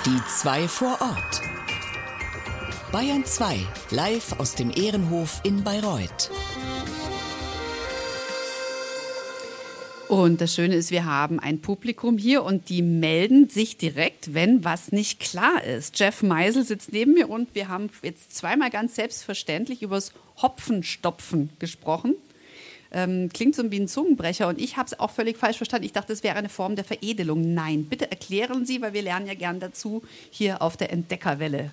Die 0.05 0.21
zwei 0.29 0.67
vor 0.67 0.99
Ort. 1.01 1.41
Bayern 2.91 3.25
2, 3.25 3.59
live 3.91 4.39
aus 4.39 4.55
dem 4.55 4.71
Ehrenhof 4.71 5.41
in 5.45 5.65
Bayreuth. 5.65 6.31
Und 10.13 10.43
das 10.43 10.55
Schöne 10.55 10.75
ist, 10.75 10.91
wir 10.91 11.07
haben 11.07 11.41
ein 11.41 11.63
Publikum 11.63 12.19
hier 12.19 12.43
und 12.43 12.69
die 12.69 12.83
melden 12.83 13.49
sich 13.49 13.79
direkt, 13.79 14.35
wenn 14.35 14.63
was 14.63 14.93
nicht 14.93 15.21
klar 15.21 15.65
ist. 15.65 15.99
Jeff 15.99 16.23
Meisel 16.23 16.65
sitzt 16.65 16.93
neben 16.93 17.15
mir 17.15 17.31
und 17.31 17.55
wir 17.55 17.69
haben 17.69 17.89
jetzt 18.03 18.37
zweimal 18.37 18.69
ganz 18.69 18.95
selbstverständlich 18.95 19.81
übers 19.81 20.13
Hopfenstopfen 20.37 21.49
gesprochen. 21.59 22.15
Ähm, 22.93 23.31
klingt 23.33 23.55
so 23.55 23.71
wie 23.71 23.81
ein 23.81 23.89
Zungenbrecher 23.89 24.49
und 24.49 24.61
ich 24.61 24.77
habe 24.77 24.87
es 24.89 25.01
auch 25.01 25.11
völlig 25.11 25.39
falsch 25.39 25.57
verstanden. 25.57 25.87
Ich 25.87 25.95
dachte, 25.95 26.13
es 26.13 26.23
wäre 26.23 26.37
eine 26.37 26.51
Form 26.51 26.77
der 26.77 26.85
Veredelung. 26.85 27.55
Nein, 27.55 27.87
bitte 27.87 28.11
erklären 28.11 28.67
Sie, 28.67 28.83
weil 28.83 28.93
wir 28.93 29.01
lernen 29.01 29.27
ja 29.27 29.33
gern 29.33 29.61
dazu 29.61 30.03
hier 30.31 30.61
auf 30.61 30.77
der 30.77 30.93
Entdeckerwelle. 30.93 31.71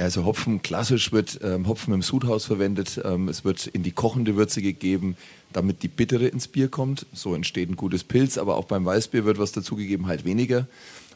Ja, 0.00 0.04
also 0.04 0.24
Hopfen 0.24 0.62
klassisch 0.62 1.12
wird 1.12 1.40
ähm, 1.42 1.68
Hopfen 1.68 1.92
im 1.92 2.00
Sudhaus 2.00 2.46
verwendet. 2.46 2.98
Ähm, 3.04 3.28
es 3.28 3.44
wird 3.44 3.66
in 3.66 3.82
die 3.82 3.92
kochende 3.92 4.34
Würze 4.34 4.62
gegeben, 4.62 5.14
damit 5.52 5.82
die 5.82 5.88
Bittere 5.88 6.26
ins 6.26 6.48
Bier 6.48 6.68
kommt. 6.68 7.04
So 7.12 7.34
entsteht 7.34 7.68
ein 7.68 7.76
gutes 7.76 8.02
Pilz, 8.02 8.38
aber 8.38 8.56
auch 8.56 8.64
beim 8.64 8.86
Weißbier 8.86 9.26
wird 9.26 9.38
was 9.38 9.52
dazugegeben, 9.52 10.06
halt 10.06 10.24
weniger. 10.24 10.66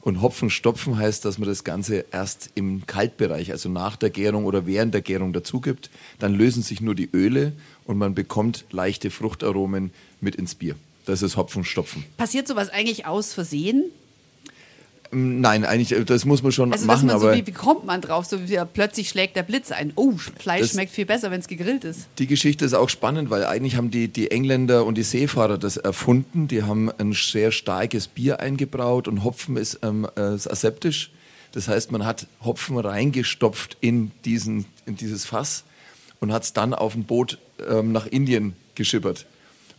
Und 0.03 0.21
Hopfen 0.21 0.51
stopfen 0.51 0.99
heißt, 0.99 1.25
dass 1.25 1.39
man 1.39 1.49
das 1.49 1.65
Ganze 1.65 2.05
erst 2.13 2.51
im 2.57 2.85
Kaltbereich, 2.85 3.53
also 3.53 3.71
nach 3.71 3.97
der 3.97 4.11
Gärung 4.11 4.45
oder 4.45 4.67
während 4.67 4.93
der 4.93 5.01
Gärung 5.01 5.33
dazu 5.33 5.63
gibt. 5.63 5.89
Dann 6.19 6.35
lösen 6.35 6.63
sich 6.63 6.83
nur 6.83 6.95
die 6.95 7.09
Öle 7.11 7.55
und 7.87 7.97
man 7.97 8.15
bekommt 8.15 8.67
leichte 8.71 9.11
Fruchtaromen 9.11 9.93
mit 10.21 10.37
ins 10.37 10.57
Bier. 10.57 10.77
Das 11.07 11.23
ist 11.23 11.39
Hopfenstopfen. 11.39 12.05
Passiert 12.19 12.47
sowas 12.47 12.69
eigentlich 12.69 13.07
aus 13.07 13.33
Versehen? 13.33 13.85
Nein, 15.15 15.65
eigentlich, 15.65 15.93
äh, 15.93 16.05
das 16.05 16.25
muss 16.25 16.43
man 16.43 16.51
schon 16.51 16.73
also, 16.73 16.87
machen. 16.87 17.07
Man 17.07 17.17
aber 17.17 17.33
so 17.33 17.39
wie, 17.39 17.47
wie 17.47 17.53
kommt 17.53 17.85
man 17.87 18.01
drauf? 18.01 18.27
So 18.27 18.49
wie 18.49 18.59
plötzlich 18.73 19.09
schlägt 19.09 19.37
der 19.37 19.45
Blitz 19.45 19.71
ein. 19.71 19.93
Oh, 19.95 20.13
Fleisch 20.39 20.63
das, 20.63 20.71
schmeckt 20.73 20.93
viel 20.93 21.07
besser, 21.07 21.31
wenn 21.31 21.41
es 21.41 21.47
gegrillt 21.47 21.85
ist. 21.85 22.09
Die 22.19 22.27
Geschichte 22.27 22.65
ist 22.65 22.75
auch 22.75 22.89
spannend, 22.89 23.31
weil 23.31 23.45
eigentlich 23.45 23.77
haben 23.77 23.91
die, 23.91 24.09
die 24.09 24.31
Engländer 24.31 24.85
und 24.85 24.99
die 24.99 25.03
Seefahrer 25.03 25.57
das 25.57 25.77
erfunden. 25.77 26.49
Die 26.49 26.65
haben 26.65 26.91
ein 26.99 27.13
sehr 27.13 27.53
starkes 27.53 28.09
Bier 28.09 28.41
eingebraut 28.41 29.07
und 29.07 29.23
Hopfen 29.23 29.57
ist, 29.57 29.79
ähm, 29.83 30.09
äh, 30.17 30.35
ist 30.35 30.51
aseptisch. 30.51 31.11
Das 31.53 31.69
heißt, 31.69 31.93
man 31.93 32.05
hat 32.05 32.27
Hopfen 32.45 32.77
reingestopft 32.77 33.77
in, 33.81 34.11
diesen, 34.25 34.65
in 34.87 34.97
dieses 34.97 35.25
Fass 35.25 35.63
und 36.19 36.33
hat 36.33 36.43
es 36.43 36.53
dann 36.53 36.75
auf 36.75 36.95
dem 36.95 37.05
Boot 37.05 37.39
ähm, 37.69 37.93
nach 37.93 38.07
Indien 38.07 38.55
geschippert. 38.75 39.27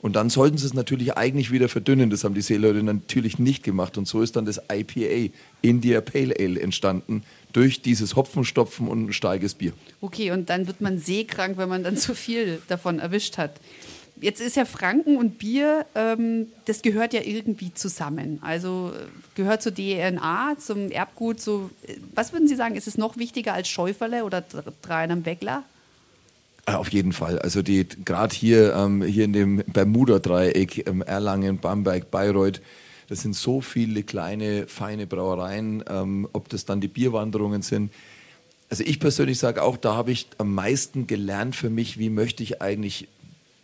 Und 0.06 0.16
dann 0.16 0.30
sollten 0.30 0.56
sie 0.60 0.68
es 0.68 0.76
natürlich 0.76 1.18
eigentlich 1.18 1.52
wieder 1.52 1.68
verdünnen. 1.68 2.12
Das 2.12 2.24
haben 2.24 2.36
die 2.36 2.42
Seeleute 2.42 2.84
natürlich 2.84 3.40
nicht 3.40 3.64
gemacht. 3.64 3.98
Und 3.98 4.08
so 4.08 4.22
ist 4.22 4.36
dann 4.36 4.46
das 4.46 4.62
IPA, 4.72 5.34
India 5.64 6.00
Pale 6.00 6.36
Ale, 6.38 6.60
entstanden 6.60 7.24
durch 7.54 7.82
dieses 7.82 8.16
Hopfenstopfen 8.16 8.88
und 8.88 9.08
ein 9.08 9.14
starkes 9.14 9.56
Bier. 9.56 9.74
Okay, 10.02 10.30
und 10.30 10.52
dann 10.52 10.68
wird 10.68 10.80
man 10.80 11.00
seekrank, 11.00 11.58
wenn 11.58 11.70
man 11.70 11.84
dann 11.84 11.98
zu 11.98 12.14
viel 12.14 12.62
davon 12.68 13.00
erwischt 13.00 13.40
hat. 13.40 13.56
Jetzt 14.22 14.42
ist 14.42 14.56
ja 14.56 14.66
Franken 14.66 15.18
und 15.18 15.40
Bier, 15.40 15.88
ähm, 15.96 16.50
das 16.66 16.84
gehört 16.84 17.14
ja 17.14 17.22
irgendwie 17.24 17.74
zusammen. 17.74 18.38
Also 18.44 18.92
äh, 18.94 19.08
gehört 19.34 19.64
zur 19.64 19.74
DNA, 19.74 20.56
zum 20.60 20.92
Erbgut. 20.92 21.42
So, 21.42 21.72
äh, 21.88 21.96
was 22.14 22.32
würden 22.32 22.48
Sie 22.48 22.56
sagen, 22.56 22.76
ist 22.76 22.86
es 22.86 23.00
noch 23.00 23.18
wichtiger 23.18 23.54
als 23.54 23.70
Schäuferle 23.70 24.24
oder 24.24 24.44
Dreien 24.84 25.10
am 25.10 25.26
Weckler? 25.26 25.64
Äh, 26.66 26.74
auf 26.74 26.90
jeden 26.90 27.14
Fall. 27.14 27.40
Also 27.40 27.62
die 27.62 27.88
gerade 28.06 28.36
hier, 28.36 28.74
ähm, 28.76 29.04
hier 29.04 29.26
in 29.26 29.34
dem 29.34 29.58
Bermuda-Dreieck, 29.58 30.88
ähm, 30.88 31.02
Erlangen, 31.02 31.60
Bamberg, 31.60 32.12
Bayreuth, 32.12 32.62
das 33.08 33.22
sind 33.22 33.36
so 33.36 33.62
viele 33.62 34.04
kleine, 34.04 34.68
feine 34.68 35.06
Brauereien, 35.06 35.84
ähm, 35.88 36.28
ob 36.34 36.50
das 36.50 36.66
dann 36.66 36.82
die 36.82 36.88
Bierwanderungen 36.88 37.62
sind. 37.62 37.92
Also 38.70 38.84
ich 38.84 39.00
persönlich 39.00 39.38
sage 39.38 39.62
auch, 39.62 39.78
da 39.78 39.94
habe 39.94 40.12
ich 40.12 40.28
am 40.40 40.56
meisten 40.56 41.06
gelernt 41.06 41.56
für 41.56 41.70
mich, 41.70 42.00
wie 42.00 42.10
möchte 42.10 42.42
ich 42.42 42.64
eigentlich 42.64 43.08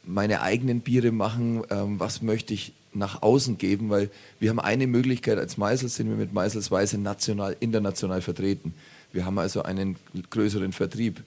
meine 0.03 0.41
eigenen 0.41 0.81
Biere 0.81 1.12
machen, 1.12 1.63
ähm, 1.72 2.00
was 2.00 2.22
möchte 2.22 2.53
ich 2.53 2.74
nach 2.93 3.22
außen 3.22 3.58
geben, 3.58 3.90
weil 3.90 4.09
wir 4.40 4.50
haben 4.50 4.59
eine 4.59 4.85
Möglichkeit, 4.85 5.37
als 5.37 5.57
Meisel 5.57 5.90
sind 5.90 6.09
wir 6.09 6.18
mit 6.18 6.33
Meisels 6.33 6.70
Weise 6.70 6.98
national, 6.98 7.55
international 7.59 8.22
vertreten. 8.22 8.74
Wir 9.14 9.25
haben 9.25 9.40
also 9.40 9.64
einen 9.64 9.96
größeren 10.29 10.72
Vertrieb. 10.72 11.24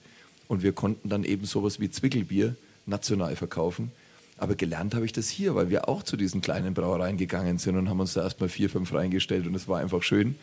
Und 0.47 0.63
wir 0.63 0.73
konnten 0.73 1.09
dann 1.09 1.23
eben 1.23 1.45
sowas 1.45 1.79
wie 1.79 1.89
Zwickelbier 1.89 2.55
national 2.85 3.35
verkaufen. 3.35 3.91
Aber 4.37 4.55
gelernt 4.55 4.95
habe 4.95 5.05
ich 5.05 5.13
das 5.13 5.29
hier, 5.29 5.55
weil 5.55 5.69
wir 5.69 5.87
auch 5.87 6.03
zu 6.03 6.17
diesen 6.17 6.41
kleinen 6.41 6.73
Brauereien 6.73 7.17
gegangen 7.17 7.57
sind 7.57 7.77
und 7.77 7.89
haben 7.89 7.99
uns 7.99 8.13
da 8.13 8.23
erstmal 8.23 8.49
vier, 8.49 8.69
fünf 8.69 8.93
reingestellt 8.93 9.47
und 9.47 9.55
es 9.55 9.67
war 9.67 9.79
einfach 9.79 10.03
schön. 10.03 10.35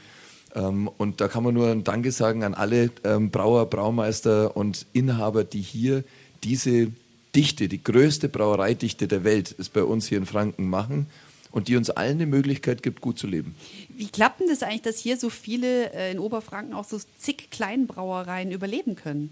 Ähm, 0.55 0.89
und 0.97 1.21
da 1.21 1.29
kann 1.29 1.45
man 1.45 1.55
nur 1.55 1.69
ein 1.71 1.85
Danke 1.85 2.11
sagen 2.11 2.43
an 2.43 2.55
alle 2.55 2.91
ähm, 3.05 3.31
Brauer, 3.31 3.67
Braumeister 3.67 4.57
und 4.57 4.87
Inhaber, 4.93 5.45
die 5.45 5.61
hier 5.61 6.05
diese 6.43 6.91
Dichte, 7.35 7.69
die 7.69 7.83
größte 7.83 8.29
Brauereidichte 8.29 9.09
der 9.09 9.25
Welt, 9.25 9.53
ist 9.53 9.73
bei 9.73 9.85
uns 9.85 10.07
hier 10.07 10.19
in 10.19 10.27
Franken 10.27 10.69
machen 10.69 11.07
und 11.51 11.69
die 11.69 11.77
uns 11.77 11.91
allen 11.91 12.19
die 12.19 12.27
Möglichkeit 12.27 12.83
gibt, 12.83 13.01
gut 13.01 13.19
zu 13.19 13.27
leben. 13.27 13.55
Wie 13.91 14.09
klappt 14.09 14.41
denn 14.41 14.49
das 14.49 14.63
eigentlich, 14.63 14.83
dass 14.83 14.99
hier 14.99 15.19
so 15.19 15.31
viele 15.31 15.93
äh, 15.93 16.11
in 16.11 16.19
Oberfranken 16.19 16.75
auch 16.75 16.85
so 16.85 16.99
zig 17.19 17.51
Kleinbrauereien 17.51 18.51
überleben 18.51 18.97
können? 18.97 19.31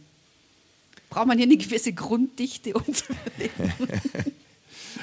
Braucht 1.11 1.27
man 1.27 1.37
hier 1.37 1.47
eine 1.47 1.57
gewisse 1.57 1.93
Grunddichte, 1.93 2.73
um 2.73 2.85
zu 2.95 3.05
überleben. 3.13 4.33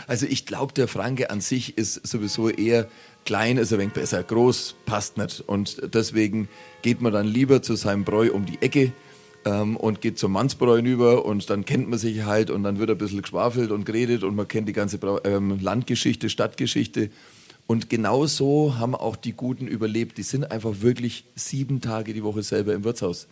Also 0.05 0.25
ich 0.25 0.45
glaube, 0.45 0.73
der 0.73 0.87
Franke 0.87 1.29
an 1.29 1.41
sich 1.41 1.77
ist 1.77 2.07
sowieso 2.07 2.49
eher 2.49 2.87
klein, 3.25 3.57
ist 3.57 3.73
ein 3.73 3.79
wenig 3.79 3.93
besser. 3.93 4.23
Groß 4.23 4.75
passt 4.85 5.17
nicht. 5.17 5.41
Und 5.41 5.81
deswegen 5.93 6.47
geht 6.81 7.01
man 7.01 7.11
dann 7.11 7.27
lieber 7.27 7.61
zu 7.61 7.75
seinem 7.75 8.05
Bräu 8.05 8.31
um 8.31 8.45
die 8.45 8.61
Ecke 8.61 8.93
ähm, 9.45 9.75
und 9.75 9.99
geht 9.99 10.17
zum 10.17 10.31
Mannsbräu 10.31 10.79
über 10.79 11.25
und 11.25 11.49
dann 11.49 11.65
kennt 11.65 11.89
man 11.89 11.99
sich 11.99 12.23
halt 12.23 12.49
und 12.49 12.63
dann 12.63 12.79
wird 12.79 12.89
ein 12.89 12.97
bisschen 12.97 13.21
geschwafelt 13.21 13.71
und 13.71 13.85
geredet 13.85 14.23
und 14.23 14.35
man 14.35 14.47
kennt 14.47 14.69
die 14.69 14.73
ganze 14.73 14.97
Brau 14.97 15.19
ähm, 15.23 15.59
Landgeschichte, 15.59 16.29
Stadtgeschichte. 16.29 17.09
Und 17.65 17.89
genau 17.89 18.27
so 18.27 18.77
haben 18.77 18.95
auch 18.95 19.17
die 19.17 19.33
Guten 19.33 19.67
überlebt. 19.67 20.17
Die 20.17 20.23
sind 20.23 20.51
einfach 20.51 20.81
wirklich 20.81 21.25
sieben 21.35 21.81
Tage 21.81 22.13
die 22.13 22.23
Woche 22.23 22.43
selber 22.43 22.73
im 22.73 22.85
Wirtshaus 22.85 23.27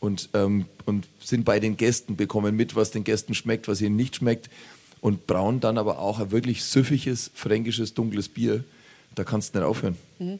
und, 0.00 0.30
ähm, 0.34 0.66
und 0.86 1.06
sind 1.20 1.44
bei 1.44 1.60
den 1.60 1.76
Gästen, 1.76 2.16
bekommen 2.16 2.56
mit, 2.56 2.76
was 2.76 2.90
den 2.90 3.04
Gästen 3.04 3.34
schmeckt, 3.34 3.68
was 3.68 3.80
ihnen 3.80 3.96
nicht 3.96 4.16
schmeckt 4.16 4.48
und 5.00 5.26
brauen 5.26 5.60
dann 5.60 5.78
aber 5.78 5.98
auch 5.98 6.20
ein 6.20 6.30
wirklich 6.30 6.64
süffiges, 6.64 7.30
fränkisches, 7.34 7.94
dunkles 7.94 8.28
Bier. 8.28 8.64
Da 9.14 9.24
kannst 9.24 9.54
du 9.54 9.58
nicht 9.58 9.66
aufhören. 9.66 9.96
Mhm. 10.18 10.38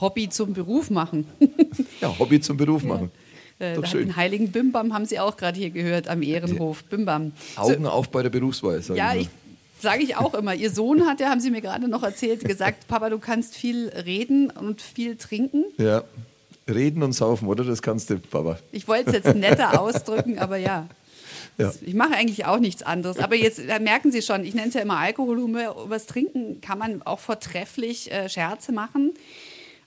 Hobby 0.00 0.28
zum 0.28 0.52
Beruf 0.54 0.90
machen. 0.90 1.26
ja, 2.00 2.18
Hobby 2.18 2.40
zum 2.40 2.56
Beruf 2.56 2.82
machen. 2.82 3.10
Äh, 3.58 3.74
Doch 3.74 3.86
schön. 3.86 4.06
Den 4.08 4.16
heiligen 4.16 4.50
Bimbam 4.50 4.94
haben 4.94 5.04
Sie 5.04 5.20
auch 5.20 5.36
gerade 5.36 5.58
hier 5.58 5.70
gehört 5.70 6.08
am 6.08 6.22
Ehrenhof. 6.22 6.84
Bimbam. 6.84 7.32
Augen 7.56 7.84
so, 7.84 7.90
auf 7.90 8.08
bei 8.08 8.22
der 8.22 8.30
Berufswahl. 8.30 8.82
Ja, 8.94 9.14
ich, 9.14 9.28
sage 9.78 10.02
ich 10.02 10.16
auch 10.16 10.32
immer. 10.34 10.54
Ihr 10.54 10.70
Sohn 10.70 11.06
hat 11.06 11.20
ja, 11.20 11.28
haben 11.28 11.40
Sie 11.40 11.50
mir 11.50 11.60
gerade 11.60 11.86
noch 11.86 12.02
erzählt, 12.02 12.44
gesagt, 12.44 12.88
Papa, 12.88 13.10
du 13.10 13.18
kannst 13.18 13.54
viel 13.54 13.88
reden 13.88 14.50
und 14.50 14.80
viel 14.80 15.16
trinken. 15.16 15.64
Ja. 15.76 16.04
Reden 16.70 17.02
und 17.02 17.12
saufen, 17.12 17.48
oder? 17.48 17.64
Das 17.64 17.82
kannst 17.82 18.10
du, 18.10 18.18
Papa. 18.18 18.58
Ich 18.72 18.88
wollte 18.88 19.10
es 19.10 19.24
jetzt 19.24 19.34
netter 19.36 19.80
ausdrücken, 19.80 20.38
aber 20.38 20.56
ja. 20.56 20.88
Ja. 21.58 21.72
Ich 21.82 21.94
mache 21.94 22.14
eigentlich 22.14 22.46
auch 22.46 22.58
nichts 22.58 22.82
anderes. 22.82 23.18
Aber 23.18 23.34
jetzt 23.34 23.60
merken 23.80 24.10
Sie 24.10 24.22
schon, 24.22 24.44
ich 24.44 24.54
nenne 24.54 24.68
es 24.68 24.74
ja 24.74 24.80
immer 24.80 24.96
Alkoholhumor. 24.96 25.84
Übers 25.84 26.06
Trinken 26.06 26.60
kann 26.60 26.78
man 26.78 27.02
auch 27.02 27.18
vortrefflich 27.18 28.10
äh, 28.10 28.28
Scherze 28.28 28.72
machen. 28.72 29.12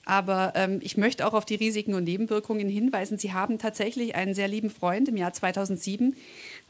Aber 0.04 0.52
ähm, 0.54 0.80
ich 0.82 0.96
möchte 0.96 1.26
auch 1.26 1.32
auf 1.32 1.44
die 1.44 1.54
Risiken 1.54 1.94
und 1.94 2.04
Nebenwirkungen 2.04 2.68
hinweisen. 2.68 3.18
Sie 3.18 3.32
haben 3.32 3.58
tatsächlich 3.58 4.14
einen 4.14 4.34
sehr 4.34 4.48
lieben 4.48 4.70
Freund 4.70 5.08
im 5.08 5.16
Jahr 5.16 5.32
2007 5.32 6.14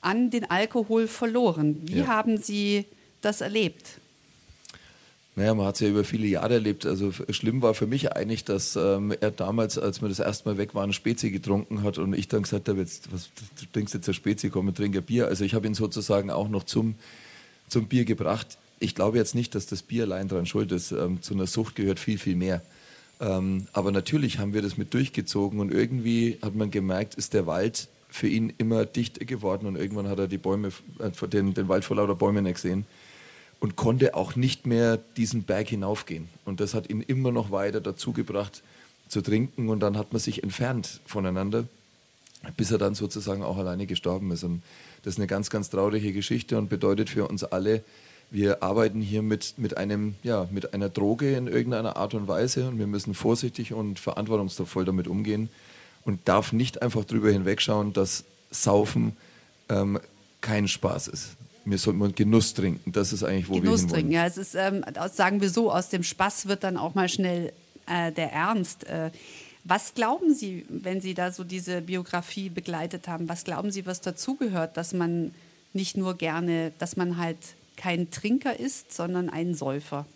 an 0.00 0.30
den 0.30 0.50
Alkohol 0.50 1.08
verloren. 1.08 1.80
Wie 1.82 2.00
ja. 2.00 2.06
haben 2.06 2.38
Sie 2.38 2.84
das 3.20 3.40
erlebt? 3.40 3.98
Naja, 5.36 5.52
man 5.54 5.66
hat 5.66 5.74
es 5.74 5.80
ja 5.80 5.88
über 5.88 6.04
viele 6.04 6.28
Jahre 6.28 6.54
erlebt. 6.54 6.86
Also 6.86 7.10
schlimm 7.30 7.60
war 7.60 7.74
für 7.74 7.88
mich 7.88 8.12
eigentlich, 8.12 8.44
dass 8.44 8.76
ähm, 8.76 9.12
er 9.20 9.32
damals, 9.32 9.78
als 9.78 10.00
wir 10.00 10.08
das 10.08 10.20
erste 10.20 10.48
Mal 10.48 10.58
weg 10.58 10.76
waren, 10.76 10.92
Spezi 10.92 11.30
getrunken 11.30 11.82
hat 11.82 11.98
und 11.98 12.14
ich 12.14 12.28
dann 12.28 12.44
gesagt 12.44 12.68
habe, 12.68 12.78
jetzt, 12.78 13.12
was, 13.12 13.30
du 13.58 13.66
trinkst 13.72 13.94
jetzt 13.94 14.08
ein 14.08 14.14
Spezi, 14.14 14.50
komm 14.50 14.68
und 14.68 14.76
trinke 14.76 15.02
Bier. 15.02 15.26
Also 15.26 15.44
ich 15.44 15.54
habe 15.54 15.66
ihn 15.66 15.74
sozusagen 15.74 16.30
auch 16.30 16.48
noch 16.48 16.62
zum, 16.62 16.94
zum 17.68 17.88
Bier 17.88 18.04
gebracht. 18.04 18.58
Ich 18.78 18.94
glaube 18.94 19.18
jetzt 19.18 19.34
nicht, 19.34 19.56
dass 19.56 19.66
das 19.66 19.82
Bier 19.82 20.04
allein 20.04 20.28
daran 20.28 20.46
schuld 20.46 20.70
ist. 20.70 20.92
Ähm, 20.92 21.20
zu 21.20 21.34
einer 21.34 21.48
Sucht 21.48 21.74
gehört 21.74 21.98
viel, 21.98 22.18
viel 22.18 22.36
mehr. 22.36 22.62
Ähm, 23.20 23.66
aber 23.72 23.90
natürlich 23.90 24.38
haben 24.38 24.54
wir 24.54 24.62
das 24.62 24.76
mit 24.76 24.94
durchgezogen 24.94 25.58
und 25.58 25.72
irgendwie 25.72 26.38
hat 26.42 26.54
man 26.54 26.70
gemerkt, 26.70 27.16
ist 27.16 27.34
der 27.34 27.46
Wald 27.46 27.88
für 28.08 28.28
ihn 28.28 28.52
immer 28.58 28.84
dichter 28.84 29.24
geworden 29.24 29.66
und 29.66 29.74
irgendwann 29.74 30.08
hat 30.08 30.20
er 30.20 30.28
die 30.28 30.38
Bäume, 30.38 30.68
äh, 31.00 31.28
den, 31.28 31.54
den 31.54 31.68
Wald 31.68 31.84
vor 31.84 31.96
lauter 31.96 32.14
Bäumen 32.14 32.44
nicht 32.44 32.54
gesehen 32.54 32.86
und 33.64 33.76
konnte 33.76 34.14
auch 34.14 34.36
nicht 34.36 34.66
mehr 34.66 34.98
diesen 35.16 35.44
Berg 35.44 35.70
hinaufgehen. 35.70 36.28
Und 36.44 36.60
das 36.60 36.74
hat 36.74 36.90
ihn 36.90 37.00
immer 37.00 37.32
noch 37.32 37.50
weiter 37.50 37.80
dazu 37.80 38.12
gebracht 38.12 38.62
zu 39.08 39.22
trinken 39.22 39.70
und 39.70 39.80
dann 39.80 39.96
hat 39.96 40.12
man 40.12 40.20
sich 40.20 40.42
entfernt 40.42 41.00
voneinander, 41.06 41.64
bis 42.58 42.70
er 42.72 42.76
dann 42.76 42.94
sozusagen 42.94 43.42
auch 43.42 43.56
alleine 43.56 43.86
gestorben 43.86 44.32
ist. 44.32 44.44
Und 44.44 44.62
das 45.02 45.14
ist 45.14 45.18
eine 45.18 45.28
ganz, 45.28 45.48
ganz 45.48 45.70
traurige 45.70 46.12
Geschichte 46.12 46.58
und 46.58 46.68
bedeutet 46.68 47.08
für 47.08 47.26
uns 47.26 47.42
alle, 47.42 47.82
wir 48.30 48.62
arbeiten 48.62 49.00
hier 49.00 49.22
mit, 49.22 49.54
mit, 49.56 49.78
einem, 49.78 50.16
ja, 50.22 50.46
mit 50.50 50.74
einer 50.74 50.90
Droge 50.90 51.34
in 51.34 51.46
irgendeiner 51.46 51.96
Art 51.96 52.12
und 52.12 52.28
Weise 52.28 52.68
und 52.68 52.78
wir 52.78 52.86
müssen 52.86 53.14
vorsichtig 53.14 53.72
und 53.72 53.98
verantwortungsvoll 53.98 54.84
damit 54.84 55.08
umgehen 55.08 55.48
und 56.04 56.20
darf 56.28 56.52
nicht 56.52 56.82
einfach 56.82 57.06
darüber 57.06 57.30
hinwegschauen, 57.30 57.94
dass 57.94 58.24
Saufen 58.50 59.16
ähm, 59.70 59.98
kein 60.42 60.68
Spaß 60.68 61.08
ist. 61.08 61.36
Wir 61.64 61.78
sollten 61.78 62.14
Genuss 62.14 62.54
trinken. 62.54 62.92
Das 62.92 63.12
ist 63.12 63.22
eigentlich, 63.22 63.48
wo 63.48 63.54
Genuss 63.54 63.82
wir 63.82 63.88
trinken, 63.90 64.12
ja. 64.12 64.26
Es 64.26 64.36
ist, 64.36 64.54
ähm, 64.54 64.84
sagen 65.12 65.40
wir 65.40 65.50
so, 65.50 65.72
aus 65.72 65.88
dem 65.88 66.02
Spaß 66.02 66.46
wird 66.46 66.64
dann 66.64 66.76
auch 66.76 66.94
mal 66.94 67.08
schnell 67.08 67.52
äh, 67.86 68.12
der 68.12 68.32
Ernst. 68.32 68.84
Äh, 68.84 69.10
was 69.64 69.94
glauben 69.94 70.34
Sie, 70.34 70.66
wenn 70.68 71.00
Sie 71.00 71.14
da 71.14 71.32
so 71.32 71.42
diese 71.42 71.80
Biografie 71.80 72.50
begleitet 72.50 73.08
haben, 73.08 73.28
was 73.28 73.44
glauben 73.44 73.70
Sie, 73.70 73.86
was 73.86 74.02
dazugehört, 74.02 74.76
dass 74.76 74.92
man 74.92 75.34
nicht 75.72 75.96
nur 75.96 76.14
gerne, 76.16 76.72
dass 76.78 76.96
man 76.96 77.16
halt 77.16 77.38
kein 77.76 78.10
Trinker 78.10 78.58
ist, 78.58 78.92
sondern 78.92 79.30
ein 79.30 79.54
Säufer? 79.54 80.06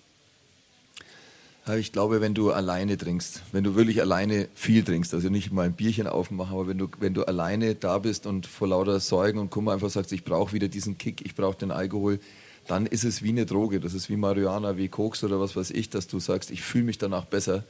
Ich 1.77 1.93
glaube, 1.93 2.21
wenn 2.21 2.35
du 2.35 2.53
alleine 2.53 2.97
trinkst, 2.97 3.43
wenn 3.53 3.65
du 3.65 3.75
wirklich 3.75 4.01
alleine 4.01 4.49
viel 4.55 4.83
trinkst, 4.83 5.13
also 5.13 5.29
nicht 5.29 5.53
mal 5.53 5.67
ein 5.67 5.75
Bierchen 5.75 6.07
aufmachen, 6.07 6.55
aber 6.55 6.69
wenn 6.69 6.79
du, 6.79 6.89
wenn 7.01 7.15
du 7.15 7.25
alleine 7.25 7.75
da 7.75 7.99
bist 7.99 8.27
und 8.27 8.47
vor 8.47 8.69
lauter 8.69 9.01
Sorgen 9.01 9.39
und 9.39 9.51
Kummer 9.51 9.73
einfach 9.73 9.91
sagst, 9.91 10.13
ich 10.13 10.25
brauche 10.25 10.53
wieder 10.53 10.69
diesen 10.69 10.97
Kick, 10.99 11.25
ich 11.25 11.35
brauche 11.35 11.59
den 11.59 11.71
Alkohol, 11.71 12.21
dann 12.67 12.87
ist 12.87 13.05
es 13.05 13.23
wie 13.23 13.31
eine 13.31 13.47
Droge. 13.47 13.81
Das 13.81 13.95
ist 13.95 14.09
wie 14.09 14.17
Marihuana, 14.17 14.77
wie 14.77 14.89
Koks 14.89 15.25
oder 15.25 15.41
was 15.41 15.57
weiß 15.57 15.71
ich, 15.73 15.91
dass 15.91 16.07
du 16.07 16.21
sagst, 16.21 16.51
ich 16.51 16.63
fühle 16.63 16.85
mich 16.85 16.99
danach 16.99 17.25
besser. 17.25 17.65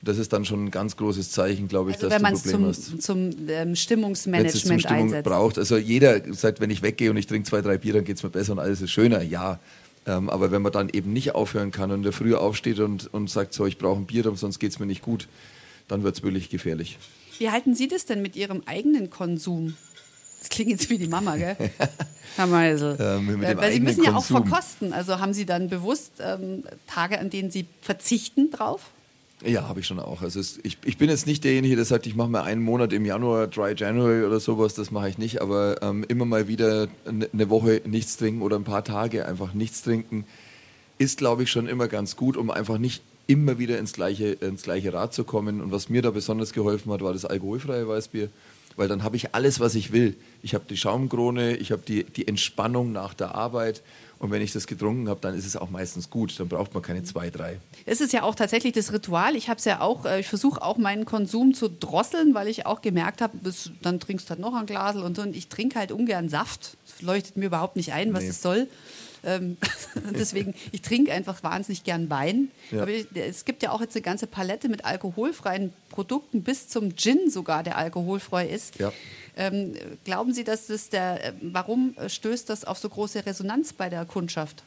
Und 0.00 0.08
das 0.08 0.18
ist 0.18 0.32
dann 0.32 0.44
schon 0.44 0.64
ein 0.64 0.70
ganz 0.70 0.96
großes 0.96 1.30
Zeichen, 1.30 1.68
glaube 1.68 1.90
ich, 1.90 1.96
also 1.96 2.08
dass 2.08 2.22
wenn 2.22 2.34
du 2.34 2.40
Probleme 2.40 2.72
zum, 2.72 2.94
hast. 2.94 3.02
zum 3.02 3.30
ähm, 3.48 3.76
Stimmungsmanagement 3.76 4.52
Wenn 4.52 4.60
es 4.60 4.66
zum 4.66 4.78
Stimmung 4.80 5.02
einsetzt. 5.04 5.24
braucht. 5.24 5.58
Also 5.58 5.76
jeder 5.76 6.34
sagt, 6.34 6.60
wenn 6.60 6.70
ich 6.70 6.82
weggehe 6.82 7.10
und 7.10 7.16
ich 7.16 7.28
trinke 7.28 7.48
zwei, 7.48 7.62
drei 7.62 7.78
Bier, 7.78 7.92
dann 7.92 8.04
geht 8.04 8.16
es 8.16 8.22
mir 8.22 8.30
besser 8.30 8.52
und 8.52 8.58
alles 8.58 8.80
ist 8.80 8.90
schöner. 8.90 9.22
Ja, 9.22 9.60
ähm, 10.06 10.28
aber 10.30 10.50
wenn 10.50 10.62
man 10.62 10.72
dann 10.72 10.88
eben 10.88 11.12
nicht 11.12 11.34
aufhören 11.34 11.70
kann 11.70 11.90
und 11.90 11.98
in 11.98 12.02
der 12.02 12.12
Früh 12.12 12.34
aufsteht 12.34 12.80
und, 12.80 13.12
und 13.12 13.30
sagt, 13.30 13.54
so, 13.54 13.66
ich 13.66 13.78
brauche 13.78 14.00
ein 14.00 14.06
Bier, 14.06 14.30
sonst 14.34 14.58
geht 14.58 14.72
es 14.72 14.78
mir 14.78 14.86
nicht 14.86 15.02
gut, 15.02 15.28
dann 15.88 16.02
wird 16.02 16.16
es 16.16 16.22
wirklich 16.22 16.50
gefährlich. 16.50 16.98
Wie 17.38 17.50
halten 17.50 17.74
Sie 17.74 17.88
das 17.88 18.06
denn 18.06 18.22
mit 18.22 18.36
Ihrem 18.36 18.62
eigenen 18.66 19.10
Konsum? 19.10 19.76
Das 20.40 20.48
klingt 20.48 20.70
jetzt 20.70 20.90
wie 20.90 20.98
die 20.98 21.06
Mama, 21.06 21.36
gell? 21.36 21.56
Herr 22.36 22.46
Meisel. 22.48 22.96
Ähm, 22.98 23.38
mit 23.38 23.48
dem 23.48 23.58
Weil 23.58 23.72
Sie 23.72 23.80
müssen 23.80 24.02
ja 24.02 24.10
auch 24.10 24.26
Konsum. 24.26 24.48
verkosten. 24.48 24.92
Also 24.92 25.20
haben 25.20 25.34
Sie 25.34 25.46
dann 25.46 25.68
bewusst 25.68 26.14
ähm, 26.20 26.64
Tage, 26.88 27.20
an 27.20 27.30
denen 27.30 27.50
Sie 27.52 27.66
verzichten 27.80 28.50
drauf? 28.50 28.90
Ja, 29.44 29.68
habe 29.68 29.80
ich 29.80 29.86
schon 29.86 29.98
auch. 29.98 30.22
Also 30.22 30.38
es, 30.38 30.60
ich, 30.62 30.78
ich 30.84 30.98
bin 30.98 31.10
jetzt 31.10 31.26
nicht 31.26 31.42
derjenige, 31.42 31.74
der 31.74 31.84
sagt, 31.84 32.06
ich 32.06 32.14
mache 32.14 32.28
mal 32.28 32.42
einen 32.42 32.62
Monat 32.62 32.92
im 32.92 33.04
Januar 33.04 33.48
Dry 33.48 33.74
January 33.76 34.24
oder 34.24 34.38
sowas, 34.38 34.74
das 34.74 34.90
mache 34.90 35.08
ich 35.08 35.18
nicht, 35.18 35.42
aber 35.42 35.82
ähm, 35.82 36.04
immer 36.06 36.24
mal 36.24 36.46
wieder 36.46 36.88
eine 37.06 37.28
eine 37.32 37.50
Woche 37.50 37.82
nichts 37.84 38.16
trinken 38.16 38.42
oder 38.42 38.56
ein 38.56 38.64
paar 38.64 38.84
Tage 38.84 39.26
einfach 39.26 39.52
nichts 39.52 39.82
trinken, 39.82 40.24
ist, 40.98 41.18
glaube 41.18 41.42
ich, 41.42 41.50
schon 41.50 41.66
immer 41.66 41.88
ganz 41.88 42.14
gut, 42.14 42.36
um 42.36 42.50
einfach 42.50 42.78
nicht 42.78 43.02
immer 43.26 43.58
wieder 43.58 43.78
ins 43.78 43.92
gleiche, 43.92 44.28
ins 44.32 44.62
gleiche 44.62 44.92
Rad 44.92 45.12
zu 45.14 45.24
kommen. 45.24 45.60
Und 45.60 45.72
was 45.72 45.88
mir 45.88 46.02
da 46.02 46.10
besonders 46.10 46.52
geholfen 46.52 46.92
hat, 46.92 47.02
war 47.02 47.12
das 47.12 47.24
alkoholfreie 47.24 47.88
Weißbier, 47.88 48.28
weil 48.76 48.88
dann 48.88 49.02
habe 49.02 49.16
ich 49.16 49.34
alles, 49.34 49.58
was 49.58 49.74
ich 49.74 49.92
will. 49.92 50.16
Ich 50.42 50.54
habe 50.54 50.64
die 50.68 50.76
Schaumkrone, 50.76 51.56
ich 51.56 51.72
habe 51.72 51.82
die, 51.86 52.04
die 52.04 52.28
Entspannung 52.28 52.92
nach 52.92 53.14
der 53.14 53.34
Arbeit 53.34 53.82
und 54.22 54.30
wenn 54.30 54.40
ich 54.40 54.52
das 54.52 54.68
getrunken 54.68 55.08
habe, 55.08 55.18
dann 55.20 55.34
ist 55.36 55.44
es 55.44 55.56
auch 55.56 55.68
meistens 55.68 56.08
gut. 56.08 56.38
Dann 56.38 56.46
braucht 56.48 56.72
man 56.74 56.82
keine 56.82 57.02
zwei, 57.02 57.28
drei. 57.28 57.58
Es 57.86 58.00
ist 58.00 58.12
ja 58.12 58.22
auch 58.22 58.36
tatsächlich 58.36 58.72
das 58.72 58.92
Ritual. 58.92 59.34
Ich 59.34 59.48
habe 59.48 59.58
es 59.58 59.64
ja 59.64 59.80
auch, 59.80 60.04
äh, 60.06 60.20
ich 60.20 60.28
versuche 60.28 60.62
auch 60.62 60.76
meinen 60.78 61.04
Konsum 61.06 61.54
zu 61.54 61.68
drosseln, 61.68 62.32
weil 62.32 62.46
ich 62.46 62.64
auch 62.64 62.82
gemerkt 62.82 63.20
habe, 63.20 63.36
dann 63.82 63.98
trinkst 63.98 64.26
du 64.26 64.30
halt 64.30 64.38
noch 64.38 64.54
ein 64.54 64.64
Glas 64.66 64.94
und 64.94 65.16
so. 65.16 65.22
Und 65.22 65.34
ich 65.34 65.48
trinke 65.48 65.76
halt 65.76 65.90
ungern 65.90 66.28
Saft. 66.28 66.76
Das 66.86 67.02
leuchtet 67.02 67.36
mir 67.36 67.46
überhaupt 67.46 67.74
nicht 67.74 67.92
ein, 67.92 68.14
was 68.14 68.22
Nee. 68.22 68.28
es 68.28 68.40
soll. 68.40 68.68
Ähm, 69.24 69.56
deswegen, 70.18 70.54
ich 70.72 70.82
trinke 70.82 71.12
einfach 71.12 71.42
wahnsinnig 71.42 71.84
gern 71.84 72.10
Wein. 72.10 72.50
Ja. 72.70 72.82
Aber 72.82 72.90
ich, 72.90 73.06
es 73.14 73.44
gibt 73.44 73.62
ja 73.62 73.70
auch 73.70 73.80
jetzt 73.80 73.94
eine 73.94 74.02
ganze 74.02 74.26
Palette 74.26 74.68
mit 74.68 74.84
alkoholfreien 74.84 75.72
Produkten, 75.90 76.42
bis 76.42 76.68
zum 76.68 76.96
Gin 76.96 77.30
sogar, 77.30 77.62
der 77.62 77.76
alkoholfrei 77.76 78.48
ist. 78.48 78.78
Ja. 78.78 78.92
Ähm, 79.36 79.74
glauben 80.04 80.34
Sie, 80.34 80.44
dass 80.44 80.66
das 80.66 80.90
der, 80.90 81.24
äh, 81.24 81.32
warum 81.40 81.94
stößt 82.06 82.50
das 82.50 82.64
auf 82.64 82.78
so 82.78 82.88
große 82.88 83.24
Resonanz 83.24 83.72
bei 83.72 83.88
der 83.88 84.04
Kundschaft? 84.04 84.62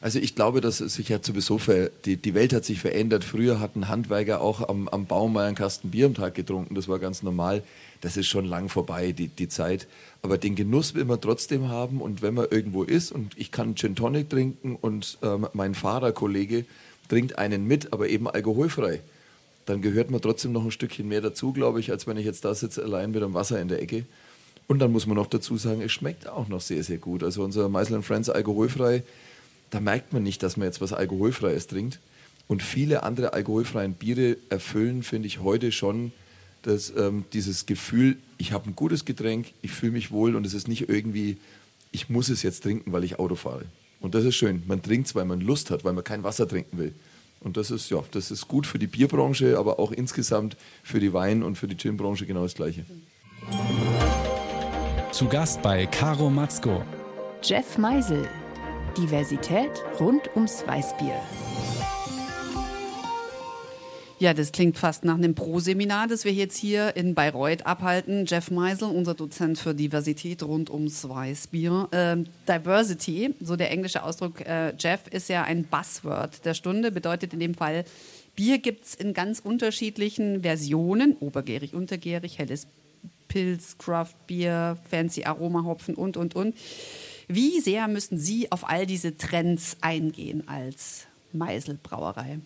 Also 0.00 0.18
ich 0.18 0.34
glaube, 0.34 0.60
dass 0.60 0.78
sich 0.78 1.08
ja 1.08 1.18
sowieso 1.22 1.58
ver 1.58 1.90
die, 2.04 2.16
die 2.16 2.34
Welt 2.34 2.52
hat 2.52 2.64
sich 2.64 2.80
verändert. 2.80 3.24
Früher 3.24 3.60
hatten 3.60 3.88
Handwerker 3.88 4.40
auch 4.40 4.68
am, 4.68 4.88
am 4.88 5.06
Baum 5.06 5.36
einen 5.36 5.54
Kasten 5.54 5.90
Bier 5.90 6.06
am 6.06 6.14
Tag 6.14 6.34
getrunken. 6.34 6.74
Das 6.74 6.86
war 6.88 6.98
ganz 6.98 7.22
normal. 7.22 7.62
Das 8.00 8.16
ist 8.16 8.26
schon 8.26 8.44
lang 8.44 8.68
vorbei, 8.68 9.12
die, 9.12 9.28
die 9.28 9.48
Zeit. 9.48 9.86
Aber 10.22 10.38
den 10.38 10.54
Genuss 10.54 10.94
will 10.94 11.04
man 11.04 11.20
trotzdem 11.20 11.68
haben. 11.68 12.00
Und 12.00 12.22
wenn 12.22 12.34
man 12.34 12.46
irgendwo 12.50 12.82
ist 12.82 13.12
und 13.12 13.32
ich 13.36 13.52
kann 13.52 13.74
Gin 13.74 13.96
Tonic 13.96 14.30
trinken 14.30 14.76
und 14.80 15.18
ähm, 15.22 15.46
mein 15.52 15.74
Fahrerkollege 15.74 16.64
trinkt 17.08 17.38
einen 17.38 17.66
mit, 17.66 17.92
aber 17.92 18.08
eben 18.08 18.28
alkoholfrei, 18.28 19.00
dann 19.66 19.82
gehört 19.82 20.10
man 20.10 20.20
trotzdem 20.20 20.52
noch 20.52 20.64
ein 20.64 20.70
Stückchen 20.70 21.08
mehr 21.08 21.20
dazu, 21.20 21.52
glaube 21.52 21.80
ich, 21.80 21.90
als 21.90 22.06
wenn 22.06 22.16
ich 22.16 22.24
jetzt 22.24 22.44
da 22.44 22.54
sitze 22.54 22.82
allein 22.82 23.10
mit 23.10 23.22
dem 23.22 23.34
Wasser 23.34 23.60
in 23.60 23.68
der 23.68 23.82
Ecke. 23.82 24.04
Und 24.68 24.80
dann 24.80 24.92
muss 24.92 25.06
man 25.06 25.16
noch 25.16 25.28
dazu 25.28 25.56
sagen, 25.56 25.80
es 25.80 25.92
schmeckt 25.92 26.28
auch 26.28 26.48
noch 26.48 26.60
sehr, 26.60 26.82
sehr 26.82 26.98
gut. 26.98 27.22
Also 27.22 27.42
unser 27.44 27.68
Meisel 27.68 28.02
Friends 28.02 28.28
alkoholfrei, 28.28 29.02
da 29.70 29.80
merkt 29.80 30.12
man 30.12 30.22
nicht, 30.22 30.42
dass 30.42 30.56
man 30.56 30.66
jetzt 30.66 30.80
was 30.80 30.92
Alkoholfreies 30.92 31.66
trinkt. 31.66 32.00
Und 32.48 32.62
viele 32.62 33.02
andere 33.02 33.32
alkoholfreien 33.32 33.94
Biere 33.94 34.36
erfüllen, 34.50 35.02
finde 35.02 35.26
ich, 35.26 35.40
heute 35.40 35.72
schon 35.72 36.12
das, 36.62 36.92
ähm, 36.96 37.24
dieses 37.32 37.66
Gefühl, 37.66 38.16
ich 38.38 38.52
habe 38.52 38.68
ein 38.68 38.76
gutes 38.76 39.04
Getränk, 39.04 39.52
ich 39.62 39.70
fühle 39.70 39.92
mich 39.92 40.10
wohl 40.10 40.34
und 40.34 40.46
es 40.46 40.54
ist 40.54 40.68
nicht 40.68 40.88
irgendwie, 40.88 41.38
ich 41.92 42.08
muss 42.08 42.28
es 42.28 42.42
jetzt 42.42 42.62
trinken, 42.62 42.92
weil 42.92 43.04
ich 43.04 43.18
Auto 43.18 43.34
fahre. 43.34 43.64
Und 44.00 44.14
das 44.14 44.24
ist 44.24 44.36
schön. 44.36 44.62
Man 44.66 44.82
trinkt 44.82 45.08
es, 45.08 45.14
weil 45.14 45.24
man 45.24 45.40
Lust 45.40 45.70
hat, 45.70 45.84
weil 45.84 45.92
man 45.92 46.04
kein 46.04 46.22
Wasser 46.22 46.46
trinken 46.46 46.78
will. 46.78 46.94
Und 47.40 47.56
das 47.56 47.70
ist, 47.70 47.90
ja, 47.90 48.02
das 48.10 48.30
ist 48.30 48.48
gut 48.48 48.66
für 48.66 48.78
die 48.78 48.86
Bierbranche, 48.86 49.58
aber 49.58 49.78
auch 49.78 49.92
insgesamt 49.92 50.56
für 50.82 51.00
die 51.00 51.12
Wein- 51.12 51.42
und 51.42 51.56
für 51.56 51.68
die 51.68 51.76
Ginbranche 51.76 52.26
genau 52.26 52.42
das 52.42 52.54
Gleiche. 52.54 52.84
Zu 55.12 55.26
Gast 55.26 55.62
bei 55.62 55.86
Caro 55.86 56.28
Matzko. 56.28 56.82
Jeff 57.42 57.78
Meisel. 57.78 58.28
Diversität 58.96 59.70
rund 60.00 60.28
ums 60.34 60.66
Weißbier. 60.66 61.20
Ja, 64.18 64.32
das 64.32 64.50
klingt 64.50 64.78
fast 64.78 65.04
nach 65.04 65.16
einem 65.16 65.34
Pro-Seminar, 65.34 66.08
das 66.08 66.24
wir 66.24 66.32
jetzt 66.32 66.56
hier 66.56 66.96
in 66.96 67.14
Bayreuth 67.14 67.66
abhalten. 67.66 68.24
Jeff 68.24 68.50
Meisel, 68.50 68.88
unser 68.88 69.12
Dozent 69.12 69.58
für 69.58 69.74
Diversität 69.74 70.42
rund 70.42 70.70
ums 70.70 71.06
Weißbier. 71.06 71.88
Ähm, 71.92 72.26
Diversity, 72.48 73.34
so 73.42 73.56
der 73.56 73.70
englische 73.70 74.02
Ausdruck, 74.02 74.40
äh, 74.40 74.72
Jeff, 74.78 75.06
ist 75.10 75.28
ja 75.28 75.42
ein 75.42 75.64
Buzzword 75.64 76.46
der 76.46 76.54
Stunde, 76.54 76.92
bedeutet 76.92 77.34
in 77.34 77.40
dem 77.40 77.52
Fall, 77.52 77.84
Bier 78.36 78.58
gibt 78.58 78.86
es 78.86 78.94
in 78.94 79.12
ganz 79.12 79.38
unterschiedlichen 79.38 80.40
Versionen, 80.40 81.16
obergärig, 81.20 81.74
untergärig, 81.74 82.38
helles 82.38 82.66
Pilz, 83.28 83.76
Craft 83.76 84.14
Bier, 84.26 84.78
Fancy 84.90 85.24
Aromahopfen 85.24 85.94
und, 85.94 86.16
und, 86.16 86.34
und. 86.34 86.56
Wie 87.28 87.60
sehr 87.60 87.86
müssen 87.86 88.16
Sie 88.16 88.50
auf 88.50 88.66
all 88.66 88.86
diese 88.86 89.18
Trends 89.18 89.76
eingehen 89.82 90.48
als 90.48 91.06
Meisel 91.32 91.78
Brauerei? 91.82 92.38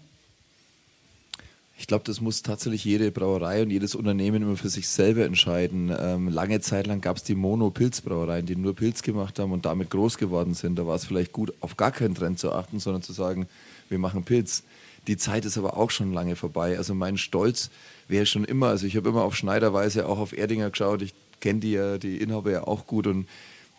Ich 1.81 1.87
glaube, 1.87 2.05
das 2.05 2.21
muss 2.21 2.43
tatsächlich 2.43 2.85
jede 2.85 3.11
Brauerei 3.11 3.63
und 3.63 3.71
jedes 3.71 3.95
Unternehmen 3.95 4.43
immer 4.43 4.59
für 4.59 4.69
sich 4.69 4.87
selber 4.87 5.25
entscheiden. 5.25 5.91
Ähm, 5.99 6.29
lange 6.29 6.61
Zeit 6.61 6.87
lang 6.87 7.01
gab 7.01 7.17
es 7.17 7.23
die 7.23 7.35
Mono-Pilz-Brauereien, 7.35 8.45
die 8.45 8.55
nur 8.55 8.77
Pilz 8.77 9.01
gemacht 9.01 9.39
haben 9.39 9.51
und 9.51 9.65
damit 9.65 9.89
groß 9.89 10.19
geworden 10.19 10.53
sind. 10.53 10.79
Da 10.79 10.87
war 10.87 10.97
es 10.97 11.07
vielleicht 11.07 11.33
gut, 11.33 11.55
auf 11.61 11.79
gar 11.79 11.91
keinen 11.91 12.15
Trend 12.15 12.39
zu 12.39 12.53
achten, 12.53 12.81
sondern 12.81 13.03
zu 13.03 13.15
sagen, 13.15 13.49
wir 13.89 13.99
machen 13.99 14.25
Pilz. 14.25 14.63
Die 15.07 15.17
Zeit 15.17 15.47
ist 15.47 15.57
aber 15.57 15.79
auch 15.79 15.91
schon 15.91 16.13
lange 16.13 16.37
vorbei. 16.37 16.77
Also 16.77 16.95
mein 16.95 17.17
Stolz 17.17 17.71
wäre 18.09 18.27
schon 18.27 18.45
immer, 18.45 18.67
also 18.67 18.87
ich 18.87 18.95
habe 18.95 19.09
immer 19.09 19.23
auf 19.23 19.35
Schneiderweise 19.35 20.07
auch 20.07 20.19
auf 20.19 20.37
Erdinger 20.37 20.69
geschaut. 20.69 21.01
Ich 21.01 21.15
kenne 21.41 21.61
die 21.61 21.73
ja, 21.73 21.97
die 21.97 22.19
Inhaber 22.19 22.51
ja 22.51 22.67
auch 22.67 22.87
gut 22.87 23.07
und 23.07 23.27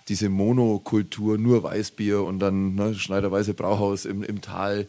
diese 0.07 0.29
Monokultur, 0.29 1.37
nur 1.37 1.61
Weißbier 1.61 2.23
und 2.23 2.39
dann 2.39 2.73
ne, 2.73 2.95
Schneiderweise 2.95 3.53
Brauhaus 3.53 4.05
im, 4.05 4.23
im 4.23 4.41
Tal, 4.41 4.87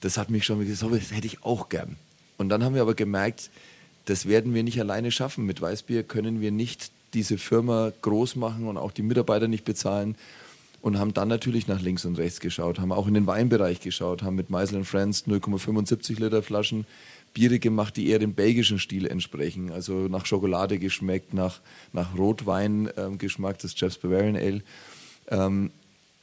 das 0.00 0.16
hat 0.16 0.30
mich 0.30 0.46
schon 0.46 0.66
gesagt, 0.66 0.94
das 0.94 1.12
hätte 1.12 1.26
ich 1.26 1.44
auch 1.44 1.68
gern. 1.68 1.96
Und 2.36 2.48
dann 2.48 2.64
haben 2.64 2.74
wir 2.74 2.82
aber 2.82 2.94
gemerkt, 2.94 3.50
das 4.06 4.26
werden 4.26 4.54
wir 4.54 4.62
nicht 4.62 4.80
alleine 4.80 5.10
schaffen. 5.10 5.46
Mit 5.46 5.60
Weißbier 5.60 6.02
können 6.02 6.40
wir 6.40 6.50
nicht 6.50 6.90
diese 7.14 7.38
Firma 7.38 7.92
groß 8.02 8.36
machen 8.36 8.66
und 8.66 8.76
auch 8.76 8.92
die 8.92 9.02
Mitarbeiter 9.02 9.48
nicht 9.48 9.64
bezahlen. 9.64 10.16
Und 10.82 10.98
haben 10.98 11.14
dann 11.14 11.28
natürlich 11.28 11.66
nach 11.66 11.80
links 11.80 12.04
und 12.04 12.18
rechts 12.18 12.40
geschaut, 12.40 12.78
haben 12.78 12.92
auch 12.92 13.08
in 13.08 13.14
den 13.14 13.26
Weinbereich 13.26 13.80
geschaut, 13.80 14.22
haben 14.22 14.34
mit 14.34 14.50
Meisel 14.50 14.84
Friends 14.84 15.26
0,75 15.26 16.20
Liter 16.20 16.42
Flaschen 16.42 16.84
Biere 17.32 17.58
gemacht, 17.58 17.96
die 17.96 18.08
eher 18.08 18.18
dem 18.18 18.34
belgischen 18.34 18.78
Stil 18.78 19.06
entsprechen. 19.06 19.72
Also 19.72 20.08
nach 20.08 20.26
Schokolade 20.26 20.78
geschmeckt, 20.78 21.32
nach, 21.32 21.60
nach 21.92 22.16
Rotwein 22.16 22.90
ähm, 22.96 23.16
Geschmack 23.16 23.58
des 23.58 23.78
Jeff's 23.78 23.96
Bavarian 23.96 24.36
Ale. 24.36 24.62
Ähm, 25.28 25.70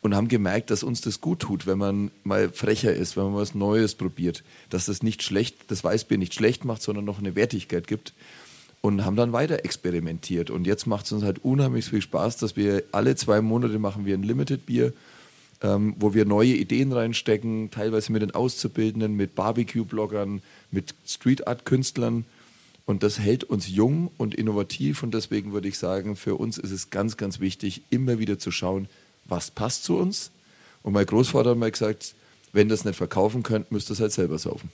und 0.02 0.16
haben 0.16 0.28
gemerkt, 0.28 0.72
dass 0.72 0.84
uns 0.84 1.02
das 1.02 1.22
gut 1.22 1.40
tut, 1.40 1.68
wenn 1.68 1.78
man 1.78 2.12
mal 2.24 2.50
frecher 2.50 2.94
ist, 2.94 3.16
wenn 3.16 3.26
man 3.26 3.36
was 3.36 3.54
Neues 3.54 3.96
probiert, 3.96 4.44
dass 4.70 4.86
das 4.86 5.04
nicht 5.04 5.22
schlecht, 5.22 5.56
das 5.68 5.84
Weißbier 5.84 6.18
nicht 6.18 6.34
schlecht 6.34 6.66
macht, 6.66 6.82
sondern 6.82 7.06
noch 7.06 7.20
eine 7.20 7.36
Wertigkeit 7.36 7.88
gibt. 7.88 8.14
Und 8.84 9.06
haben 9.06 9.16
dann 9.16 9.32
weiter 9.32 9.64
experimentiert. 9.64 10.50
Und 10.50 10.66
jetzt 10.66 10.88
macht 10.88 11.06
es 11.06 11.12
uns 11.12 11.24
halt 11.24 11.46
unheimlich 11.46 11.86
viel 11.86 12.02
Spaß, 12.02 12.38
dass 12.38 12.56
wir 12.56 12.84
alle 12.92 13.16
zwei 13.16 13.40
Monate 13.40 13.78
machen 13.78 14.08
wir 14.08 14.16
ein 14.16 14.24
Limited 14.24 14.66
Bier, 14.66 14.92
ähm, 15.62 15.94
wo 16.00 16.16
wir 16.16 16.26
neue 16.26 16.56
Ideen 16.56 16.92
reinstecken, 16.92 17.70
teilweise 17.70 18.12
mit 18.12 18.24
den 18.24 18.32
Auszubildenden, 18.32 19.16
mit 19.16 19.36
Barbecue-Bloggern, 19.36 20.42
mit 20.72 20.96
Street 21.06 21.46
Art-Künstlern. 21.46 22.26
Und 22.88 23.04
das 23.04 23.20
hält 23.20 23.44
uns 23.44 23.70
jung 23.70 24.10
und 24.18 24.34
innovativ. 24.34 25.04
Und 25.04 25.14
deswegen 25.14 25.54
würde 25.54 25.68
ich 25.68 25.78
sagen, 25.78 26.16
für 26.16 26.34
uns 26.34 26.58
ist 26.58 26.72
es 26.72 26.90
ganz, 26.90 27.18
ganz 27.18 27.40
wichtig, 27.40 27.84
immer 27.92 28.18
wieder 28.18 28.40
zu 28.40 28.50
schauen, 28.50 28.88
was 29.32 29.50
passt 29.50 29.84
zu 29.84 29.98
uns. 29.98 30.30
Und 30.84 30.94
mein 30.94 31.06
Großvater 31.06 31.52
hat 31.52 31.58
mal 31.58 31.72
gesagt, 31.72 32.14
wenn 32.54 32.68
ihr 32.68 32.72
das 32.72 32.86
nicht 32.86 32.98
verkaufen 32.98 33.42
könnt, 33.42 33.72
müsst 33.72 33.90
ihr 33.90 33.94
es 33.94 34.02
halt 34.02 34.12
selber 34.12 34.38
saufen. 34.38 34.70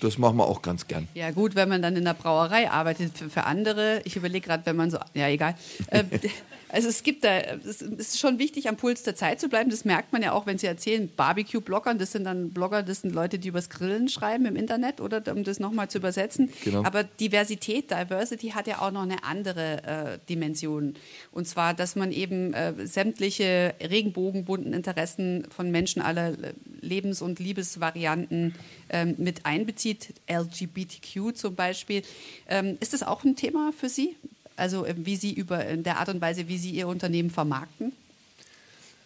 Das 0.00 0.18
machen 0.18 0.36
wir 0.36 0.46
auch 0.46 0.62
ganz 0.62 0.88
gern. 0.88 1.06
Ja, 1.14 1.30
gut, 1.30 1.54
wenn 1.54 1.68
man 1.68 1.80
dann 1.80 1.94
in 1.94 2.04
der 2.04 2.14
Brauerei 2.14 2.68
arbeitet. 2.68 3.16
Für, 3.16 3.30
für 3.30 3.44
andere, 3.44 4.02
ich 4.04 4.16
überlege 4.16 4.46
gerade, 4.48 4.66
wenn 4.66 4.74
man 4.74 4.90
so, 4.90 4.98
ja, 5.14 5.28
egal. 5.28 5.54
Äh, 5.86 6.02
also 6.72 6.88
es 6.88 7.02
gibt 7.02 7.22
da, 7.22 7.38
es 7.38 7.82
ist 7.82 8.18
schon 8.18 8.38
wichtig, 8.38 8.66
am 8.68 8.76
Puls 8.76 9.02
der 9.02 9.14
Zeit 9.14 9.40
zu 9.40 9.48
bleiben. 9.50 9.68
Das 9.68 9.84
merkt 9.84 10.12
man 10.12 10.22
ja 10.22 10.32
auch, 10.32 10.46
wenn 10.46 10.56
Sie 10.56 10.66
erzählen, 10.66 11.10
Barbecue-Bloggern, 11.14 11.98
das 11.98 12.12
sind 12.12 12.24
dann 12.24 12.50
Blogger, 12.50 12.82
das 12.82 13.02
sind 13.02 13.14
Leute, 13.14 13.38
die 13.38 13.48
übers 13.48 13.68
Grillen 13.68 14.08
schreiben 14.08 14.46
im 14.46 14.56
Internet, 14.56 15.00
oder 15.00 15.22
um 15.30 15.44
das 15.44 15.60
nochmal 15.60 15.88
zu 15.88 15.98
übersetzen. 15.98 16.50
Genau. 16.64 16.82
Aber 16.82 17.04
Diversität, 17.04 17.90
Diversity 17.90 18.50
hat 18.50 18.66
ja 18.66 18.80
auch 18.80 18.90
noch 18.90 19.02
eine 19.02 19.22
andere 19.22 19.82
äh, 19.82 20.18
Dimension. 20.30 20.94
Und 21.30 21.46
zwar, 21.46 21.74
dass 21.74 21.94
man 21.94 22.10
eben 22.10 22.54
äh, 22.54 22.86
sämtliche 22.86 23.74
regenbogenbunten 23.80 24.72
Interessen 24.72 25.46
von 25.50 25.70
Menschen 25.70 26.00
aller 26.00 26.32
Lebens- 26.80 27.20
und 27.20 27.38
Liebesvarianten 27.38 28.54
ähm, 28.88 29.14
mit 29.18 29.44
einbezieht, 29.44 30.14
LGBTQ 30.26 31.36
zum 31.36 31.54
Beispiel. 31.54 32.02
Ähm, 32.48 32.78
ist 32.80 32.94
das 32.94 33.02
auch 33.02 33.24
ein 33.24 33.36
Thema 33.36 33.72
für 33.76 33.90
Sie? 33.90 34.16
Also 34.62 34.86
äh, 34.86 34.94
wie 34.96 35.16
Sie 35.16 35.32
über 35.32 35.66
in 35.66 35.82
der 35.82 35.98
Art 35.98 36.08
und 36.08 36.20
Weise, 36.20 36.46
wie 36.46 36.56
Sie 36.56 36.70
Ihr 36.70 36.86
Unternehmen 36.86 37.30
vermarkten? 37.30 37.92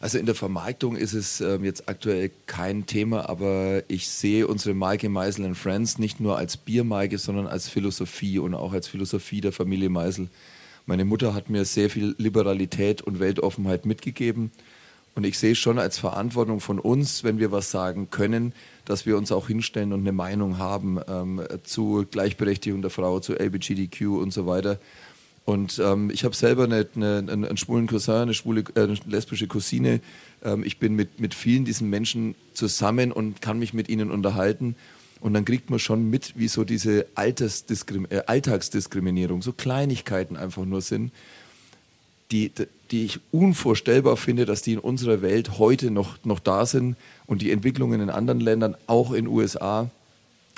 Also 0.01 0.19
in 0.19 0.27
der 0.27 0.35
Vermarktung 0.35 0.97
ist 0.97 1.14
es 1.14 1.40
ähm, 1.40 1.64
jetzt 1.64 1.88
aktuell 1.88 2.31
kein 2.45 2.85
Thema, 2.85 3.31
aber 3.31 3.83
ich 3.88 4.11
sehe 4.11 4.47
unsere 4.47 4.75
Marke 4.75 5.09
Meisel 5.09 5.55
Friends 5.55 5.99
nicht 5.99 6.21
nur 6.21 6.37
als 6.37 6.59
Biermarke, 6.59 7.16
sondern 7.16 7.47
als 7.47 7.71
Philosophie 7.71 8.38
und 8.38 8.55
auch 8.55 8.75
als 8.75 8.87
Philosophie 8.87 9.40
der 9.40 9.53
Familie 9.53 9.88
Meisel. 9.88 10.29
Meine 10.85 11.07
Mutter 11.07 11.33
hat 11.33 11.49
mir 11.49 11.64
sehr 11.64 11.88
viel 11.88 12.14
Liberalität 12.19 13.01
und 13.01 13.19
Weltoffenheit 13.19 13.87
mitgegeben 13.87 14.51
und 15.14 15.25
ich 15.25 15.38
sehe 15.38 15.55
schon 15.55 15.79
als 15.79 15.97
Verantwortung 15.97 16.61
von 16.61 16.79
uns, 16.79 17.25
wenn 17.25 17.38
wir 17.38 17.51
was 17.51 17.71
sagen 17.71 18.11
können, 18.11 18.53
dass 18.85 19.07
wir 19.07 19.16
uns 19.16 19.33
auch 19.33 19.47
hinstellen 19.47 19.95
und 19.95 20.01
eine 20.01 20.12
Meinung 20.12 20.59
haben 20.59 21.01
ähm, 21.09 21.40
zu 21.64 22.05
Gleichberechtigung 22.11 22.83
der 22.83 22.90
Frau, 22.90 23.21
zu 23.21 23.33
LBGDQ 23.33 24.19
und 24.21 24.35
so 24.35 24.47
weiter. 24.47 24.79
Und 25.46 25.80
ähm, 25.82 26.11
ich 26.12 26.24
habe 26.24 26.35
selber 26.35 26.64
eine, 26.64 26.87
eine, 26.94 27.32
einen 27.32 27.56
schwulen 27.56 27.87
Cousin, 27.87 28.14
eine, 28.14 28.35
schwule, 28.35 28.64
äh, 28.74 28.82
eine 28.82 28.98
lesbische 29.06 29.46
Cousine. 29.46 30.00
Ähm, 30.44 30.62
ich 30.64 30.78
bin 30.78 30.94
mit, 30.94 31.20
mit 31.20 31.35
vielen 31.35 31.64
diesen 31.64 31.88
Menschen 31.88 32.35
zusammen 32.52 33.12
und 33.12 33.40
kann 33.40 33.59
mich 33.59 33.72
mit 33.72 33.88
ihnen 33.88 34.11
unterhalten. 34.11 34.76
Und 35.20 35.32
dann 35.32 35.44
kriegt 35.46 35.70
man 35.70 35.78
schon 35.78 36.11
mit, 36.11 36.35
wie 36.37 36.48
so 36.48 36.64
diese 36.64 37.06
Altersdiskrim 37.14 38.06
äh, 38.11 38.22
Alltagsdiskriminierung, 38.26 39.40
so 39.40 39.52
Kleinigkeiten 39.52 40.37
einfach 40.37 40.66
nur 40.66 40.82
sind 40.82 41.12
die, 42.30 42.50
die 42.90 43.04
ich 43.04 43.20
unvorstellbar 43.30 44.16
finde, 44.16 44.46
dass 44.46 44.62
die 44.62 44.72
in 44.72 44.78
unserer 44.78 45.22
Welt 45.22 45.59
heute 45.59 45.90
noch, 45.90 46.16
noch 46.24 46.40
da 46.40 46.66
sind. 46.66 46.96
Und 47.26 47.42
die 47.42 47.50
Entwicklungen 47.50 48.00
in 48.00 48.11
anderen 48.11 48.40
Ländern, 48.40 48.76
auch 48.87 49.11
in 49.11 49.26
den 49.26 49.28
USA, 49.28 49.90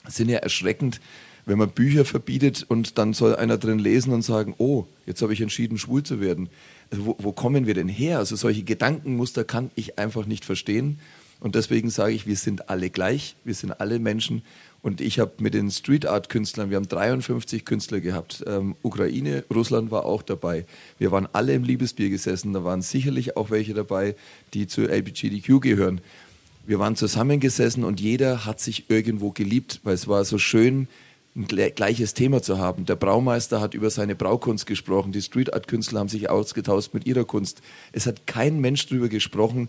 sind 0.06 0.28
ja 0.28 0.38
erschreckend, 0.38 1.00
wenn 1.48 1.58
man 1.58 1.70
Bücher 1.70 2.04
verbietet 2.04 2.66
und 2.68 2.98
dann 2.98 3.14
soll 3.14 3.34
einer 3.34 3.56
drin 3.56 3.78
lesen 3.78 4.12
und 4.12 4.20
sagen, 4.20 4.54
oh, 4.58 4.84
jetzt 5.06 5.22
habe 5.22 5.32
ich 5.32 5.40
entschieden, 5.40 5.78
schwul 5.78 6.02
zu 6.02 6.20
werden. 6.20 6.50
Also 6.90 7.06
wo, 7.06 7.16
wo 7.18 7.32
kommen 7.32 7.66
wir 7.66 7.72
denn 7.72 7.88
her? 7.88 8.18
Also 8.18 8.36
solche 8.36 8.64
Gedankenmuster 8.64 9.44
kann 9.44 9.70
ich 9.74 9.98
einfach 9.98 10.26
nicht 10.26 10.44
verstehen. 10.44 10.98
Und 11.40 11.54
deswegen 11.54 11.88
sage 11.88 12.12
ich, 12.12 12.26
wir 12.26 12.36
sind 12.36 12.68
alle 12.68 12.90
gleich, 12.90 13.34
wir 13.44 13.54
sind 13.54 13.80
alle 13.80 13.98
Menschen 13.98 14.42
und 14.82 15.00
ich 15.00 15.20
habe 15.20 15.32
mit 15.38 15.54
den 15.54 15.70
Street 15.70 16.04
Art 16.04 16.28
Künstlern, 16.28 16.68
wir 16.68 16.76
haben 16.76 16.88
53 16.88 17.64
Künstler 17.64 18.00
gehabt. 18.00 18.44
Ähm, 18.46 18.76
Ukraine, 18.82 19.44
Russland 19.52 19.90
war 19.90 20.04
auch 20.04 20.22
dabei. 20.22 20.66
Wir 20.98 21.12
waren 21.12 21.28
alle 21.32 21.54
im 21.54 21.64
Liebesbier 21.64 22.10
gesessen. 22.10 22.52
Da 22.52 22.62
waren 22.62 22.82
sicherlich 22.82 23.38
auch 23.38 23.50
welche 23.50 23.72
dabei, 23.72 24.16
die 24.52 24.66
zu 24.66 24.82
LGBTQ 24.82 25.60
gehören. 25.60 26.02
Wir 26.66 26.78
waren 26.78 26.96
zusammengesessen 26.96 27.84
und 27.84 27.98
jeder 28.00 28.44
hat 28.44 28.60
sich 28.60 28.90
irgendwo 28.90 29.30
geliebt, 29.30 29.80
weil 29.84 29.94
es 29.94 30.06
war 30.06 30.26
so 30.26 30.36
schön, 30.36 30.86
ein 31.38 31.46
gleiches 31.46 32.14
Thema 32.14 32.42
zu 32.42 32.58
haben. 32.58 32.84
Der 32.84 32.96
Braumeister 32.96 33.60
hat 33.60 33.74
über 33.74 33.90
seine 33.90 34.14
Braukunst 34.14 34.66
gesprochen. 34.66 35.12
Die 35.12 35.22
Street 35.22 35.54
Art 35.54 35.68
Künstler 35.68 36.00
haben 36.00 36.08
sich 36.08 36.28
ausgetauscht 36.28 36.92
mit 36.92 37.06
ihrer 37.06 37.24
Kunst. 37.24 37.62
Es 37.92 38.06
hat 38.06 38.26
kein 38.26 38.60
Mensch 38.60 38.86
darüber 38.86 39.08
gesprochen, 39.08 39.68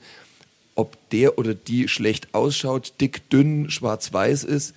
ob 0.76 0.98
der 1.12 1.38
oder 1.38 1.54
die 1.54 1.88
schlecht 1.88 2.34
ausschaut, 2.34 2.94
dick, 3.00 3.30
dünn, 3.30 3.70
schwarz-weiß 3.70 4.44
ist 4.44 4.74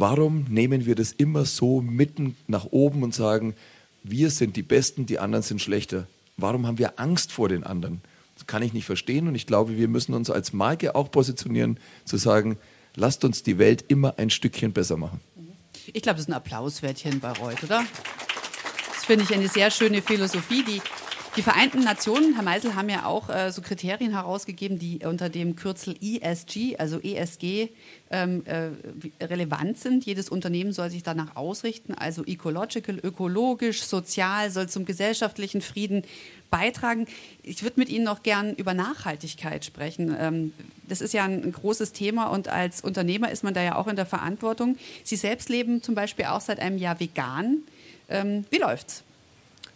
Warum 0.00 0.46
nehmen 0.48 0.86
wir 0.86 0.94
das 0.94 1.12
immer 1.12 1.44
so 1.44 1.82
mitten 1.82 2.34
nach 2.46 2.64
oben 2.70 3.02
und 3.02 3.14
sagen, 3.14 3.54
wir 4.02 4.30
sind 4.30 4.56
die 4.56 4.62
Besten, 4.62 5.04
die 5.04 5.18
anderen 5.18 5.42
sind 5.42 5.60
schlechter? 5.60 6.06
Warum 6.38 6.66
haben 6.66 6.78
wir 6.78 6.98
Angst 6.98 7.32
vor 7.32 7.50
den 7.50 7.64
anderen? 7.64 8.00
Das 8.34 8.46
kann 8.46 8.62
ich 8.62 8.72
nicht 8.72 8.86
verstehen 8.86 9.28
und 9.28 9.34
ich 9.34 9.46
glaube, 9.46 9.76
wir 9.76 9.88
müssen 9.88 10.14
uns 10.14 10.30
als 10.30 10.54
Marke 10.54 10.94
auch 10.94 11.10
positionieren, 11.10 11.78
zu 12.06 12.16
sagen, 12.16 12.56
lasst 12.96 13.26
uns 13.26 13.42
die 13.42 13.58
Welt 13.58 13.84
immer 13.88 14.14
ein 14.16 14.30
Stückchen 14.30 14.72
besser 14.72 14.96
machen. 14.96 15.20
Ich 15.92 16.02
glaube, 16.02 16.16
das 16.16 16.22
ist 16.22 16.28
ein 16.28 16.34
Applaus 16.34 16.82
wert 16.82 16.98
hier 16.98 17.12
in 17.12 17.20
Bayreuth, 17.20 17.64
oder? 17.64 17.84
Das 18.94 19.04
finde 19.04 19.24
ich 19.24 19.34
eine 19.34 19.48
sehr 19.48 19.70
schöne 19.70 20.02
Philosophie, 20.02 20.62
die 20.62 20.82
die 21.36 21.42
Vereinten 21.42 21.80
Nationen, 21.84 22.34
Herr 22.34 22.42
Meisel, 22.42 22.74
haben 22.74 22.88
ja 22.88 23.04
auch 23.04 23.30
äh, 23.30 23.52
so 23.52 23.62
Kriterien 23.62 24.12
herausgegeben, 24.12 24.78
die 24.80 25.00
unter 25.04 25.28
dem 25.28 25.54
Kürzel 25.54 25.94
ESG, 26.00 26.76
also 26.76 26.98
ESG, 27.00 27.68
ähm, 28.10 28.42
äh, 28.46 29.24
relevant 29.24 29.78
sind. 29.78 30.04
Jedes 30.04 30.28
Unternehmen 30.28 30.72
soll 30.72 30.90
sich 30.90 31.04
danach 31.04 31.36
ausrichten, 31.36 31.94
also 31.94 32.24
ecological, 32.24 32.98
ökologisch, 32.98 33.82
sozial, 33.82 34.50
soll 34.50 34.68
zum 34.68 34.84
gesellschaftlichen 34.84 35.60
Frieden 35.60 36.02
beitragen. 36.50 37.06
Ich 37.44 37.62
würde 37.62 37.78
mit 37.78 37.90
Ihnen 37.90 38.04
noch 38.04 38.24
gern 38.24 38.54
über 38.54 38.74
Nachhaltigkeit 38.74 39.64
sprechen. 39.64 40.16
Ähm, 40.18 40.52
das 40.88 41.00
ist 41.00 41.14
ja 41.14 41.24
ein, 41.24 41.44
ein 41.44 41.52
großes 41.52 41.92
Thema 41.92 42.26
und 42.26 42.48
als 42.48 42.80
Unternehmer 42.80 43.30
ist 43.30 43.44
man 43.44 43.54
da 43.54 43.62
ja 43.62 43.76
auch 43.76 43.86
in 43.86 43.94
der 43.94 44.06
Verantwortung. 44.06 44.76
Sie 45.04 45.16
selbst 45.16 45.48
leben 45.48 45.80
zum 45.80 45.94
Beispiel 45.94 46.24
auch 46.24 46.40
seit 46.40 46.58
einem 46.58 46.76
Jahr 46.76 46.98
vegan. 46.98 47.58
Ähm, 48.08 48.46
wie 48.50 48.58
läuft's? 48.58 49.04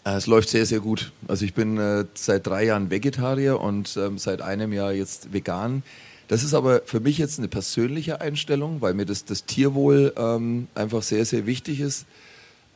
Äh, 0.05 0.17
es 0.17 0.27
läuft 0.27 0.49
sehr, 0.49 0.67
sehr 0.67 0.81
gut. 0.81 1.13
Also 1.27 1.45
ich 1.45 1.55
bin 1.55 1.79
äh, 1.79 2.05
seit 2.15 2.47
drei 2.47 2.65
Jahren 2.65 2.91
Vegetarier 2.91 3.61
und 3.61 3.97
ähm, 3.97 4.19
seit 4.19 4.43
einem 4.43 4.73
Jahr 4.73 4.93
jetzt 4.93 5.33
vegan. 5.33 5.83
Das 6.29 6.43
ist 6.43 6.55
aber 6.55 6.83
für 6.87 7.01
mich 7.01 7.19
jetzt 7.19 7.39
eine 7.39 7.49
persönliche 7.49 8.21
Einstellung, 8.21 8.81
weil 8.81 8.95
mir 8.95 9.05
das, 9.05 9.25
das 9.25 9.45
Tierwohl 9.45 10.15
ähm, 10.17 10.69
einfach 10.75 11.03
sehr, 11.03 11.25
sehr 11.25 11.47
wichtig 11.47 11.81
ist. 11.81 12.07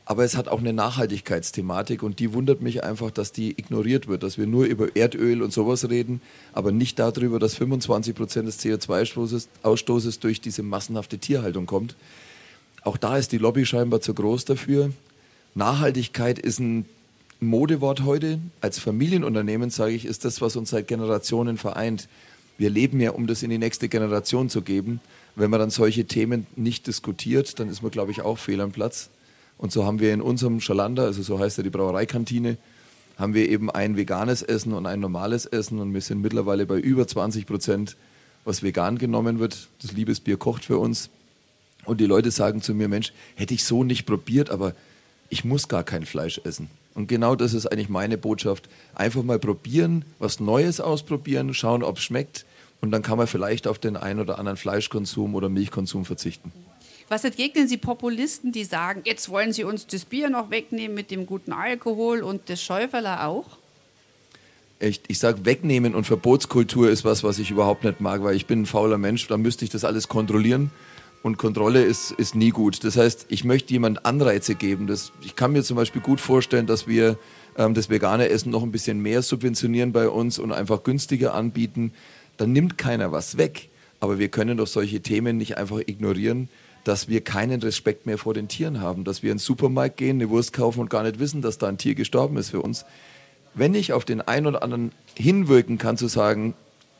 Aber 0.05 0.23
es 0.23 0.35
hat 0.35 0.47
auch 0.47 0.59
eine 0.59 0.73
Nachhaltigkeitsthematik 0.73 2.01
und 2.01 2.17
die 2.17 2.33
wundert 2.33 2.61
mich 2.61 2.83
einfach, 2.83 3.11
dass 3.11 3.31
die 3.31 3.51
ignoriert 3.51 4.07
wird, 4.07 4.23
dass 4.23 4.39
wir 4.39 4.47
nur 4.47 4.65
über 4.65 4.95
Erdöl 4.95 5.43
und 5.43 5.53
sowas 5.53 5.87
reden, 5.87 6.19
aber 6.51 6.71
nicht 6.71 6.97
darüber, 6.97 7.37
dass 7.37 7.53
25 7.53 8.15
Prozent 8.15 8.47
des 8.47 8.59
CO2-Ausstoßes 8.59 10.19
durch 10.19 10.41
diese 10.41 10.63
massenhafte 10.63 11.19
Tierhaltung 11.19 11.67
kommt. 11.67 11.95
Auch 12.81 12.97
da 12.97 13.17
ist 13.17 13.31
die 13.33 13.37
Lobby 13.37 13.67
scheinbar 13.67 14.01
zu 14.01 14.15
groß 14.15 14.45
dafür. 14.45 14.91
Nachhaltigkeit 15.53 16.39
ist 16.39 16.59
ein 16.59 16.85
Modewort 17.41 18.03
heute. 18.03 18.39
Als 18.59 18.79
Familienunternehmen 18.79 19.69
sage 19.69 19.93
ich, 19.93 20.05
ist 20.05 20.25
das, 20.25 20.41
was 20.41 20.57
uns 20.57 20.71
seit 20.71 20.87
Generationen 20.87 21.57
vereint. 21.57 22.09
Wir 22.57 22.69
leben 22.69 22.99
ja, 22.99 23.11
um 23.11 23.27
das 23.27 23.43
in 23.43 23.49
die 23.49 23.57
nächste 23.57 23.87
Generation 23.87 24.49
zu 24.49 24.61
geben. 24.61 24.99
Wenn 25.35 25.49
man 25.49 25.61
dann 25.61 25.69
solche 25.69 26.03
Themen 26.03 26.45
nicht 26.57 26.87
diskutiert, 26.87 27.59
dann 27.59 27.69
ist 27.69 27.81
man, 27.81 27.91
glaube 27.91 28.11
ich, 28.11 28.21
auch 28.21 28.37
fehl 28.37 28.59
am 28.59 28.73
Platz. 28.73 29.09
Und 29.57 29.71
so 29.71 29.85
haben 29.85 30.01
wir 30.01 30.13
in 30.13 30.21
unserem 30.21 30.59
Schalander, 30.59 31.03
also 31.03 31.21
so 31.21 31.39
heißt 31.39 31.57
ja 31.57 31.63
die 31.63 31.69
Brauereikantine, 31.69 32.57
haben 33.17 33.33
wir 33.33 33.47
eben 33.49 33.69
ein 33.71 33.95
veganes 33.95 34.41
Essen 34.41 34.73
und 34.73 34.85
ein 34.85 34.99
normales 34.99 35.45
Essen. 35.45 35.79
Und 35.79 35.93
wir 35.93 36.01
sind 36.01 36.21
mittlerweile 36.21 36.65
bei 36.65 36.77
über 36.77 37.07
20 37.07 37.45
Prozent, 37.45 37.95
was 38.43 38.63
vegan 38.63 38.97
genommen 38.97 39.39
wird. 39.39 39.69
Das 39.81 39.93
Liebesbier 39.93 40.35
kocht 40.35 40.65
für 40.65 40.77
uns. 40.77 41.09
Und 41.85 42.01
die 42.01 42.05
Leute 42.05 42.31
sagen 42.31 42.61
zu 42.61 42.73
mir, 42.73 42.89
Mensch, 42.89 43.13
hätte 43.35 43.53
ich 43.53 43.63
so 43.63 43.85
nicht 43.85 44.05
probiert, 44.05 44.49
aber 44.49 44.73
ich 45.29 45.45
muss 45.45 45.69
gar 45.69 45.85
kein 45.85 46.05
Fleisch 46.05 46.41
essen. 46.43 46.69
Und 46.99 47.07
genau 47.07 47.33
das 47.33 47.53
ist 47.53 47.65
eigentlich 47.65 47.87
meine 47.87 48.17
Botschaft. 48.17 48.67
Einfach 48.93 49.23
mal 49.23 49.39
probieren, 49.39 50.03
was 50.19 50.41
Neues 50.41 50.81
ausprobieren, 50.81 51.53
schauen, 51.53 51.81
ob 51.81 51.95
es 51.95 52.03
schmeckt. 52.03 52.45
Und 52.81 52.91
dann 52.91 53.03
kann 53.03 53.17
man 53.17 53.25
vielleicht 53.25 53.67
auf 53.67 53.79
den 53.79 53.95
einen 53.95 54.19
oder 54.19 54.37
anderen 54.37 54.57
Fleischkonsum 54.57 55.33
oder 55.33 55.47
Milchkonsum 55.47 56.03
verzichten. 56.03 56.51
Was 57.07 57.23
entgegnen 57.23 57.69
Sie 57.69 57.77
Populisten, 57.77 58.51
die 58.51 58.65
sagen, 58.65 59.03
jetzt 59.05 59.29
wollen 59.29 59.53
Sie 59.53 59.63
uns 59.63 59.87
das 59.87 60.03
Bier 60.03 60.29
noch 60.29 60.51
wegnehmen 60.51 60.93
mit 60.93 61.09
dem 61.09 61.25
guten 61.25 61.53
Alkohol 61.53 62.21
und 62.21 62.49
das 62.49 62.61
Schäuferler 62.61 63.25
auch? 63.25 63.45
Ich, 64.81 64.99
ich 65.07 65.19
sage, 65.19 65.45
wegnehmen 65.45 65.95
und 65.95 66.03
Verbotskultur 66.03 66.89
ist 66.89 67.05
was, 67.05 67.23
was 67.23 67.39
ich 67.39 67.49
überhaupt 67.49 67.85
nicht 67.85 68.01
mag, 68.01 68.23
weil 68.23 68.35
ich 68.35 68.45
bin 68.45 68.63
ein 68.63 68.65
fauler 68.65 68.97
Mensch, 68.97 69.25
da 69.27 69.37
müsste 69.37 69.63
ich 69.63 69.71
das 69.71 69.85
alles 69.85 70.09
kontrollieren 70.09 70.69
und 71.21 71.37
Kontrolle 71.37 71.83
ist, 71.83 72.11
ist 72.11 72.35
nie 72.35 72.49
gut. 72.49 72.83
Das 72.83 72.95
heißt, 72.95 73.25
ich 73.29 73.43
möchte 73.43 73.73
jemand 73.73 74.05
Anreize 74.05 74.55
geben. 74.55 74.87
Das, 74.87 75.11
ich 75.21 75.35
kann 75.35 75.51
mir 75.51 75.63
zum 75.63 75.75
Beispiel 75.75 76.01
gut 76.01 76.21
vorstellen, 76.21 76.65
dass 76.65 76.87
wir 76.87 77.17
ähm, 77.57 77.73
das 77.73 77.89
vegane 77.89 78.29
Essen 78.29 78.51
noch 78.51 78.63
ein 78.63 78.71
bisschen 78.71 79.01
mehr 79.01 79.21
subventionieren 79.21 79.91
bei 79.91 80.07
uns 80.07 80.39
und 80.39 80.51
einfach 80.51 80.83
günstiger 80.83 81.33
anbieten. 81.33 81.93
Dann 82.37 82.53
nimmt 82.53 82.77
keiner 82.77 83.11
was 83.11 83.37
weg. 83.37 83.69
Aber 83.99 84.17
wir 84.17 84.29
können 84.29 84.57
doch 84.57 84.67
solche 84.67 85.01
Themen 85.01 85.35
nicht 85.35 85.57
einfach 85.57 85.79
ignorieren, 85.85 86.47
dass 86.85 87.09
wir 87.09 87.19
keinen 87.21 87.61
Respekt 87.61 88.05
mehr 88.05 88.17
vor 88.17 88.33
den 88.33 88.47
Tieren 88.47 88.79
haben. 88.79 89.03
Dass 89.03 89.21
wir 89.21 89.31
in 89.31 89.35
den 89.35 89.41
Supermarkt 89.43 89.97
gehen, 89.97 90.17
eine 90.17 90.29
Wurst 90.29 90.53
kaufen 90.53 90.79
und 90.79 90.89
gar 90.89 91.03
nicht 91.03 91.19
wissen, 91.19 91.41
dass 91.41 91.57
da 91.57 91.67
ein 91.67 91.77
Tier 91.77 91.95
gestorben 91.95 92.37
ist 92.37 92.51
für 92.51 92.61
uns. 92.61 92.85
wenn 93.55 93.73
ich 93.73 93.91
auf 93.91 94.05
den 94.05 94.21
einen 94.21 94.45
oder 94.45 94.63
anderen 94.63 94.91
hinwirken 95.15 95.77
kann, 95.79 95.97
zu 95.97 96.07
sagen, 96.07 96.53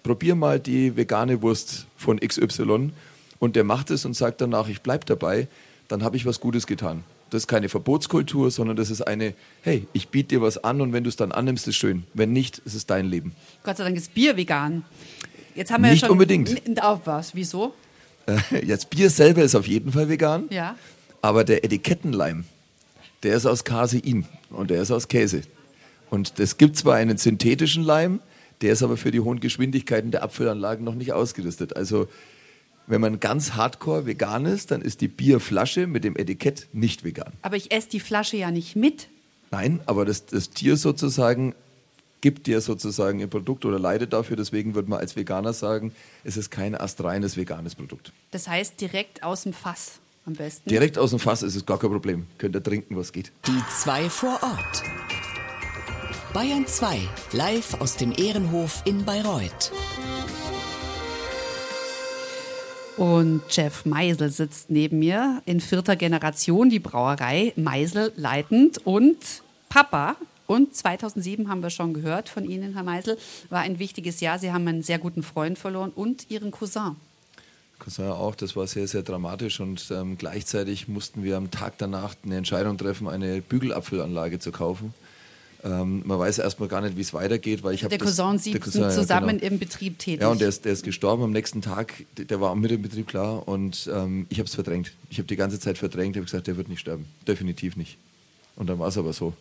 probier 0.03 0.35
mal 0.35 0.59
die 0.59 0.97
vegane 0.97 1.41
Wurst 1.41 1.85
von 1.95 2.19
XY 2.19 2.91
und 3.39 3.55
der 3.55 3.63
macht 3.63 3.89
es 3.91 4.05
und 4.05 4.15
sagt 4.15 4.41
danach, 4.41 4.67
ich 4.67 4.81
bleibe 4.81 5.05
dabei, 5.05 5.47
dann 5.87 6.03
habe 6.03 6.17
ich 6.17 6.25
was 6.25 6.39
Gutes 6.39 6.67
getan. 6.67 7.03
Das 7.29 7.43
ist 7.43 7.47
keine 7.47 7.69
Verbotskultur, 7.69 8.49
sondern 8.51 8.75
das 8.75 8.89
ist 8.89 9.01
eine, 9.01 9.33
hey, 9.61 9.85
ich 9.93 10.09
biete 10.09 10.29
dir 10.29 10.41
was 10.41 10.63
an 10.63 10.81
und 10.81 10.93
wenn 10.93 11.03
du 11.03 11.09
es 11.09 11.15
dann 11.15 11.31
annimmst, 11.31 11.67
ist 11.67 11.75
schön. 11.75 12.03
Wenn 12.13 12.33
nicht, 12.33 12.57
ist 12.59 12.73
es 12.73 12.85
dein 12.87 13.05
Leben. 13.05 13.33
Gott 13.63 13.77
sei 13.77 13.83
Dank 13.83 13.97
ist 13.97 14.13
Bier 14.13 14.35
vegan. 14.35 14.83
Jetzt 15.55 15.71
haben 15.71 15.83
wir 15.83 15.91
Nicht 15.91 16.01
ja 16.01 16.07
schon 16.07 16.13
unbedingt. 16.13 16.81
Auf 16.81 17.01
was? 17.05 17.35
Wieso? 17.35 17.73
Äh, 18.25 18.65
Jetzt 18.65 18.89
Bier 18.89 19.09
selber 19.09 19.43
ist 19.43 19.55
auf 19.55 19.67
jeden 19.67 19.91
Fall 19.91 20.09
vegan, 20.09 20.45
Ja. 20.49 20.75
aber 21.21 21.43
der 21.43 21.63
Etikettenleim, 21.63 22.45
der 23.23 23.35
ist 23.35 23.45
aus 23.45 23.63
Casein 23.63 24.25
und 24.49 24.69
der 24.71 24.81
ist 24.81 24.89
aus 24.91 25.07
Käse. 25.07 25.41
Und 26.09 26.39
es 26.39 26.57
gibt 26.57 26.77
zwar 26.77 26.95
einen 26.95 27.17
synthetischen 27.17 27.83
Leim, 27.83 28.19
der 28.61 28.73
ist 28.73 28.81
aber 28.81 28.97
für 28.97 29.11
die 29.11 29.19
hohen 29.19 29.39
Geschwindigkeiten 29.39 30.09
der 30.11 30.23
Abfüllanlagen 30.23 30.83
noch 30.83 30.95
nicht 30.95 31.13
ausgerüstet. 31.13 31.75
Also 31.75 32.07
wenn 32.89 33.01
man 33.01 33.19
ganz 33.19 33.53
hardcore 33.53 34.05
vegan 34.05 34.45
ist, 34.45 34.71
dann 34.71 34.81
ist 34.81 35.01
die 35.01 35.07
Bierflasche 35.07 35.87
mit 35.87 36.03
dem 36.03 36.17
Etikett 36.17 36.67
nicht 36.73 37.03
vegan. 37.03 37.31
Aber 37.43 37.55
ich 37.55 37.71
esse 37.71 37.89
die 37.89 37.99
Flasche 37.99 38.35
ja 38.35 38.51
nicht 38.51 38.75
mit. 38.75 39.07
Nein, 39.51 39.79
aber 39.85 40.05
das, 40.05 40.25
das 40.25 40.49
Tier 40.49 40.75
sozusagen 40.75 41.55
gibt 42.21 42.47
dir 42.47 42.59
sozusagen 42.61 43.21
ein 43.21 43.29
Produkt 43.29 43.63
oder 43.63 43.79
leidet 43.79 44.11
dafür. 44.11 44.35
Deswegen 44.35 44.75
würde 44.75 44.89
man 44.89 44.99
als 44.99 45.15
Veganer 45.15 45.53
sagen, 45.53 45.93
es 46.23 46.35
ist 46.35 46.49
kein 46.49 46.75
astreines 46.75 47.37
veganes 47.37 47.75
Produkt. 47.75 48.11
Das 48.31 48.47
heißt 48.47 48.81
direkt 48.81 49.23
aus 49.23 49.43
dem 49.43 49.53
Fass 49.53 49.99
am 50.25 50.33
besten. 50.33 50.67
Direkt 50.67 50.97
aus 50.97 51.11
dem 51.11 51.19
Fass 51.19 51.43
ist 51.43 51.55
es 51.55 51.65
gar 51.65 51.79
kein 51.79 51.91
Problem. 51.91 52.25
Könnt 52.37 52.55
ihr 52.55 52.63
trinken, 52.63 52.97
was 52.97 53.13
geht. 53.13 53.31
Die 53.47 53.61
zwei 53.69 54.09
vor 54.09 54.39
Ort. 54.41 54.83
Bayern 56.33 56.67
2, 56.67 56.99
live 57.33 57.81
aus 57.81 57.97
dem 57.97 58.13
Ehrenhof 58.15 58.83
in 58.85 59.03
Bayreuth. 59.03 59.71
Und 62.99 63.43
Jeff 63.49 63.85
Meisel 63.85 64.29
sitzt 64.29 64.69
neben 64.69 64.99
mir 64.99 65.41
in 65.45 65.61
vierter 65.61 65.95
Generation, 65.95 66.69
die 66.69 66.79
Brauerei 66.79 67.53
Meisel 67.55 68.11
leitend 68.17 68.85
und 68.85 69.15
Papa. 69.69 70.17
Und 70.47 70.75
2007 70.75 71.47
haben 71.47 71.63
wir 71.63 71.69
schon 71.69 71.93
gehört 71.93 72.27
von 72.27 72.43
Ihnen, 72.43 72.73
Herr 72.73 72.83
Meisel, 72.83 73.17
war 73.49 73.61
ein 73.61 73.79
wichtiges 73.79 74.19
Jahr. 74.19 74.37
Sie 74.37 74.51
haben 74.51 74.67
einen 74.67 74.83
sehr 74.83 74.99
guten 74.99 75.23
Freund 75.23 75.57
verloren 75.57 75.91
und 75.95 76.29
Ihren 76.29 76.51
Cousin. 76.51 76.97
Cousin 77.79 78.09
auch, 78.09 78.35
das 78.35 78.57
war 78.57 78.67
sehr, 78.67 78.85
sehr 78.85 79.03
dramatisch 79.03 79.61
und 79.61 79.89
ähm, 79.91 80.17
gleichzeitig 80.17 80.89
mussten 80.89 81.23
wir 81.23 81.37
am 81.37 81.51
Tag 81.51 81.77
danach 81.77 82.15
eine 82.25 82.35
Entscheidung 82.35 82.77
treffen, 82.77 83.07
eine 83.07 83.41
Bügelabfüllanlage 83.41 84.39
zu 84.39 84.51
kaufen. 84.51 84.93
Ähm, 85.63 86.03
man 86.05 86.17
weiß 86.19 86.39
erstmal 86.39 86.69
gar 86.69 86.79
nicht, 86.81 86.95
wie 86.95 87.01
es 87.01 87.13
weitergeht, 87.13 87.63
weil 87.63 87.73
ich 87.73 87.83
habe 87.83 87.89
Der 87.89 87.99
Cousin 88.05 88.25
und 88.27 88.41
Sie 88.41 88.51
der 88.51 88.61
sind 88.61 88.63
Cousin, 88.63 88.81
ja, 88.83 88.89
zusammen 88.91 89.39
genau. 89.39 89.51
im 89.53 89.59
Betrieb 89.59 89.99
tätig. 89.99 90.21
Ja, 90.21 90.29
und 90.29 90.39
der 90.39 90.47
ist, 90.47 90.63
der 90.63 90.71
ist 90.71 90.83
gestorben 90.85 91.23
am 91.23 91.31
nächsten 91.31 91.61
Tag. 91.61 92.05
Der- 92.17 92.39
war 92.39 92.55
mit 92.55 92.71
dem 92.71 92.81
Betrieb 92.81 93.07
klar 93.07 93.45
und 93.47 93.89
ähm, 93.93 94.25
ich 94.29 94.39
habe 94.39 94.47
es 94.47 94.55
verdrängt. 94.55 94.93
Ich 95.09 95.17
habe 95.17 95.27
die 95.27 95.35
ganze 95.35 95.59
Zeit 95.59 95.77
verdrängt. 95.77 96.15
Ich 96.15 96.19
habe 96.19 96.25
gesagt, 96.25 96.47
der 96.47 96.55
wird 96.55 96.69
nicht 96.69 96.79
sterben. 96.79 97.05
Definitiv 97.27 97.75
nicht. 97.75 97.97
Und 98.55 98.69
dann 98.69 98.79
war 98.79 98.87
es 98.87 98.97
aber 98.97 99.11
so. 99.11 99.33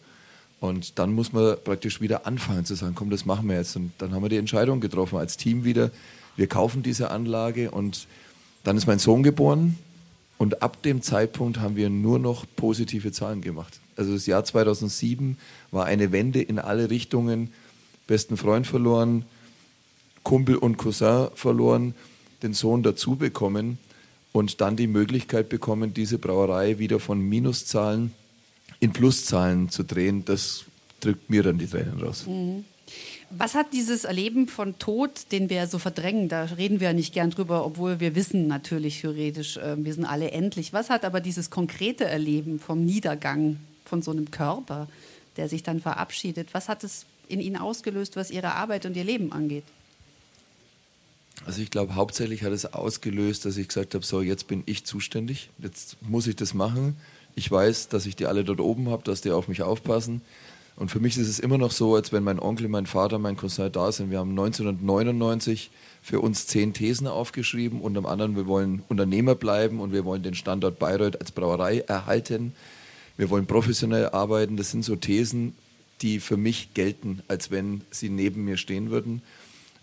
Und 0.60 0.98
dann 0.98 1.12
muss 1.12 1.32
man 1.32 1.56
praktisch 1.62 2.00
wieder 2.00 2.26
anfangen 2.26 2.64
zu 2.64 2.74
sagen, 2.74 2.96
komm, 2.96 3.10
das 3.10 3.24
machen 3.24 3.48
wir 3.48 3.56
jetzt. 3.56 3.76
Und 3.76 3.92
dann 3.98 4.12
haben 4.12 4.22
wir 4.22 4.28
die 4.28 4.38
Entscheidung 4.38 4.80
getroffen 4.80 5.18
als 5.18 5.36
Team 5.36 5.62
wieder. 5.64 5.92
Wir 6.34 6.48
kaufen 6.48 6.82
diese 6.82 7.12
Anlage 7.12 7.70
und 7.70 8.08
dann 8.64 8.76
ist 8.76 8.86
mein 8.88 8.98
Sohn 8.98 9.22
geboren. 9.22 9.78
Und 10.36 10.62
ab 10.62 10.82
dem 10.82 11.00
Zeitpunkt 11.02 11.60
haben 11.60 11.76
wir 11.76 11.90
nur 11.90 12.18
noch 12.18 12.44
positive 12.56 13.12
Zahlen 13.12 13.40
gemacht. 13.40 13.78
Also 13.98 14.14
das 14.14 14.26
Jahr 14.26 14.44
2007 14.44 15.36
war 15.70 15.86
eine 15.86 16.12
Wende 16.12 16.40
in 16.40 16.58
alle 16.58 16.90
Richtungen. 16.90 17.52
Besten 18.06 18.36
Freund 18.36 18.66
verloren, 18.66 19.24
Kumpel 20.22 20.56
und 20.56 20.76
Cousin 20.76 21.28
verloren, 21.34 21.94
den 22.42 22.54
Sohn 22.54 22.82
dazu 22.82 23.16
bekommen 23.16 23.78
und 24.32 24.60
dann 24.60 24.76
die 24.76 24.86
Möglichkeit 24.86 25.48
bekommen, 25.48 25.94
diese 25.94 26.18
Brauerei 26.18 26.78
wieder 26.78 27.00
von 27.00 27.20
Minuszahlen 27.20 28.12
in 28.80 28.92
Pluszahlen 28.92 29.70
zu 29.70 29.82
drehen. 29.82 30.24
Das 30.24 30.64
drückt 31.00 31.28
mir 31.28 31.42
dann 31.42 31.58
die 31.58 31.66
Tränen 31.66 32.00
raus. 32.00 32.26
Was 33.30 33.54
hat 33.54 33.74
dieses 33.74 34.04
Erleben 34.04 34.48
von 34.48 34.78
Tod, 34.78 35.32
den 35.32 35.50
wir 35.50 35.66
so 35.66 35.78
verdrängen, 35.78 36.28
da 36.28 36.44
reden 36.44 36.80
wir 36.80 36.88
ja 36.88 36.92
nicht 36.94 37.12
gern 37.12 37.30
drüber, 37.30 37.66
obwohl 37.66 38.00
wir 38.00 38.14
wissen 38.14 38.46
natürlich 38.46 39.02
theoretisch, 39.02 39.58
äh, 39.58 39.76
wir 39.76 39.92
sind 39.92 40.06
alle 40.06 40.30
endlich. 40.30 40.72
Was 40.72 40.88
hat 40.88 41.04
aber 41.04 41.20
dieses 41.20 41.50
konkrete 41.50 42.04
Erleben 42.04 42.58
vom 42.58 42.86
Niedergang 42.86 43.58
von 43.88 44.02
so 44.02 44.10
einem 44.10 44.30
Körper, 44.30 44.88
der 45.36 45.48
sich 45.48 45.62
dann 45.62 45.80
verabschiedet, 45.80 46.48
was 46.52 46.68
hat 46.68 46.84
es 46.84 47.06
in 47.28 47.40
Ihnen 47.40 47.56
ausgelöst, 47.56 48.16
was 48.16 48.30
Ihre 48.30 48.54
Arbeit 48.54 48.86
und 48.86 48.96
Ihr 48.96 49.04
Leben 49.04 49.32
angeht? 49.32 49.64
Also 51.46 51.62
ich 51.62 51.70
glaube, 51.70 51.94
hauptsächlich 51.94 52.42
hat 52.42 52.52
es 52.52 52.72
ausgelöst, 52.72 53.44
dass 53.44 53.56
ich 53.56 53.68
gesagt 53.68 53.94
habe, 53.94 54.04
so 54.04 54.22
jetzt 54.22 54.48
bin 54.48 54.62
ich 54.66 54.84
zuständig, 54.84 55.50
jetzt 55.58 55.96
muss 56.02 56.26
ich 56.26 56.36
das 56.36 56.54
machen. 56.54 56.96
Ich 57.36 57.50
weiß, 57.50 57.88
dass 57.88 58.06
ich 58.06 58.16
die 58.16 58.26
alle 58.26 58.44
dort 58.44 58.60
oben 58.60 58.88
habe, 58.90 59.04
dass 59.04 59.20
die 59.20 59.30
auf 59.30 59.48
mich 59.48 59.62
aufpassen. 59.62 60.22
Und 60.74 60.90
für 60.90 61.00
mich 61.00 61.16
ist 61.16 61.28
es 61.28 61.40
immer 61.40 61.58
noch 61.58 61.72
so, 61.72 61.94
als 61.94 62.12
wenn 62.12 62.22
mein 62.22 62.38
Onkel, 62.38 62.68
mein 62.68 62.86
Vater, 62.86 63.18
mein 63.18 63.36
Cousin 63.36 63.70
da 63.72 63.90
sind. 63.90 64.10
Wir 64.10 64.18
haben 64.18 64.30
1999 64.30 65.70
für 66.02 66.20
uns 66.20 66.46
zehn 66.46 66.72
Thesen 66.72 67.06
aufgeschrieben 67.06 67.80
und 67.80 67.96
am 67.96 68.06
anderen, 68.06 68.36
wir 68.36 68.46
wollen 68.46 68.82
Unternehmer 68.88 69.34
bleiben 69.34 69.80
und 69.80 69.92
wir 69.92 70.04
wollen 70.04 70.22
den 70.22 70.34
Standort 70.34 70.78
Bayreuth 70.78 71.20
als 71.20 71.32
Brauerei 71.32 71.80
erhalten. 71.80 72.54
Wir 73.18 73.28
wollen 73.28 73.46
professionell 73.46 74.08
arbeiten. 74.10 74.56
Das 74.56 74.70
sind 74.70 74.84
so 74.84 74.96
Thesen, 74.96 75.54
die 76.00 76.20
für 76.20 76.38
mich 76.38 76.72
gelten, 76.72 77.22
als 77.28 77.50
wenn 77.50 77.82
sie 77.90 78.08
neben 78.08 78.44
mir 78.44 78.56
stehen 78.56 78.90
würden. 78.90 79.20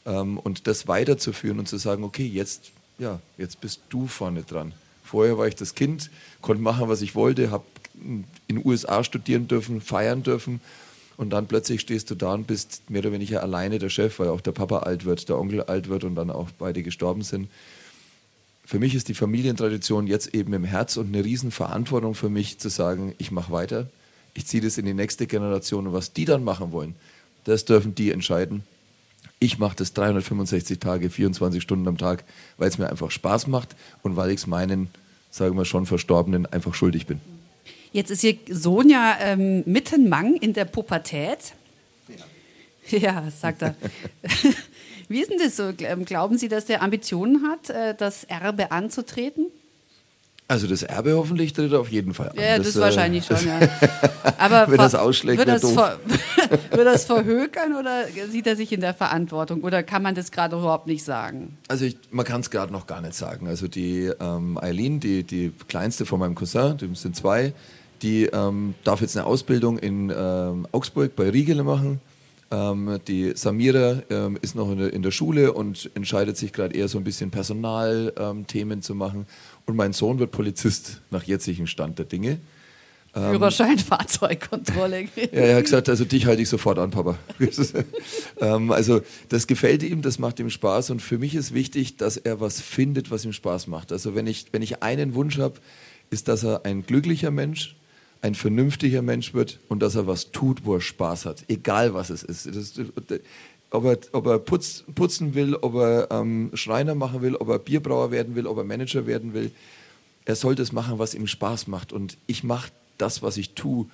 Ähm, 0.06 0.40
und 0.40 0.66
das 0.66 0.88
weiterzuführen 0.88 1.60
und 1.60 1.68
zu 1.68 1.78
sagen, 1.78 2.04
okay, 2.04 2.26
jetzt, 2.26 2.72
ja, 2.98 3.20
jetzt 3.38 3.62
bist 3.62 3.82
du 3.90 4.08
vorne 4.08 4.44
dran. 4.44 4.74
Vorher 5.04 5.38
war 5.38 5.48
ich 5.48 5.56
das 5.56 5.76
Kind, 5.76 6.10
konnte 6.42 6.64
machen, 6.64 6.88
was 6.88 7.02
ich 7.02 7.14
wollte, 7.14 7.52
habe 7.52 7.66
in 8.02 8.26
den 8.50 8.66
USA 8.66 9.04
studieren 9.04 9.48
dürfen, 9.48 9.82
feiern 9.82 10.24
dürfen. 10.24 10.62
Und 11.18 11.30
dann 11.30 11.48
plötzlich 11.48 11.82
stehst 11.82 12.10
du 12.12 12.16
da 12.16 12.34
und 12.34 12.48
bist 12.48 12.90
mehr 12.90 13.02
oder 13.02 13.12
weniger 13.12 13.42
alleine 13.42 13.80
der 13.80 13.90
Chef, 13.90 14.20
weil 14.20 14.30
auch 14.30 14.42
der 14.42 14.52
Papa 14.52 14.80
alt 14.80 15.06
wird, 15.06 15.30
der 15.30 15.38
Onkel 15.38 15.62
alt 15.64 15.88
wird 15.88 16.04
und 16.04 16.16
dann 16.16 16.30
auch 16.30 16.50
beide 16.58 16.84
gestorben 16.84 17.22
sind. 17.22 17.50
Für 18.66 18.80
mich 18.80 18.96
ist 18.96 19.10
die 19.10 19.14
Familientradition 19.14 20.08
jetzt 20.08 20.34
eben 20.34 20.52
im 20.54 20.64
Herz 20.64 20.98
und 20.98 21.14
eine 21.14 21.24
Riesenverantwortung 21.24 22.16
für 22.16 22.30
mich 22.30 22.58
zu 22.58 22.70
sagen, 22.70 23.14
ich 23.20 23.32
mache 23.32 23.52
weiter, 23.52 23.88
ich 24.34 24.48
ziehe 24.48 24.62
das 24.62 24.80
in 24.80 24.86
die 24.86 24.94
nächste 24.96 25.28
Generation 25.28 25.88
und 25.88 25.94
was 25.94 26.14
die 26.14 26.26
dann 26.26 26.44
machen 26.44 26.72
wollen, 26.72 26.96
das 27.44 27.66
dürfen 27.66 27.94
die 27.94 28.12
entscheiden. 28.12 28.64
Ich 29.40 29.60
mache 29.60 29.76
das 29.76 29.94
365 29.94 30.80
Tage, 30.80 31.12
24 31.12 31.62
Stunden 31.62 31.88
am 31.88 31.98
Tag, 31.98 32.24
weil 32.58 32.68
es 32.68 32.80
mir 32.80 32.90
einfach 32.90 33.12
Spaß 33.12 33.48
macht 33.48 33.76
und 34.02 34.16
weil 34.16 34.32
ich 34.32 34.38
es 34.38 34.48
meinen, 34.48 34.90
sagen 35.30 35.56
wir 35.58 35.66
schon 35.66 35.86
Verstorbenen, 35.86 36.48
einfach 36.48 36.74
schuldig 36.74 37.06
bin. 37.06 37.20
Jetzt 37.92 38.10
ist 38.10 38.24
Ihr 38.24 38.38
Sohn 38.50 38.90
ja 38.90 39.16
ähm, 39.22 39.64
mittenmang 39.66 40.38
in 40.38 40.54
der 40.54 40.66
Pubertät. 40.66 41.54
Ja, 42.90 43.30
sagt 43.40 43.62
er. 43.62 43.76
Wie 45.08 45.22
ist 45.22 45.32
denn 45.32 45.40
das 45.40 45.56
so? 45.56 45.72
Ähm, 45.80 46.06
Glauben 46.06 46.38
Sie, 46.38 46.48
dass 46.48 46.66
der 46.66 46.82
Ambitionen 46.82 47.48
hat, 47.48 47.70
äh, 47.70 47.96
das 47.96 48.24
Erbe 48.26 48.72
anzutreten? 48.72 49.48
Also 50.48 50.68
das 50.68 50.84
Erbe 50.84 51.14
hoffentlich 51.14 51.54
tritt 51.54 51.72
er 51.72 51.80
auf 51.80 51.90
jeden 51.90 52.14
Fall 52.14 52.30
an. 52.30 52.36
Ja, 52.38 52.60
das, 52.60 52.76
äh, 52.76 52.80
wahrscheinlich 52.80 53.26
schon, 53.26 53.38
ja. 53.48 53.68
Aber 54.38 54.70
Wenn 54.70 54.78
das 54.78 54.94
ausschlägt, 54.94 55.40
wird 55.40 55.48
das, 55.48 55.62
doof. 55.62 55.74
ver 55.74 56.00
wird 56.72 56.86
das 56.86 57.06
verhökern 57.06 57.76
oder 57.76 58.06
sieht 58.30 58.46
er 58.46 58.56
sich 58.56 58.72
in 58.72 58.82
der 58.82 58.94
Verantwortung? 58.94 59.64
Oder 59.64 59.82
kann 59.82 60.04
man 60.04 60.14
das 60.14 60.32
gerade 60.32 60.56
überhaupt 60.56 60.86
nicht 60.86 61.04
sagen? 61.04 61.58
Also 61.68 61.86
ich, 61.86 61.98
man 62.12 62.26
kann 62.26 62.42
es 62.42 62.52
gerade 62.52 62.72
noch 62.72 62.86
gar 62.86 63.02
nicht 63.02 63.16
sagen. 63.16 63.48
Also 63.48 63.68
die 63.68 64.12
ähm, 64.20 64.60
Eileen, 64.60 65.00
die, 65.00 65.24
die 65.24 65.52
kleinste 65.68 66.06
von 66.06 66.20
meinem 66.20 66.36
Cousin, 66.36 66.78
die 66.78 66.94
sind 66.94 67.16
zwei, 67.16 67.54
die 68.04 68.26
ähm, 68.26 68.76
darf 68.84 69.02
jetzt 69.02 69.18
eine 69.18 69.26
Ausbildung 69.26 69.80
in 69.80 70.14
ähm, 70.16 70.68
Augsburg 70.72 71.16
bei 71.16 71.30
Riegele 71.30 71.64
machen. 71.64 72.02
Ähm, 72.52 73.00
die 73.08 73.34
Samira 73.36 74.04
ähm, 74.10 74.38
ist 74.42 74.56
noch 74.56 74.72
in 74.72 74.78
der, 74.78 74.94
in 74.94 75.02
der 75.02 75.12
Schule 75.12 75.54
und 75.54 75.90
entscheidet 75.96 76.38
sich 76.38 76.54
gerade 76.54 76.76
eher 76.76 76.88
so 76.88 76.98
ein 76.98 77.04
bisschen 77.04 77.32
Personalthemen 77.32 78.80
ähm, 78.80 78.82
zu 78.82 78.96
machen. 78.96 79.26
Und 79.66 79.76
mein 79.76 79.94
Sohn 79.94 80.20
wird 80.20 80.32
Polizist 80.32 81.02
nach 81.10 81.24
jetzigem 81.24 81.68
Stand 81.68 81.98
der 81.98 82.06
Dinge. 82.06 82.40
Führerschein, 83.16 83.80
Fahrzeugkontrolle. 83.80 85.08
Ja, 85.16 85.24
er 85.32 85.56
hat 85.56 85.64
gesagt, 85.64 85.88
also 85.88 86.04
dich 86.04 86.26
halte 86.26 86.42
ich 86.42 86.50
sofort 86.50 86.78
an, 86.80 86.92
Papa. 86.92 87.18
ähm, 88.42 88.72
also 88.72 89.02
das 89.30 89.48
gefällt 89.48 89.84
ihm, 89.84 90.02
das 90.02 90.20
macht 90.20 90.38
ihm 90.40 90.50
Spaß 90.50 90.90
und 90.90 91.02
für 91.02 91.18
mich 91.18 91.34
ist 91.34 91.54
wichtig, 91.54 91.96
dass 91.96 92.18
er 92.18 92.42
was 92.42 92.60
findet, 92.60 93.12
was 93.12 93.24
ihm 93.24 93.32
Spaß 93.32 93.68
macht. 93.68 93.94
Also 93.94 94.16
wenn 94.16 94.28
ich, 94.28 94.48
wenn 94.52 94.62
ich 94.62 94.84
einen 94.84 95.16
Wunsch 95.16 95.38
habe, 95.38 95.56
ist, 96.10 96.28
dass 96.28 96.44
er 96.44 96.66
ein 96.66 96.86
glücklicher 96.86 97.32
Mensch, 97.32 97.78
ein 98.22 98.36
vernünftiger 98.36 99.02
Mensch 99.02 99.34
wird 99.34 99.60
und 99.68 99.82
dass 99.82 99.96
er 99.96 100.08
was 100.08 100.32
tut, 100.32 100.66
wo 100.66 100.76
er 100.76 100.82
Spaß 100.82 101.26
hat, 101.26 101.46
egal 101.48 101.94
was 101.94 102.10
es 102.10 102.24
ist. 102.24 102.48
Das, 102.48 102.74
ob 103.72 103.86
er, 103.86 103.98
ob 104.14 104.26
er 104.28 104.40
putz, 104.40 104.84
putzen 104.96 105.36
will, 105.36 105.56
ob 105.56 105.76
er 105.76 106.08
ähm, 106.12 106.52
Schreiner 106.54 106.96
machen 106.96 107.22
will, 107.22 107.36
ob 107.36 107.50
er 107.50 107.60
Bierbrauer 107.60 108.12
werden 108.12 108.36
will, 108.36 108.48
ob 108.48 108.58
er 108.58 108.64
Manager 108.64 109.06
werden 109.06 109.34
will, 109.34 109.52
er 110.26 110.36
soll 110.36 110.56
das 110.56 110.72
machen, 110.72 110.98
was 110.98 111.14
ihm 111.14 111.28
Spaß 111.28 111.68
macht. 111.68 111.94
Und 111.94 112.18
ich 112.26 112.44
mache 112.44 112.72
das, 112.98 113.22
was 113.22 113.38
ich 113.38 113.54
tue, 113.54 113.86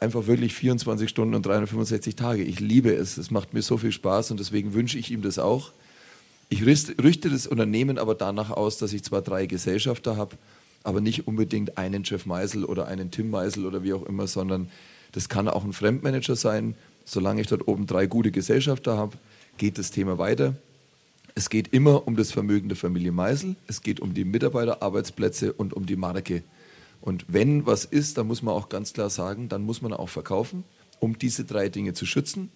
einfach 0.00 0.26
wirklich 0.26 0.54
24 0.54 1.08
Stunden 1.08 1.34
und 1.34 1.46
365 1.46 2.16
Tage. 2.16 2.42
Ich 2.42 2.60
liebe 2.60 2.92
es. 2.92 3.16
Es 3.16 3.30
macht 3.30 3.54
mir 3.54 3.62
so 3.62 3.78
viel 3.78 3.92
Spaß 3.92 4.32
und 4.32 4.40
deswegen 4.40 4.74
wünsche 4.74 4.98
ich 4.98 5.10
ihm 5.10 5.22
das 5.22 5.38
auch. 5.38 5.72
Ich 6.48 6.64
richte 6.64 7.30
das 7.30 7.46
Unternehmen 7.46 7.98
aber 7.98 8.14
danach 8.14 8.50
aus, 8.50 8.78
dass 8.78 8.92
ich 8.92 9.02
zwar 9.02 9.22
drei 9.22 9.46
Gesellschafter 9.46 10.16
habe, 10.16 10.36
aber 10.86 11.00
nicht 11.00 11.26
unbedingt 11.26 11.78
einen 11.78 12.04
Jeff 12.04 12.26
Meisel 12.26 12.64
oder 12.64 12.86
einen 12.86 13.10
Tim 13.10 13.28
Meisel 13.28 13.66
oder 13.66 13.82
wie 13.82 13.92
auch 13.92 14.04
immer, 14.04 14.28
sondern 14.28 14.70
das 15.10 15.28
kann 15.28 15.48
auch 15.48 15.64
ein 15.64 15.72
Fremdmanager 15.72 16.36
sein. 16.36 16.76
Solange 17.04 17.40
ich 17.40 17.48
dort 17.48 17.66
oben 17.66 17.86
drei 17.86 18.06
gute 18.06 18.30
Gesellschafter 18.30 18.96
habe, 18.96 19.16
geht 19.58 19.78
das 19.78 19.90
Thema 19.90 20.18
weiter. 20.18 20.54
Es 21.34 21.50
geht 21.50 21.72
immer 21.72 22.06
um 22.06 22.16
das 22.16 22.30
Vermögen 22.30 22.68
der 22.68 22.76
Familie 22.76 23.10
Meisel, 23.10 23.56
es 23.66 23.82
geht 23.82 23.98
um 23.98 24.14
die 24.14 24.24
Mitarbeiterarbeitsplätze 24.24 25.52
und 25.52 25.74
um 25.74 25.86
die 25.86 25.96
Marke. 25.96 26.44
Und 27.00 27.24
wenn 27.28 27.66
was 27.66 27.84
ist, 27.84 28.16
dann 28.16 28.28
muss 28.28 28.42
man 28.42 28.54
auch 28.54 28.68
ganz 28.68 28.92
klar 28.92 29.10
sagen, 29.10 29.48
dann 29.48 29.62
muss 29.62 29.82
man 29.82 29.92
auch 29.92 30.08
verkaufen, 30.08 30.62
um 31.00 31.18
diese 31.18 31.44
drei 31.44 31.68
Dinge 31.68 31.94
zu 31.94 32.06
schützen. 32.06 32.50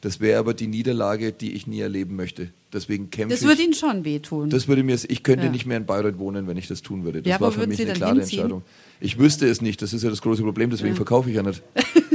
Das 0.00 0.20
wäre 0.20 0.38
aber 0.38 0.54
die 0.54 0.66
Niederlage, 0.66 1.32
die 1.32 1.52
ich 1.52 1.66
nie 1.66 1.80
erleben 1.80 2.16
möchte. 2.16 2.50
Deswegen 2.72 3.10
kämpfe 3.10 3.34
Das 3.34 3.44
würde 3.44 3.62
Ihnen 3.62 3.74
schon 3.74 4.04
wehtun. 4.04 4.50
Das 4.50 4.68
würde 4.68 4.82
mir, 4.82 4.98
ich 5.08 5.22
könnte 5.22 5.46
ja. 5.46 5.50
nicht 5.50 5.66
mehr 5.66 5.76
in 5.76 5.86
Bayreuth 5.86 6.18
wohnen, 6.18 6.46
wenn 6.46 6.56
ich 6.56 6.68
das 6.68 6.82
tun 6.82 7.04
würde. 7.04 7.22
Das 7.22 7.30
ja, 7.30 7.40
war 7.40 7.52
für 7.52 7.66
mich 7.66 7.80
eine 7.80 7.92
klare 7.92 8.16
hinziehen? 8.16 8.42
Entscheidung. 8.42 8.62
Ich 9.00 9.18
wüsste 9.18 9.46
es 9.46 9.60
nicht, 9.60 9.82
das 9.82 9.92
ist 9.92 10.02
ja 10.02 10.10
das 10.10 10.22
große 10.22 10.42
Problem, 10.42 10.70
deswegen 10.70 10.90
ja. 10.90 10.96
verkaufe 10.96 11.30
ich 11.30 11.36
ja 11.36 11.42
nicht. 11.42 11.62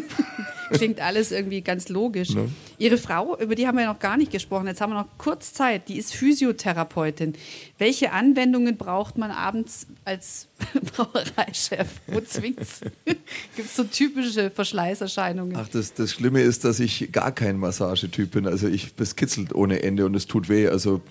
Klingt 0.71 0.99
alles 0.99 1.31
irgendwie 1.31 1.61
ganz 1.61 1.89
logisch. 1.89 2.29
Ne? 2.31 2.49
Ihre 2.77 2.97
Frau, 2.97 3.37
über 3.37 3.55
die 3.55 3.67
haben 3.67 3.77
wir 3.77 3.85
noch 3.85 3.99
gar 3.99 4.17
nicht 4.17 4.31
gesprochen. 4.31 4.67
Jetzt 4.67 4.81
haben 4.81 4.91
wir 4.91 4.99
noch 4.99 5.17
kurz 5.17 5.53
Zeit. 5.53 5.87
Die 5.89 5.97
ist 5.97 6.13
Physiotherapeutin. 6.13 7.33
Welche 7.77 8.11
Anwendungen 8.11 8.77
braucht 8.77 9.17
man 9.17 9.31
abends 9.31 9.87
als 10.05 10.47
Brauereichef? 10.95 11.87
Wo 12.07 12.21
zwingt's? 12.21 12.81
Gibt 13.05 13.69
es 13.69 13.75
so 13.75 13.83
typische 13.83 14.49
Verschleißerscheinungen? 14.49 15.55
Ach, 15.57 15.67
das, 15.67 15.93
das 15.93 16.11
Schlimme 16.11 16.41
ist, 16.41 16.63
dass 16.63 16.79
ich 16.79 17.11
gar 17.11 17.31
kein 17.31 17.57
Massagetyp 17.57 18.31
bin. 18.31 18.47
Also 18.47 18.67
ich, 18.67 18.95
das 18.95 19.15
kitzelt 19.15 19.53
ohne 19.53 19.83
Ende 19.83 20.05
und 20.05 20.15
es 20.15 20.27
tut 20.27 20.49
weh. 20.49 20.67
Also 20.67 21.01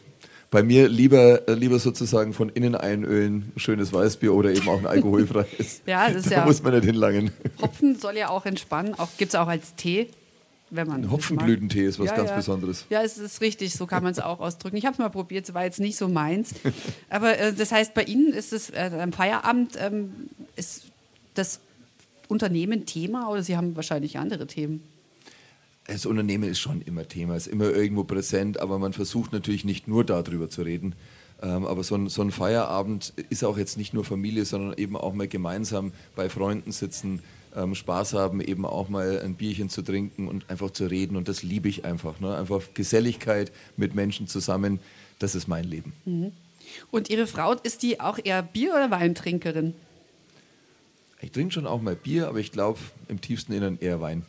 bei 0.51 0.63
mir 0.63 0.89
lieber, 0.89 1.49
äh, 1.49 1.55
lieber 1.55 1.79
sozusagen 1.79 2.33
von 2.33 2.49
innen 2.49 2.75
einölen, 2.75 3.53
schönes 3.57 3.93
Weißbier 3.93 4.35
oder 4.35 4.51
eben 4.51 4.69
auch 4.69 4.79
ein 4.79 4.87
alkoholfreies. 4.87 5.83
ja, 5.87 6.09
das 6.09 6.25
ist 6.25 6.33
da 6.33 6.39
ja. 6.39 6.45
muss 6.45 6.63
man 6.63 6.75
nicht 6.75 6.85
hinlangen. 6.85 7.31
Hopfen 7.63 7.99
soll 7.99 8.17
ja 8.17 8.29
auch 8.31 8.47
entspannen. 8.47 8.95
Auch, 8.95 9.09
Gibt 9.17 9.33
es 9.33 9.39
auch 9.39 9.49
als 9.49 9.75
Tee. 9.77 10.09
Wenn 10.73 10.87
man 10.87 11.11
Hopfenblütentee 11.11 11.85
ist 11.85 11.99
was 11.99 12.07
ja, 12.07 12.17
ganz 12.17 12.31
ja. 12.31 12.37
Besonderes. 12.37 12.87
Ja, 12.91 13.03
es 13.03 13.19
ist 13.19 13.41
richtig, 13.41 13.75
so 13.75 13.87
kann 13.87 14.05
man 14.05 14.13
es 14.13 14.21
auch 14.21 14.39
ausdrücken. 14.39 14.77
Ich 14.77 14.87
habe 14.87 14.93
es 14.93 14.99
mal 15.01 15.09
probiert, 15.09 15.49
es 15.49 15.53
war 15.53 15.65
jetzt 15.65 15.81
nicht 15.81 15.97
so 15.97 16.07
meins. 16.07 16.55
Aber 17.11 17.37
äh, 17.37 17.53
das 17.53 17.73
heißt, 17.73 17.93
bei 17.93 18.05
Ihnen 18.05 18.33
ist 18.33 18.53
es 18.53 18.71
äh, 18.71 18.91
am 19.01 19.13
Feierabend, 19.13 19.73
ähm, 19.81 20.31
ist 20.55 20.85
das 21.35 21.59
Unternehmen 22.29 22.87
Thema 22.87 23.29
oder 23.31 23.43
Sie 23.43 23.57
haben 23.57 23.75
wahrscheinlich 23.75 24.19
andere 24.19 24.47
Themen? 24.47 24.85
Das 25.87 26.07
Unternehmen 26.07 26.49
ist 26.49 26.61
schon 26.61 26.83
immer 26.83 27.09
Thema, 27.09 27.37
ist 27.37 27.49
immer 27.49 27.71
irgendwo 27.71 28.05
präsent, 28.05 28.61
aber 28.61 28.79
man 28.79 28.93
versucht 28.93 29.33
natürlich 29.33 29.65
nicht 29.65 29.89
nur 29.89 30.05
darüber 30.05 30.49
zu 30.49 30.63
reden. 30.63 30.95
Ähm, 31.43 31.65
aber 31.67 31.83
so 31.83 31.95
ein, 31.95 32.09
so 32.09 32.23
ein, 32.23 32.31
Feierabend 32.31 33.15
ist 33.31 33.45
auch 33.45 33.57
jetzt 33.57 33.79
nicht 33.79 33.95
nur 33.95 34.05
Familie, 34.05 34.45
sondern 34.45 34.77
eben 34.77 34.97
auch 34.97 35.15
mal 35.15 35.27
gemeinsam 35.27 35.93
bei 36.15 36.29
Freunden 36.29 36.71
sitzen, 36.71 37.23
ähm, 37.57 37.75
Spaß 37.75 38.13
haben, 38.13 38.41
eben 38.41 38.67
auch 38.67 38.89
mal 38.89 39.21
ein 39.21 39.35
Bierchen 39.35 39.71
zu 39.71 39.83
trinken 39.83 40.29
und 40.29 40.49
einfach 40.51 40.71
zu 40.71 40.87
reden. 40.87 41.17
Und 41.17 41.29
das 41.29 41.43
liebe 41.43 41.69
ich 41.69 41.85
einfach. 41.85 42.21
Ne? 42.21 42.37
Einfach 42.37 42.63
Geselligkeit 42.75 43.53
mit 43.77 43.95
Menschen 43.95 44.27
zusammen, 44.27 44.81
das 45.19 45.35
ist 45.35 45.49
mein 45.49 45.65
Leben. 45.65 45.93
Mhm. 46.05 46.33
Und 46.91 47.11
Ihre 47.11 47.27
Frau, 47.27 47.55
ist 47.55 47.83
die 47.83 48.01
auch 48.01 48.19
eher 48.23 48.43
Bier- 48.43 48.75
oder 48.75 48.91
Weintrinkerin? 48.91 49.75
Ich 51.23 51.33
trinke 51.33 51.53
schon 51.53 51.67
auch 51.67 51.81
mal 51.81 51.97
Bier, 51.97 52.29
aber 52.29 52.39
ich 52.39 52.53
glaube 52.53 52.79
im 53.09 53.21
tiefsten 53.21 53.53
Innern 53.53 53.79
eher 53.81 54.01
Wein. 54.01 54.25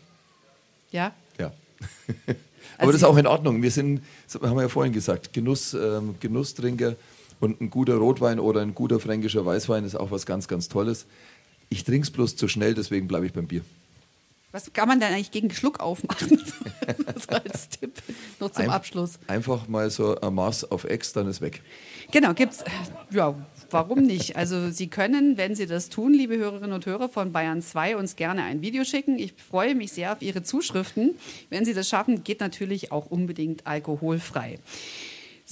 Ja? 0.92 1.14
Ja. 1.40 1.48
Aber 2.28 2.38
also 2.78 2.92
das 2.92 3.02
ist 3.02 3.04
auch 3.04 3.18
in 3.18 3.28
Ordnung. 3.28 3.62
Wir 3.62 3.72
sind, 3.72 4.02
haben 4.42 4.56
wir 4.56 4.64
ja 4.64 4.70
vorhin 4.70 4.94
gesagt, 4.94 5.34
Genuss, 5.34 5.74
ähm, 5.74 6.16
Genusstrinker 6.20 6.96
und 7.40 7.60
ein 7.62 7.70
guter 7.70 7.96
Rotwein 7.96 8.40
oder 8.40 8.62
ein 8.62 8.76
guter 8.76 9.00
fränkischer 9.00 9.46
Weißwein 9.46 9.84
ist 9.86 9.96
auch 9.96 10.12
was 10.12 10.26
ganz, 10.26 10.48
ganz 10.48 10.68
Tolles. 10.70 11.06
Ich 11.70 11.84
trinke 11.84 12.04
es 12.04 12.12
bloß 12.12 12.36
zu 12.36 12.48
schnell, 12.48 12.74
deswegen 12.74 13.08
bleibe 13.08 13.26
ich 13.26 13.34
beim 13.34 13.48
Bier. 13.48 13.62
Was 14.52 14.72
kann 14.74 14.88
man 14.88 15.00
denn 15.00 15.14
eigentlich 15.14 15.32
gegen 15.32 15.50
Schluck 15.52 15.80
aufmachen? 15.80 16.30
so 17.18 17.36
als 17.36 17.70
Tipp 17.70 17.94
noch 18.40 18.52
zum 18.52 18.70
Abschluss. 18.70 19.18
Einfach 19.28 19.68
mal 19.68 19.90
so 19.90 20.20
ein 20.20 20.34
Maß 20.34 20.72
auf 20.72 20.84
X, 20.84 21.14
dann 21.14 21.28
ist 21.28 21.40
weg. 21.40 21.62
Genau, 22.12 22.34
gibt's. 22.34 22.64
Ja, 23.12 23.34
warum 23.74 24.02
nicht? 24.02 24.36
Also 24.36 24.70
Sie 24.70 24.88
können, 24.88 25.38
wenn 25.38 25.56
Sie 25.56 25.66
das 25.66 25.90
tun, 25.90 26.14
liebe 26.14 26.38
Hörerinnen 26.38 26.74
und 26.74 26.86
Hörer 26.86 27.10
von 27.10 27.32
Bayern 27.32 27.62
2, 27.62 27.98
uns 27.98 28.16
gerne 28.16 28.44
ein 28.44 28.62
Video 28.62 28.84
schicken. 28.84 29.18
Ich 29.18 29.34
freue 29.34 29.76
mich 29.76 29.92
sehr 29.92 30.12
auf 30.12 30.22
Ihre 30.22 30.44
Zuschriften. 30.44 31.16
Wenn 31.50 31.66
Sie 31.66 31.74
das 31.74 31.90
schaffen, 31.90 32.24
geht 32.24 32.40
natürlich 32.40 32.92
auch 32.92 33.08
unbedingt 33.08 33.68
alkoholfrei. 33.68 34.60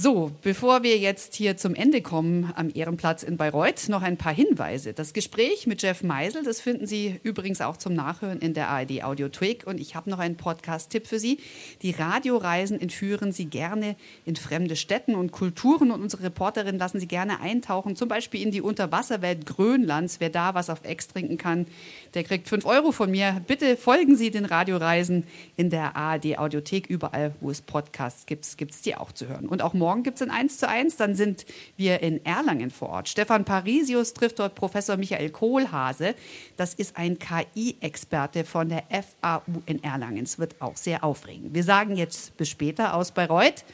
So, 0.02 0.32
bevor 0.44 0.82
wir 0.82 0.98
jetzt 0.98 1.36
hier 1.36 1.58
zum 1.58 1.76
Ende 1.76 2.02
kommen 2.02 2.54
am 2.56 2.72
Ehrenplatz 2.74 3.22
in 3.22 3.36
Bayreuth, 3.36 3.90
noch 3.90 4.02
ein 4.02 4.16
paar 4.16 4.34
Hinweise. 4.34 4.94
Das 4.94 5.12
Gespräch 5.12 5.68
mit 5.68 5.82
Jeff 5.82 6.04
Meisel, 6.04 6.42
das 6.42 6.62
finden 6.62 6.88
Sie 6.88 7.20
übrigens 7.24 7.60
auch 7.60 7.76
zum 7.76 7.96
Nachhören 7.96 8.40
in 8.40 8.54
der 8.54 8.70
ARD 8.70 9.04
Audiothek. 9.04 9.68
Und 9.68 9.78
ich 9.78 9.96
habe 9.96 10.10
noch 10.10 10.20
einen 10.20 10.38
Podcast-Tipp 10.38 11.06
für 11.06 11.20
Sie. 11.20 11.40
Die 11.82 11.92
Radioreisen 11.92 12.80
entführen 12.80 13.34
Sie 13.34 13.48
gerne 13.48 13.98
in 14.24 14.38
fremde 14.38 14.78
Städten 14.78 15.16
und 15.16 15.34
Kulturen. 15.34 15.92
Und 15.92 16.02
unsere 16.02 16.24
Reporterin 16.24 16.78
lassen 16.78 17.02
Sie 17.02 17.08
gerne 17.08 17.42
eintauchen, 17.42 17.98
zum 17.98 18.08
Beispiel 18.08 18.42
in 18.42 18.52
die 18.52 18.62
Unterwasserwelt 18.62 19.46
Grönlands. 19.46 20.22
Wer 20.22 20.30
da 20.30 20.54
was 20.54 20.70
auf 20.70 20.86
Ex 20.86 21.10
trinken 21.10 21.38
kann, 21.38 21.66
der 22.14 22.24
kriegt 22.24 22.48
5 22.48 22.66
Euro 22.66 22.94
von 22.94 23.12
mir. 23.12 23.42
Bitte 23.48 23.76
folgen 23.76 24.16
Sie 24.16 24.32
den 24.32 24.46
Radioreisen 24.46 25.26
in 25.58 25.70
der 25.70 25.98
ARD 25.98 26.38
Audiothek. 26.38 26.88
Überall, 26.88 27.36
wo 27.42 27.52
es 27.52 27.60
Podcasts 27.60 28.26
gibt, 28.26 28.58
gibt 28.58 28.72
es 28.72 28.82
die 28.82 28.96
auch 28.96 29.12
zu 29.12 29.28
hören. 29.28 29.50
Und 29.50 29.62
auch 29.62 29.74
morgen 29.74 29.89
morgen 29.90 30.04
gibt 30.04 30.22
es 30.22 30.28
ein 30.28 30.30
1 30.30 30.60
zu 30.60 30.70
1. 30.70 30.98
Dann 30.98 31.16
sind 31.16 31.48
wir 31.76 32.02
in 32.02 32.24
Erlangen 32.24 32.70
vor 32.70 32.90
Ort. 32.90 33.10
Stefan 33.10 33.44
Parisius 33.44 34.14
trifft 34.14 34.38
dort 34.38 34.54
Professor 34.54 34.98
Michael 34.98 35.32
Kohlhase. 35.32 36.14
Das 36.58 36.76
ist 36.76 36.96
ein 36.96 37.18
KI-Experte 37.18 38.46
von 38.46 38.70
der 38.70 38.84
FAU 38.92 39.42
in 39.66 39.84
Erlangen. 39.84 40.24
Es 40.24 40.38
wird 40.38 40.62
auch 40.62 40.78
sehr 40.78 41.04
aufregend. 41.04 41.56
Wir 41.56 41.64
sagen 41.64 41.96
jetzt 41.96 42.38
bis 42.38 42.50
später 42.50 42.94
aus 42.94 43.12
Bayreuth. 43.12 43.66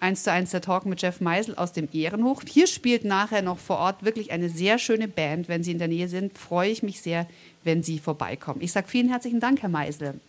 1 0.00 0.22
zu 0.22 0.30
1 0.30 0.50
der 0.50 0.60
Talk 0.60 0.84
mit 0.84 1.00
Jeff 1.00 1.22
Meisel 1.22 1.54
aus 1.54 1.72
dem 1.72 1.88
Ehrenhoch. 1.94 2.42
Hier 2.46 2.66
spielt 2.66 3.04
nachher 3.06 3.40
noch 3.40 3.58
vor 3.58 3.78
Ort 3.78 4.04
wirklich 4.04 4.30
eine 4.30 4.50
sehr 4.50 4.78
schöne 4.78 5.08
Band. 5.08 5.48
Wenn 5.48 5.62
Sie 5.62 5.72
in 5.72 5.78
der 5.78 5.88
Nähe 5.88 6.08
sind, 6.08 6.36
freue 6.36 6.70
ich 6.70 6.82
mich 6.82 7.00
sehr, 7.00 7.26
wenn 7.64 7.82
Sie 7.82 7.98
vorbeikommen. 7.98 8.60
Ich 8.60 8.72
sage 8.72 8.86
vielen 8.86 9.08
herzlichen 9.08 9.40
Dank, 9.40 9.62
Herr 9.62 9.70
Meisel. 9.70 10.20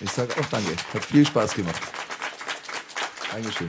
Ich 0.00 0.10
sage 0.10 0.32
auch 0.40 0.46
danke. 0.46 0.74
Hat 0.94 1.04
viel 1.04 1.26
Spaß 1.26 1.52
gemacht. 1.52 1.82
Dankeschön. 3.30 3.68